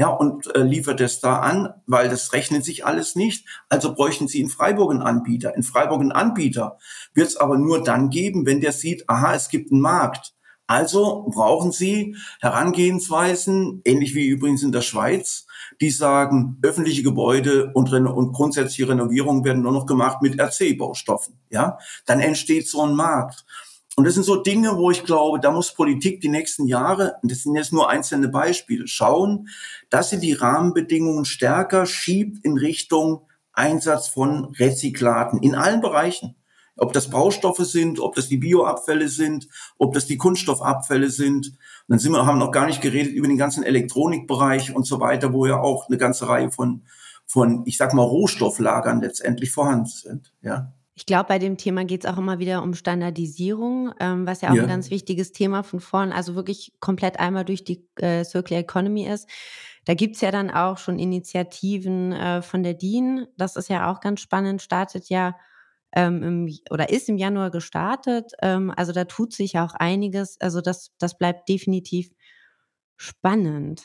[0.00, 3.46] ja, und äh, liefert es da an, weil das rechnet sich alles nicht.
[3.68, 5.54] Also bräuchten Sie in Freiburg einen Anbieter.
[5.54, 6.78] In Freiburg einen Anbieter
[7.12, 10.32] wird es aber nur dann geben, wenn der sieht, aha, es gibt einen Markt.
[10.66, 15.44] Also brauchen Sie Herangehensweisen, ähnlich wie übrigens in der Schweiz,
[15.82, 21.38] die sagen, öffentliche Gebäude und, und grundsätzliche Renovierungen werden nur noch gemacht mit RC-Baustoffen.
[21.50, 23.44] Ja, dann entsteht so ein Markt.
[24.00, 27.30] Und das sind so Dinge, wo ich glaube, da muss Politik die nächsten Jahre, und
[27.30, 29.48] das sind jetzt nur einzelne Beispiele, schauen,
[29.90, 36.34] dass sie die Rahmenbedingungen stärker schiebt in Richtung Einsatz von Rezyklaten in allen Bereichen.
[36.78, 41.48] Ob das Baustoffe sind, ob das die Bioabfälle sind, ob das die Kunststoffabfälle sind.
[41.48, 41.56] Und
[41.88, 45.34] dann sind wir, haben noch gar nicht geredet über den ganzen Elektronikbereich und so weiter,
[45.34, 46.84] wo ja auch eine ganze Reihe von,
[47.26, 50.72] von, ich sag mal, Rohstofflagern letztendlich vorhanden sind, ja.
[51.00, 54.50] Ich glaube, bei dem Thema geht es auch immer wieder um Standardisierung, ähm, was ja
[54.50, 54.64] auch ja.
[54.64, 59.06] ein ganz wichtiges Thema von vorn, also wirklich komplett einmal durch die äh, Circular Economy
[59.06, 59.26] ist.
[59.86, 63.26] Da gibt es ja dann auch schon Initiativen äh, von der DIN.
[63.38, 65.38] Das ist ja auch ganz spannend, startet ja
[65.92, 68.32] ähm, im, oder ist im Januar gestartet.
[68.42, 70.38] Ähm, also da tut sich auch einiges.
[70.38, 72.10] Also das, das bleibt definitiv
[72.98, 73.84] spannend.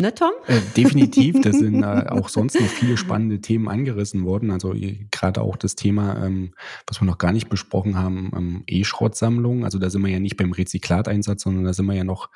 [0.00, 0.30] Ne, Tom?
[0.46, 4.52] Äh, definitiv, da sind äh, auch sonst noch viele spannende Themen angerissen worden.
[4.52, 4.72] Also
[5.10, 6.54] gerade auch das Thema, ähm,
[6.86, 9.64] was wir noch gar nicht besprochen haben, ähm, E-Schrottsammlung.
[9.64, 12.30] Also da sind wir ja nicht beim Rezyklateinsatz, sondern da sind wir ja noch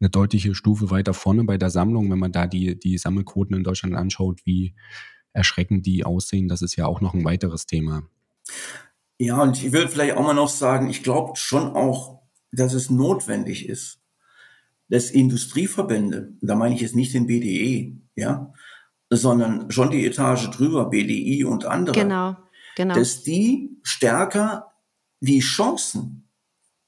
[0.00, 2.10] eine deutliche Stufe weiter vorne bei der Sammlung.
[2.10, 4.74] Wenn man da die, die Sammelquoten in Deutschland anschaut, wie
[5.32, 8.02] erschreckend die aussehen, das ist ja auch noch ein weiteres Thema.
[9.18, 12.90] Ja, und ich will vielleicht auch mal noch sagen, ich glaube schon auch, dass es
[12.90, 13.97] notwendig ist,
[14.88, 18.52] dass Industrieverbände, da meine ich jetzt nicht den BDE, ja,
[19.10, 22.36] sondern schon die Etage drüber, BDI und andere, genau,
[22.76, 22.94] genau.
[22.94, 24.72] dass die stärker
[25.20, 26.28] die Chancen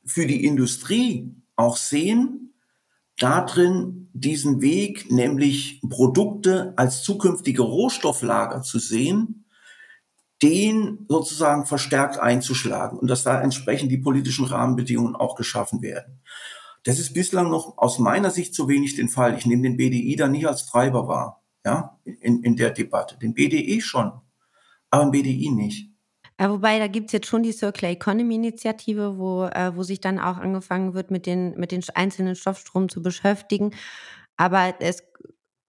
[0.04, 2.54] für die Industrie auch sehen,
[3.18, 9.44] darin diesen Weg, nämlich Produkte als zukünftige Rohstofflager zu sehen,
[10.42, 16.22] den sozusagen verstärkt einzuschlagen und dass da entsprechend die politischen Rahmenbedingungen auch geschaffen werden.
[16.84, 19.36] Das ist bislang noch aus meiner Sicht zu wenig den Fall.
[19.36, 23.18] Ich nehme den BDI da nicht als Treiber wahr, ja, in, in der Debatte.
[23.18, 24.12] Den BDI schon,
[24.90, 25.90] aber den BDI nicht.
[26.40, 30.00] Ja, wobei, da gibt es jetzt schon die Circular Economy Initiative, wo, äh, wo sich
[30.00, 33.72] dann auch angefangen wird, mit den, mit den einzelnen Stoffstrom zu beschäftigen.
[34.38, 35.02] Aber es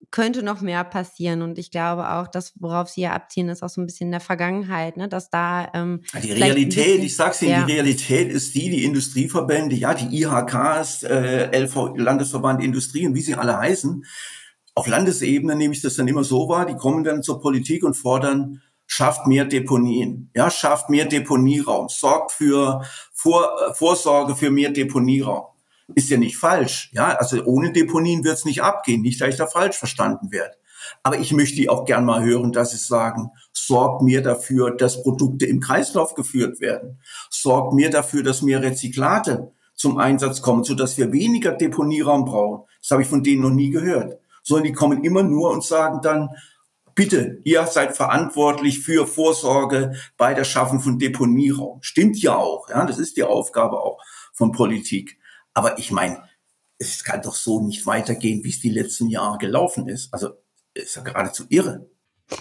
[0.10, 1.41] könnte noch mehr passieren.
[1.41, 4.11] Und ich glaube auch, dass worauf Sie ja abziehen, ist auch so ein bisschen in
[4.11, 5.07] der Vergangenheit, ne?
[5.07, 5.69] dass da.
[5.73, 7.65] Ähm, die Realität, bisschen, ich sag's Ihnen, ja.
[7.65, 13.22] die Realität ist die, die Industrieverbände, ja, die IHKs, äh, LV, Landesverband Industrie und wie
[13.22, 14.03] sie alle heißen.
[14.73, 17.95] Auf Landesebene nehme ich das dann immer so wahr, die kommen dann zur Politik und
[17.95, 22.84] fordern, schafft mehr Deponien, ja, schafft mehr Deponieraum, sorgt für
[23.14, 25.52] Vor, äh, Vorsorge für mehr Deponieraum
[25.96, 26.90] ist ja nicht falsch.
[26.94, 29.02] Ja, also ohne Deponien wird es nicht abgehen.
[29.02, 30.56] Nicht, dass ich da falsch verstanden werde.
[31.04, 35.46] Aber ich möchte auch gern mal hören, dass sie sagen, sorgt mir dafür, dass Produkte
[35.46, 37.00] im Kreislauf geführt werden.
[37.30, 42.68] Sorgt mir dafür, dass mehr Rezyklate zum Einsatz kommen, sodass wir weniger Deponieraum brauchen.
[42.82, 44.20] Das habe ich von denen noch nie gehört.
[44.44, 46.30] Sondern die kommen immer nur und sagen dann,
[46.96, 51.80] bitte, ihr seid verantwortlich für Vorsorge bei der Schaffung von Deponieraum.
[51.82, 52.70] Stimmt ja auch.
[52.70, 54.00] Ja, das ist die Aufgabe auch
[54.34, 55.18] von Politik.
[55.53, 56.23] Aber ich meine,
[56.78, 60.14] es kann doch so nicht weitergehen, wie es die letzten Jahre gelaufen ist.
[60.14, 60.32] Also
[60.73, 61.90] ist ja geradezu irre.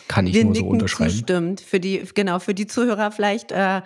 [0.08, 1.10] Kann ich Wir nur so unterschreiben.
[1.10, 1.60] Stimmt.
[1.60, 3.82] Für die, genau, für die Zuhörer vielleicht äh,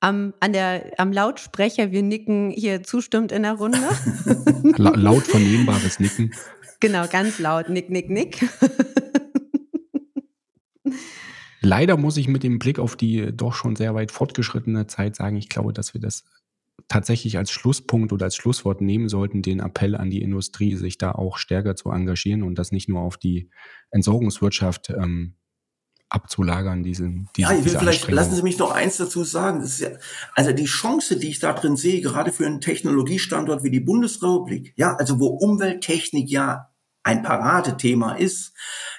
[0.00, 3.78] am, an der, am Lautsprecher, wir nicken hier zustimmt in der Runde.
[4.76, 6.34] La laut vernehmbares Nicken.
[6.80, 7.70] Genau, ganz laut.
[7.70, 8.46] Nick, nick, nick.
[11.62, 15.36] Leider muss ich mit dem Blick auf die doch schon sehr weit fortgeschrittene Zeit sagen,
[15.36, 16.24] ich glaube, dass wir das
[16.88, 21.12] tatsächlich als Schlusspunkt oder als Schlusswort nehmen sollten, den Appell an die Industrie, sich da
[21.12, 23.50] auch stärker zu engagieren und das nicht nur auf die
[23.90, 25.34] Entsorgungswirtschaft ähm,
[26.08, 29.68] abzulagern, diesen, diese, Ja, ich will vielleicht, lassen Sie mich noch eins dazu sagen.
[29.78, 29.88] Ja,
[30.34, 34.72] also die Chance, die ich da drin sehe, gerade für einen Technologiestandort wie die Bundesrepublik,
[34.76, 36.70] ja, also wo Umwelttechnik ja
[37.02, 38.52] ein Paradethema ist,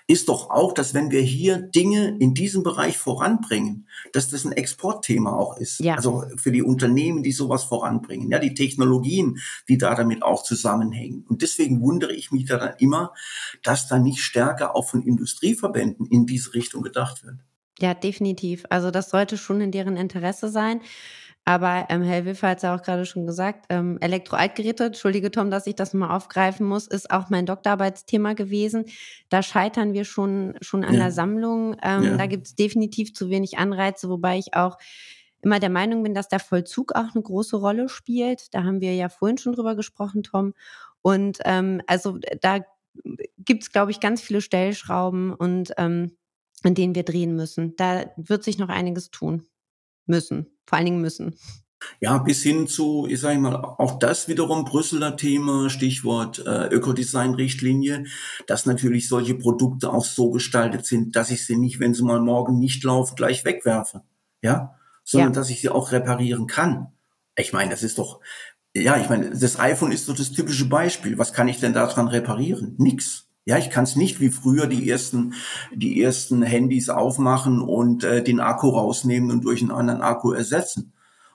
[0.07, 4.53] ist doch auch, dass wenn wir hier Dinge in diesem Bereich voranbringen, dass das ein
[4.53, 5.81] Exportthema auch ist.
[5.81, 5.95] Ja.
[5.95, 11.25] Also für die Unternehmen, die sowas voranbringen, ja, die Technologien, die da damit auch zusammenhängen.
[11.27, 13.13] Und deswegen wundere ich mich da dann immer,
[13.63, 17.35] dass da nicht stärker auch von Industrieverbänden in diese Richtung gedacht wird.
[17.79, 18.65] Ja, definitiv.
[18.69, 20.81] Also das sollte schon in deren Interesse sein.
[21.47, 25.49] Aber ähm, Herr Wiffer hat es ja auch gerade schon gesagt, ähm, Elektroaltgeräte, entschuldige Tom,
[25.49, 28.83] dass ich das mal aufgreifen muss, ist auch mein Doktorarbeitsthema gewesen.
[29.29, 31.03] Da scheitern wir schon, schon an ja.
[31.03, 31.77] der Sammlung.
[31.81, 32.17] Ähm, ja.
[32.17, 34.77] Da gibt es definitiv zu wenig Anreize, wobei ich auch
[35.41, 38.53] immer der Meinung bin, dass der Vollzug auch eine große Rolle spielt.
[38.53, 40.53] Da haben wir ja vorhin schon drüber gesprochen, Tom.
[41.01, 42.59] Und ähm, also da
[43.37, 46.11] gibt es, glaube ich, ganz viele Stellschrauben und ähm,
[46.63, 47.77] an denen wir drehen müssen.
[47.77, 49.47] Da wird sich noch einiges tun
[50.07, 51.35] müssen vor allen Dingen müssen.
[51.99, 58.05] Ja, bis hin zu, ich sage mal, auch das wiederum Brüsseler Thema, Stichwort äh, Ökodesign-Richtlinie,
[58.47, 62.19] dass natürlich solche Produkte auch so gestaltet sind, dass ich sie nicht, wenn sie mal
[62.19, 64.01] morgen nicht laufen, gleich wegwerfe.
[64.41, 65.39] Ja, sondern ja.
[65.39, 66.87] dass ich sie auch reparieren kann.
[67.35, 68.21] Ich meine, das ist doch,
[68.75, 71.17] ja, ich meine, das iPhone ist so das typische Beispiel.
[71.17, 72.75] Was kann ich denn daran reparieren?
[72.77, 73.26] Nix.
[73.47, 75.33] Ja, ich kann es nicht wie früher die ersten,
[75.73, 80.91] die ersten Handys aufmachen und äh, den Akku rausnehmen und durch einen anderen Akku ersetzen.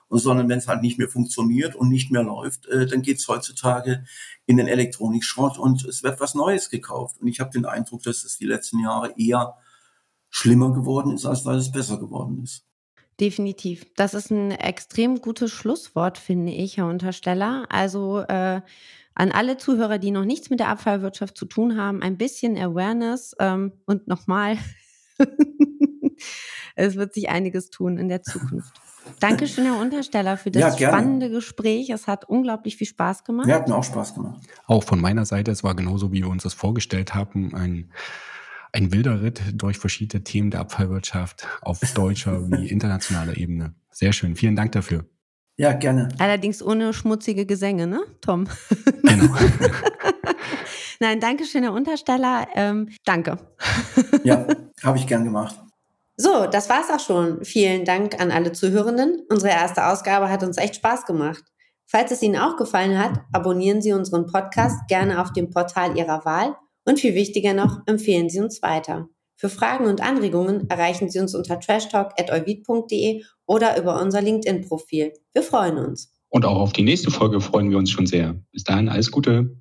[0.09, 3.27] Und, sondern wenn es halt nicht mehr funktioniert und nicht mehr läuft, äh, dann geht's
[3.27, 4.05] heutzutage
[4.45, 7.19] in den Elektronikschrott und es wird was Neues gekauft.
[7.19, 9.55] Und ich habe den Eindruck, dass es die letzten Jahre eher
[10.29, 12.63] schlimmer geworden ist, als weil es besser geworden ist.
[13.19, 13.87] Definitiv.
[13.95, 17.65] Das ist ein extrem gutes Schlusswort, finde ich, Herr Untersteller.
[17.69, 18.61] Also äh,
[19.15, 23.35] an alle Zuhörer, die noch nichts mit der Abfallwirtschaft zu tun haben, ein bisschen Awareness
[23.39, 24.57] ähm, und nochmal
[26.75, 28.73] es wird sich einiges tun in der Zukunft.
[29.19, 31.89] Dankeschön, Herr Untersteller, für das ja, spannende Gespräch.
[31.89, 33.47] Es hat unglaublich viel Spaß gemacht.
[33.47, 34.41] Ja, hat mir auch Spaß gemacht.
[34.65, 37.91] Auch von meiner Seite, es war genauso, wie wir uns das vorgestellt haben, ein,
[38.71, 43.75] ein wilder Ritt durch verschiedene Themen der Abfallwirtschaft auf deutscher wie internationaler Ebene.
[43.91, 44.35] Sehr schön.
[44.35, 45.05] Vielen Dank dafür.
[45.55, 46.09] Ja, gerne.
[46.19, 48.47] Allerdings ohne schmutzige Gesänge, ne, Tom?
[49.03, 49.35] Genau.
[50.99, 52.47] Nein, danke schön, Herr Untersteller.
[52.55, 53.37] Ähm, danke.
[54.23, 54.47] ja,
[54.81, 55.55] habe ich gern gemacht.
[56.15, 57.43] So, das war's auch schon.
[57.43, 59.21] Vielen Dank an alle Zuhörenden.
[59.29, 61.43] Unsere erste Ausgabe hat uns echt Spaß gemacht.
[61.85, 66.23] Falls es Ihnen auch gefallen hat, abonnieren Sie unseren Podcast gerne auf dem Portal Ihrer
[66.25, 66.55] Wahl
[66.85, 69.09] und viel wichtiger noch, empfehlen Sie uns weiter.
[69.43, 75.11] Für Fragen und Anregungen erreichen Sie uns unter trashtalk.euvid.de oder über unser LinkedIn-Profil.
[75.33, 76.13] Wir freuen uns.
[76.29, 78.41] Und auch auf die nächste Folge freuen wir uns schon sehr.
[78.53, 79.57] Bis dahin alles Gute.